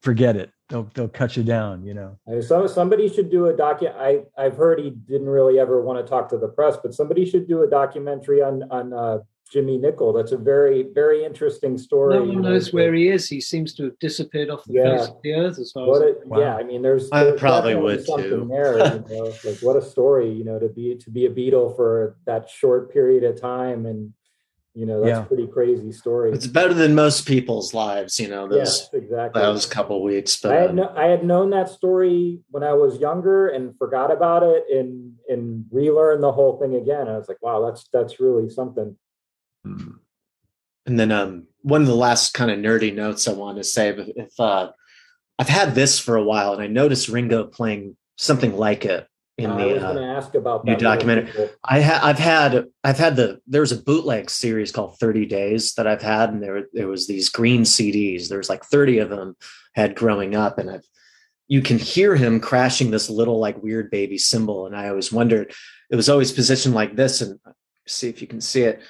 [0.01, 0.49] forget it.
[0.69, 1.83] They'll they'll cut you down.
[1.83, 2.41] You know.
[2.41, 3.93] So somebody should do a docu.
[3.95, 7.25] I I've heard he didn't really ever want to talk to the press, but somebody
[7.25, 9.17] should do a documentary on on uh,
[9.51, 10.13] Jimmie Nicol.
[10.13, 12.13] That's a very very interesting story.
[12.19, 13.27] No one knows where he is.
[13.27, 14.97] He seems to have disappeared off the Yeah.
[14.99, 16.39] face of the earth as far What as a, Wow.
[16.39, 18.47] Yeah, I mean, there's, I probably definitely would, something too.
[18.51, 18.77] there.
[18.77, 22.15] You know, like what a story, you know, to be to be a Beatle for
[22.25, 24.13] that short period of time, and
[24.75, 25.23] you know, that's Yeah.
[25.23, 26.31] a pretty crazy story.
[26.31, 29.41] It's better than most people's lives, you know, those yes, exactly.
[29.41, 30.39] those couple weeks.
[30.41, 34.11] But I had no, I had known that story when I was younger and forgot
[34.11, 37.07] about it and and relearned the whole thing again.
[37.07, 38.95] I was like, wow, that's that's really something.
[39.65, 43.89] And then um, one of the last kind of nerdy notes I wanted to say,
[43.89, 44.71] if, if uh,
[45.37, 49.07] I've had this for a while, and I noticed Ringo playing something like it
[49.43, 49.79] in I was the.
[49.79, 51.49] going to Uh, ask about new documentary.
[51.63, 55.73] I ha- I've had I've had the there was a bootleg series called Thirty Days
[55.75, 58.27] that I've had, and there there was these green CDs.
[58.29, 59.35] There was like thirty of them
[59.73, 60.85] had growing up, and I've
[61.47, 65.51] you can hear him crashing this little like weird baby cymbal, and I always wondered
[65.89, 67.39] it was always positioned like this, and
[67.87, 68.81] see if you can see it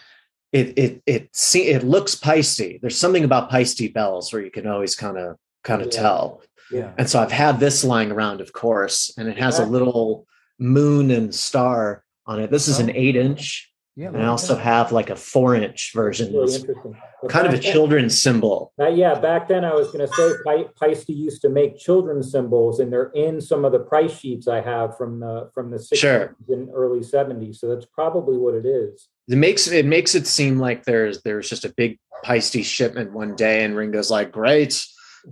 [0.51, 2.79] it it it see it looks Paiste.
[2.81, 6.01] There's something about Paiste bells where you can always kind of kind of Yeah.
[6.01, 6.41] tell.
[6.71, 6.91] Yeah.
[6.97, 10.27] And so I've had this lying around, of course, and it has a little
[10.59, 12.51] moon and star on it.
[12.51, 12.93] This is an Oh.
[12.95, 14.09] eight inch, Yeah.
[14.09, 16.33] and I also have like a four inch version.
[16.33, 16.95] Really interesting.
[17.27, 18.71] Kind of a then- children's cymbal.
[18.79, 22.31] Uh, yeah, back then I was going to say Pi- Paiste used to make children's
[22.31, 25.77] cymbals, and they're in some of the price sheets I have from the from the
[25.79, 26.35] 60s Sure.
[26.47, 27.59] and early 70s.
[27.59, 29.09] So that's probably what it is.
[29.27, 33.35] It makes it makes it seem like there's there's just a big Paiste shipment one
[33.35, 34.85] day, and Ringo's like, great,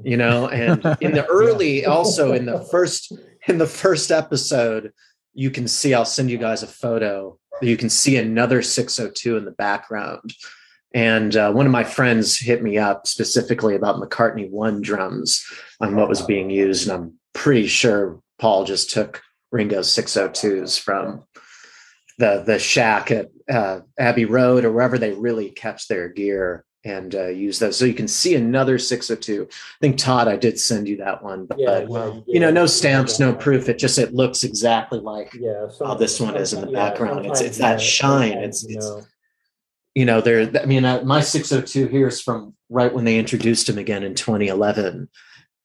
[0.03, 0.47] you know.
[0.47, 3.13] And in the early, also in the first
[3.47, 4.91] in the first episode,
[5.37, 5.93] you can see.
[5.93, 7.37] I'll send you guys a photo.
[7.61, 10.33] You can see another 602 in the background.
[10.95, 15.45] And uh, one of my friends hit me up specifically about McCartney one drums
[15.79, 21.23] on what was being used, and I'm pretty sure Paul just took Ringo's 602s from
[22.17, 27.15] the the shack at uh, Abbey Road or wherever they really catch their gear and
[27.15, 27.77] uh, use those.
[27.77, 29.47] So you can see another 602.
[29.49, 32.13] I think Todd, I did send you that one, but Yeah, wow.
[32.13, 32.67] yeah, you know, no yeah.
[32.67, 33.67] stamps, no proof.
[33.67, 37.25] It just it looks exactly like Yeah, how this one is in the yeah, background.
[37.25, 38.31] It's- it's that yeah, shine.
[38.37, 39.01] It's- you it's- know.
[39.95, 40.49] you know, there.
[40.61, 44.13] I mean, uh, my 602 here is from right when they introduced him again in
[44.13, 45.09] 2011,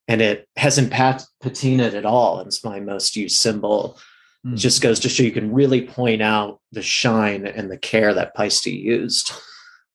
[0.07, 2.39] and it hasn't pat- patinaed at all.
[2.41, 3.97] It's my most used cymbal.
[4.43, 4.55] Hmm.
[4.55, 8.13] It just goes to show you can really point out the shine and the care
[8.13, 9.31] that Paiste used.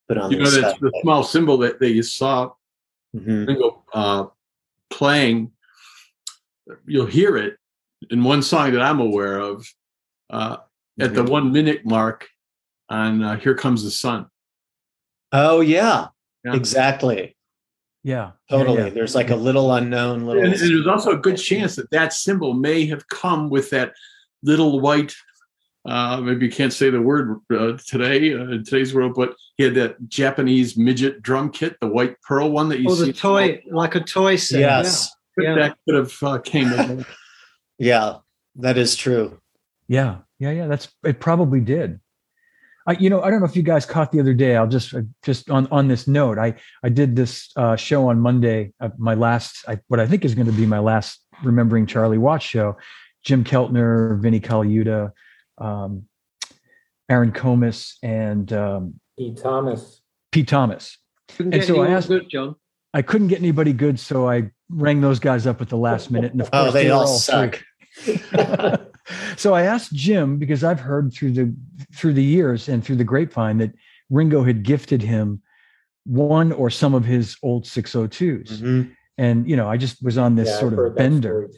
[0.09, 2.53] But on You know, this that's the small cymbal that, that you saw
[3.15, 3.47] Mhm.
[3.47, 4.27] Ringo uh,
[4.91, 5.53] playing.
[6.87, 7.57] You'll hear it
[8.11, 9.67] in one song that I'm aware of
[10.31, 10.59] uh,
[11.01, 11.29] at the Mhm.
[11.31, 12.29] one minute mark
[12.91, 14.27] on uh, "Here Comes the Sun."
[15.33, 16.09] Oh yeah,
[16.45, 16.55] Yeah.
[16.55, 17.35] exactly.
[18.03, 18.33] Yeah.
[18.51, 18.79] Totally.
[18.79, 18.91] Yeah, yeah.
[18.91, 20.43] There's like a little unknown little.
[20.43, 23.93] And, and there's also a good chance that that cymbal may have come with that
[24.43, 25.15] little white.
[25.89, 29.65] Uh, maybe you can't say the word uh, today uh, in today's world, but he
[29.65, 33.07] had that Japanese midget drum kit, the white pearl one that you Or see.
[33.07, 34.61] the toy, like a toy set.
[34.61, 35.11] yes.
[35.39, 35.55] Yeah.
[35.55, 36.71] that could have uh, came.
[36.71, 37.07] with it.
[37.81, 38.17] Yeah,
[38.57, 39.41] that is true.
[39.87, 40.67] Yeah, yeah, yeah.
[40.67, 41.21] That's it.
[41.21, 42.01] Probably did.
[42.89, 44.57] I, you know, I don't know if you guys caught the other day.
[44.57, 46.39] I'll just uh, just on on this note.
[46.39, 48.73] I I did this uh, show on Monday.
[48.81, 52.19] Uh, my last, I, what I think is going to be my last remembering Charlie
[52.19, 52.77] Watts show.
[53.25, 55.13] Jim Keltner, Vinnie Colaiuta,
[55.61, 56.05] um,
[57.09, 60.01] Aaron Comess, and um, Pete Thomas.
[60.33, 60.99] Pete Thomas.
[61.37, 62.55] Couldn't And get so I asked- good, John.
[62.95, 66.33] I couldn't get anybody good, so I rang those guys up at the last minute,
[66.33, 67.19] and of course Oh, they were all free.
[67.19, 67.63] suck.
[69.37, 71.55] so I asked Jim because I've heard through the
[71.95, 73.73] through the years and through the grapevine that
[74.11, 75.43] Ringo had gifted him
[76.05, 78.59] one or some of his old 602s.
[78.61, 78.91] Mhm.
[79.19, 81.49] And you know, I just was on this Yeah, I've sort of bender,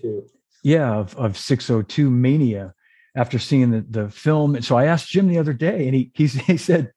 [0.65, 2.75] yeah, of, of 602 mania
[3.17, 4.55] after seeing the, the film.
[4.55, 6.93] And so I asked Jim the other day, and he he, he said,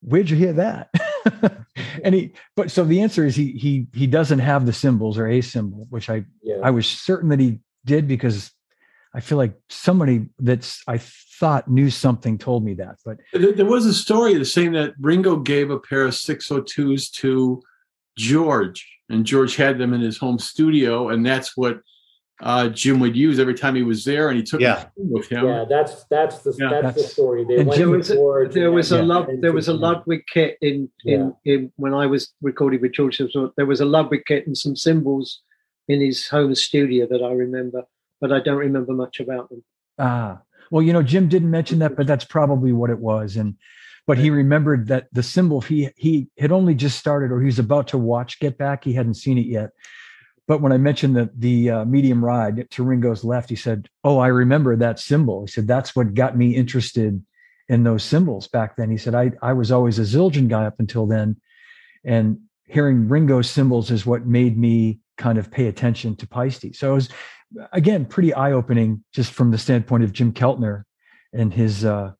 [0.00, 0.90] Where'd you hear that?
[2.04, 5.26] and he, but so the answer is he he he doesn't have the cymbals or
[5.26, 6.56] a cymbal, which I Yeah.
[6.62, 8.50] I was certain that he did because
[9.14, 13.86] I feel like somebody that's I thought knew something told me that, but There, was
[13.86, 17.62] a story that's saying that Ringo gave a pair of 602s to
[18.18, 21.80] George, and George had them in his home studio, and that's what
[22.42, 24.84] uh, Jim would use every time he was there, and he took Yeah.
[24.96, 25.44] them with him.
[25.46, 26.80] yeah, that's that's the Yeah.
[26.82, 27.44] that's, the story.
[27.44, 29.72] They and went Jim was a- there was a then Lud, went there was a
[29.72, 33.20] into- Ludwig kit in in, in when I was recording with George.
[33.56, 35.40] There was a Ludwig kit and some cymbals
[35.88, 37.84] in his home studio that I remember,
[38.20, 39.62] but I don't remember much about them.
[39.98, 40.40] Ah,
[40.70, 43.36] well, you know, Jim didn't mention that, but that's probably what it was.
[43.36, 43.54] And
[44.06, 47.58] but he remembered that the symbol he he had only just started, or he was
[47.60, 48.82] about to watch Get Back.
[48.82, 49.70] He hadn't seen it yet.
[50.46, 54.18] But when I mentioned the the uh, medium ride to Ringo's left, he said, "Oh,
[54.18, 57.24] I remember that cymbal." He said, "That's what got me interested
[57.68, 60.78] in those cymbals back then." He said, "I I was always a Zildjian guy up
[60.78, 61.36] until then,
[62.04, 66.92] and hearing Ringo's cymbals is what made me kind of pay attention to Paiste." So
[66.92, 67.08] it was
[67.72, 70.84] again pretty eye opening just from the standpoint of Jim Keltner
[71.32, 72.12] and his uh,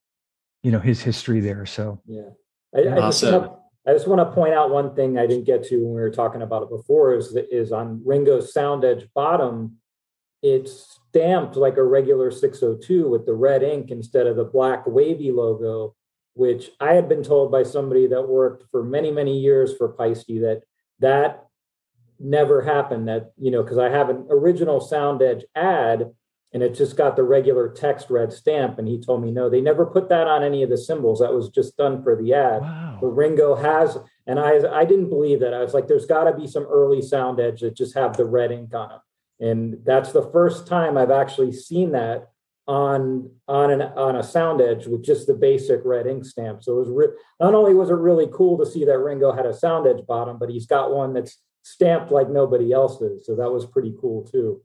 [0.62, 1.66] you know his history there.
[1.66, 2.30] So Yeah.
[2.74, 3.50] I, I, Awesome.
[3.86, 6.10] I just want to point out one thing I didn't get to when we were
[6.10, 9.76] talking about it before is that is on Ringo's Sound Edge bottom,
[10.42, 15.30] it's stamped like a regular 602 with the red ink instead of the black wavy
[15.32, 15.94] logo,
[16.32, 20.28] which I had been told by somebody that worked for many, many years for Paiste
[20.28, 20.62] that
[21.00, 21.46] that
[22.18, 23.08] never happened.
[23.08, 26.10] That, you know, because I have an original Sound Edge ad
[26.54, 28.78] and it just got the regular text red stamp.
[28.78, 31.18] And he told me, no, they never put that on any of the cymbals.
[31.18, 32.62] That was just done for the ad.
[32.62, 35.52] wow, But Ringo has, and I I didn't believe that.
[35.52, 38.24] I was like, there's got to be some early sound edge that just have the
[38.24, 39.00] red ink on them.
[39.40, 42.28] And that's the first time I've actually seen that
[42.66, 46.62] on on an on a sound edge with just the basic red ink stamp.
[46.62, 49.44] So it was re- not only was it really cool to see that Ringo had
[49.44, 53.26] a sound edge bottom, but he's got one that's stamped like nobody else's.
[53.26, 54.62] So that was pretty cool too.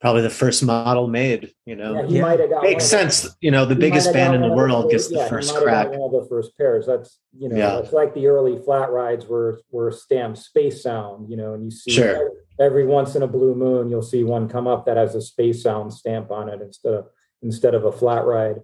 [0.00, 1.94] Probably the first model made, you know.
[1.94, 2.22] Yeah, he Yeah.
[2.22, 3.36] might have got Makes one of sense.
[3.40, 5.48] You know, the He biggest band in the one of world gets first- the first
[5.54, 5.98] might have got crack.
[5.98, 6.86] One of the first pairs.
[6.86, 7.78] That's you know, Yeah.
[7.78, 11.30] it's like the early flat rides were were stamped space sound.
[11.30, 12.30] You know, and you see Sure.
[12.60, 15.62] every once in a blue moon, you'll see one come up that has a space
[15.62, 17.06] sound stamp on it instead of
[17.42, 18.60] instead of a flat ride.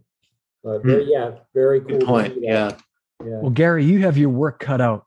[0.62, 1.98] But very, yeah, very cool.
[1.98, 2.34] Good point.
[2.40, 2.72] Yeah.
[3.24, 3.40] yeah.
[3.40, 5.06] well, Gary, you have your work cut out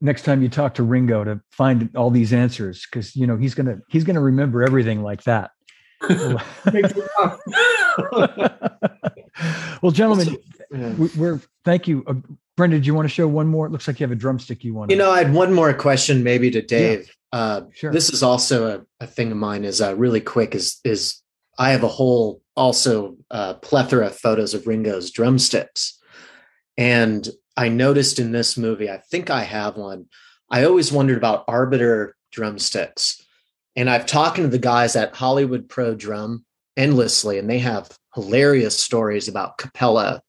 [0.00, 3.54] next time you talk to Ringo to find all these answers because you know he's
[3.54, 5.50] gonna he's gonna remember everything like that.
[9.82, 10.36] well, gentlemen,
[10.70, 10.92] Yeah.
[10.94, 12.04] we- we're thank you.
[12.06, 12.14] Uh,
[12.56, 13.66] Brendan, do you want to show one more?
[13.66, 14.90] It looks like you have a drumstick you want.
[14.90, 17.14] You know, I had one more question maybe to Dave.
[17.32, 17.92] Uh, Sure.
[17.92, 21.20] This is also a, a thing of mine is uh, really quick is is
[21.58, 25.98] I have a whole also uh, plethora of photos of Ringo's drumsticks.
[26.78, 30.06] And I noticed in this movie, I think I have one.
[30.50, 33.24] I always wondered about Arbiter drumsticks.
[33.74, 36.44] And I've talked to the guys at Hollywood Pro Drum
[36.76, 40.22] endlessly, and they have hilarious stories about Capella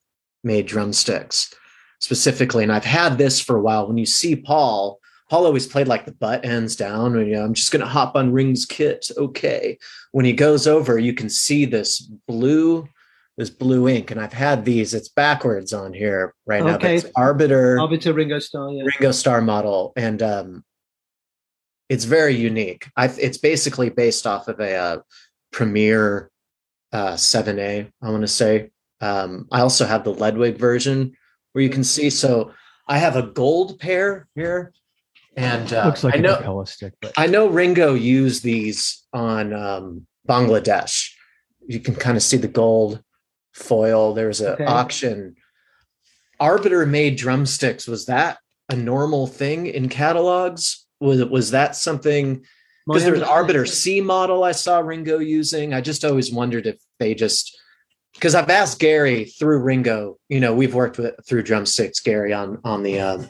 [0.43, 1.53] made drumsticks
[1.99, 2.63] specifically.
[2.63, 3.87] And I've had this for a while.
[3.87, 4.99] When you see Paul,
[5.29, 7.13] Paul always played like the butt ends down.
[7.19, 9.09] You know, I'm just going to hop on Ring's kit.
[9.17, 9.77] Okay.
[10.11, 12.87] When he goes over, you can see this blue,
[13.37, 14.11] this blue ink.
[14.11, 14.93] And I've had these.
[14.93, 16.73] It's backwards on here right now.
[16.73, 16.95] but Okay.
[16.97, 18.83] It's Arbiter Arbiter Ringo Starr, yeah.
[18.83, 20.63] Ringo Starr model, and um,
[21.89, 22.89] it's very unique.
[22.97, 24.97] I, it's basically based off of a uh,
[25.51, 26.31] Premier
[26.91, 27.91] uh, 7A.
[28.01, 28.71] I want to say.
[28.99, 31.15] Um, I also have the Ludwig version
[31.53, 32.09] where you can see.
[32.09, 32.53] So
[32.87, 34.73] I have a gold pair here,
[35.35, 39.53] and uh, looks like I a know stick, but I know Ringo used these on
[39.53, 41.11] um, Bangladesh.
[41.67, 43.03] You can kind of see the gold
[43.57, 44.13] foil.
[44.13, 44.65] There's an Okay.
[44.65, 45.35] auction.
[46.39, 47.87] Arbiter made drumsticks.
[47.87, 48.37] Was that
[48.69, 50.85] a normal thing in catalogs?
[50.99, 52.45] Was was that something?
[52.85, 55.73] Because there's an Arbiter C model I saw Ringo using.
[55.73, 57.57] I just always wondered if they just
[58.13, 60.17] because I've asked Gary through Ringo.
[60.29, 63.29] You know, we've worked with through drumsticks, Gary, on on the um,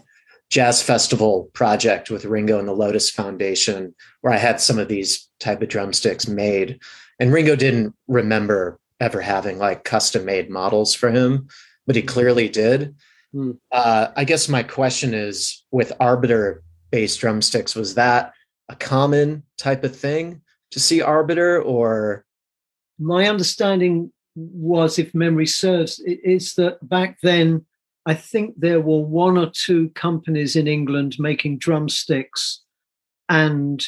[0.49, 5.27] jazz festival project with Ringo and the Lotus Foundation, where I had some of these
[5.39, 6.79] type of drumsticks made,
[7.19, 11.47] and Ringo didn't remember ever having like custom made models for him,
[11.85, 12.95] but he clearly did.
[13.31, 13.51] Hmm.
[13.71, 18.33] Uh, I guess my question is with Arbiter based drumsticks, was that
[18.69, 20.41] a common type of thing
[20.71, 22.25] to see Arbiter or?
[22.99, 27.65] my understanding was, if memory serves, is that back then,
[28.05, 32.61] I think there were one or two companies in England making drumsticks,
[33.29, 33.85] and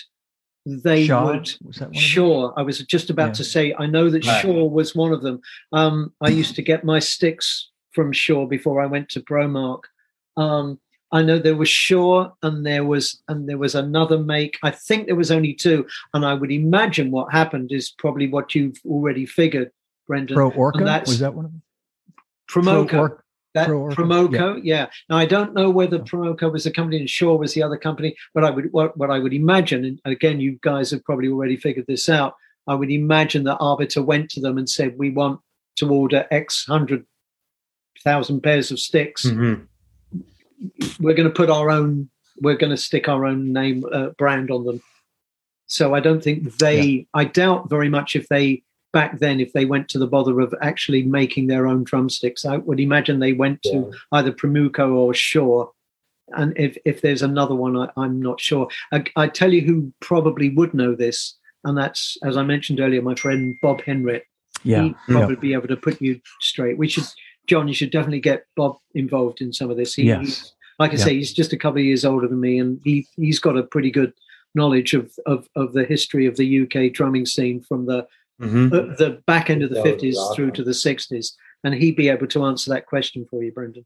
[0.84, 1.54] they Shaw would.
[1.64, 1.90] was that one?
[1.90, 1.94] of them?
[1.94, 3.34] Sure, I was just about Yeah.
[3.34, 3.76] to say.
[3.78, 4.42] I know that Right.
[4.42, 5.40] Shaw was one of them.
[5.72, 9.82] Um, I used to get my sticks from Shaw before I went to Promark.
[10.38, 10.80] Um,
[11.12, 14.58] I know there was Shure and there was and there was another make.
[14.62, 18.54] I think there was only two, and I would imagine what happened is probably what
[18.54, 19.72] you've already figured,
[20.08, 20.36] Brendan.
[20.36, 21.62] Pro Orca was that one of them?
[22.50, 23.18] Promuco.
[23.56, 24.88] That Pro Promuco, yeah.
[25.10, 28.16] Now I don't know whether Promuco was the company and Shaw was the other company,
[28.34, 31.58] but I would what, what I would imagine, and again, you guys have probably already
[31.58, 32.36] figured this out.
[32.68, 35.40] I would imagine that Arbiter went to them and said, "We want
[35.78, 37.06] to order X hundred
[38.04, 39.26] thousand pairs of sticks.
[39.26, 39.66] Mhm.
[41.00, 42.10] We're going to put our own.
[42.42, 44.82] We're going to stick our own name uh, brand on them."
[45.66, 47.08] So I don't think they.
[47.16, 50.54] I doubt very much if they back then if they went to the bother of
[50.62, 52.46] actually making their own drumsticks.
[52.46, 55.68] I would imagine they went to either Promuco or Shaw.
[56.30, 58.68] And if, if there's another one, I, I'm not sure.
[58.92, 63.02] I, I tell you who probably would know this, and that's, as I mentioned earlier,
[63.02, 64.22] my friend Bob Henry.
[64.64, 64.84] Yeah.
[64.84, 66.78] He'd probably be able to put you straight.
[66.78, 67.06] We should,
[67.48, 69.94] John, you should definitely get Bob involved in some of this.
[69.96, 70.40] He, Yes.
[70.42, 70.50] he-
[70.80, 71.04] like I Yeah.
[71.04, 73.64] say, he's just a couple of years older than me, and he, he's got a
[73.64, 74.14] pretty good
[74.56, 78.08] knowledge of, of, of the history of the UK drumming scene from the
[78.40, 78.68] Mhm.
[78.74, 81.96] uh, the back end of the That would fifties through to the sixties, and he'd
[81.96, 83.86] be able to answer that question for you, Brendan.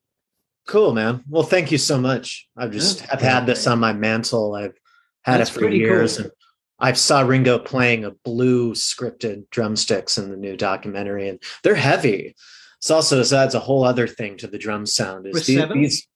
[0.68, 1.24] Cool, man.
[1.30, 2.48] Well, thank you so much.
[2.56, 3.08] I've just Yeah.
[3.14, 4.56] I've had this on my mantle.
[4.56, 4.78] I've
[5.24, 6.26] had That's it for years, cool.
[6.26, 6.34] and
[6.80, 12.36] I saw Ringo playing a blue scripted drumsticks in the new documentary, and they're heavy.
[12.78, 15.26] It's also this adds a whole other thing to the drum sound.
[15.28, 15.82] Is With the- seven?
[15.82, 16.08] these,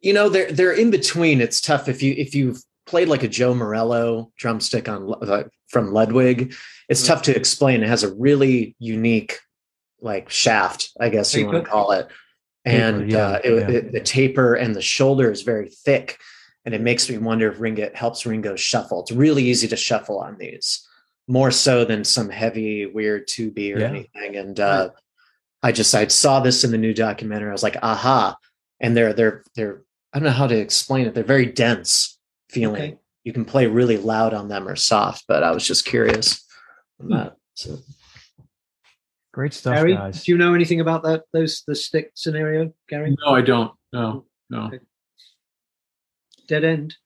[0.00, 1.40] you know, they're they're in between.
[1.40, 5.92] It's tough if you if you've played like a Joe Morello drumstick on uh, from
[5.92, 6.54] Ludwig.
[6.92, 7.06] It's Mm.
[7.08, 7.82] tough to explain.
[7.82, 9.38] It has a really unique
[10.00, 12.08] like shaft, I guess you want to call it.
[12.64, 13.70] And yeah, uh, it, yeah.
[13.76, 16.18] it- the taper and the shoulder is very thick,
[16.64, 19.00] and it makes me wonder if Ringo helps Ringo shuffle.
[19.02, 20.86] It's really easy to shuffle on these,
[21.28, 23.88] more so than some heavy weird two B or Yeah.
[23.88, 24.36] anything.
[24.36, 24.90] And uh,
[25.62, 27.48] I just I saw this in the new documentary.
[27.48, 28.36] I was like, aha!
[28.80, 29.82] And they're they're they're
[30.12, 31.14] I don't know how to explain it.
[31.14, 32.18] They're very dense
[32.50, 32.82] feeling.
[32.82, 32.98] Okay.
[33.24, 36.44] You can play really loud on them or soft, but I was just curious.
[37.02, 37.14] On Hmm.
[37.14, 37.36] that.
[37.54, 37.78] So
[39.32, 40.24] Great stuff, Gary, guys.
[40.24, 41.22] do you know anything about that?
[41.32, 43.16] Those the stick scenario, Gary?
[43.24, 43.72] No, I don't.
[43.92, 44.70] No, no.
[46.48, 46.96] Dead end.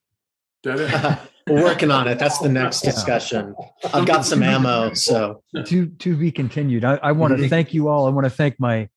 [0.63, 0.79] That
[1.47, 1.51] it?
[1.51, 2.19] we're working on it.
[2.19, 3.55] That's the next discussion.
[3.93, 6.83] I've got some ammo, so to to be continued.
[6.83, 7.49] I, I want to Mhm.
[7.49, 8.05] thank you all.
[8.07, 8.89] I want to thank my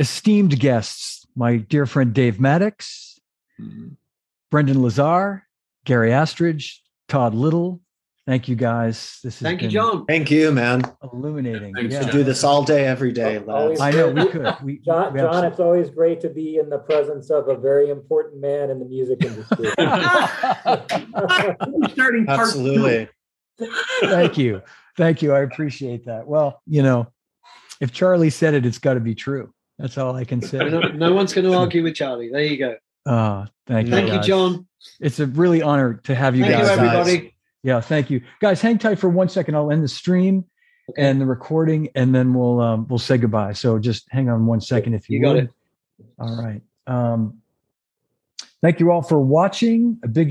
[0.00, 3.18] esteemed guests, my dear friend Dave Mattacks,
[3.60, 3.96] Mm.
[4.50, 5.46] Brendan Lazar,
[5.84, 7.82] Gary Astridge, Todd Little.
[8.24, 9.18] Thank you guys.
[9.24, 10.06] This is Thank you, John.
[10.06, 10.82] thank you, man.
[11.12, 11.74] illuminating.
[11.74, 12.02] Thanks, Yeah.
[12.02, 13.40] Should do this all day, every day.
[13.40, 13.80] Lads.
[13.80, 14.54] I know we could.
[14.62, 17.56] We, John, we John, absolutely- it's always great to be in the presence of a
[17.56, 19.70] very important man in the music industry.
[21.92, 23.08] Starting Absolutely.
[24.02, 24.62] Thank you.
[24.96, 25.32] Thank you.
[25.32, 26.26] I appreciate that.
[26.26, 27.08] Well, you know,
[27.80, 29.52] if Charlie said it, it's got to be true.
[29.78, 30.58] That's all I can say.
[30.58, 32.30] No, no one's going to argue with Charlie.
[32.30, 32.76] There you go.
[33.04, 33.94] Uh, thank you.
[33.94, 34.20] Thank you.
[34.20, 34.66] John.
[35.00, 36.66] It's a really honor to have you Thank guys.
[36.66, 37.31] you, everybody.
[37.62, 38.60] Yeah, thank you, guys.
[38.60, 39.54] Hang tight for one second.
[39.54, 40.44] I'll end the stream
[40.90, 41.02] Okay.
[41.02, 43.52] and the recording, and then we'll um, we'll say goodbye.
[43.52, 45.44] So just hang on one second, if you, You got would.
[45.44, 45.50] it.
[46.18, 46.60] All right.
[46.88, 47.38] Um,
[48.62, 49.98] thank you all for watching.
[50.02, 50.30] A big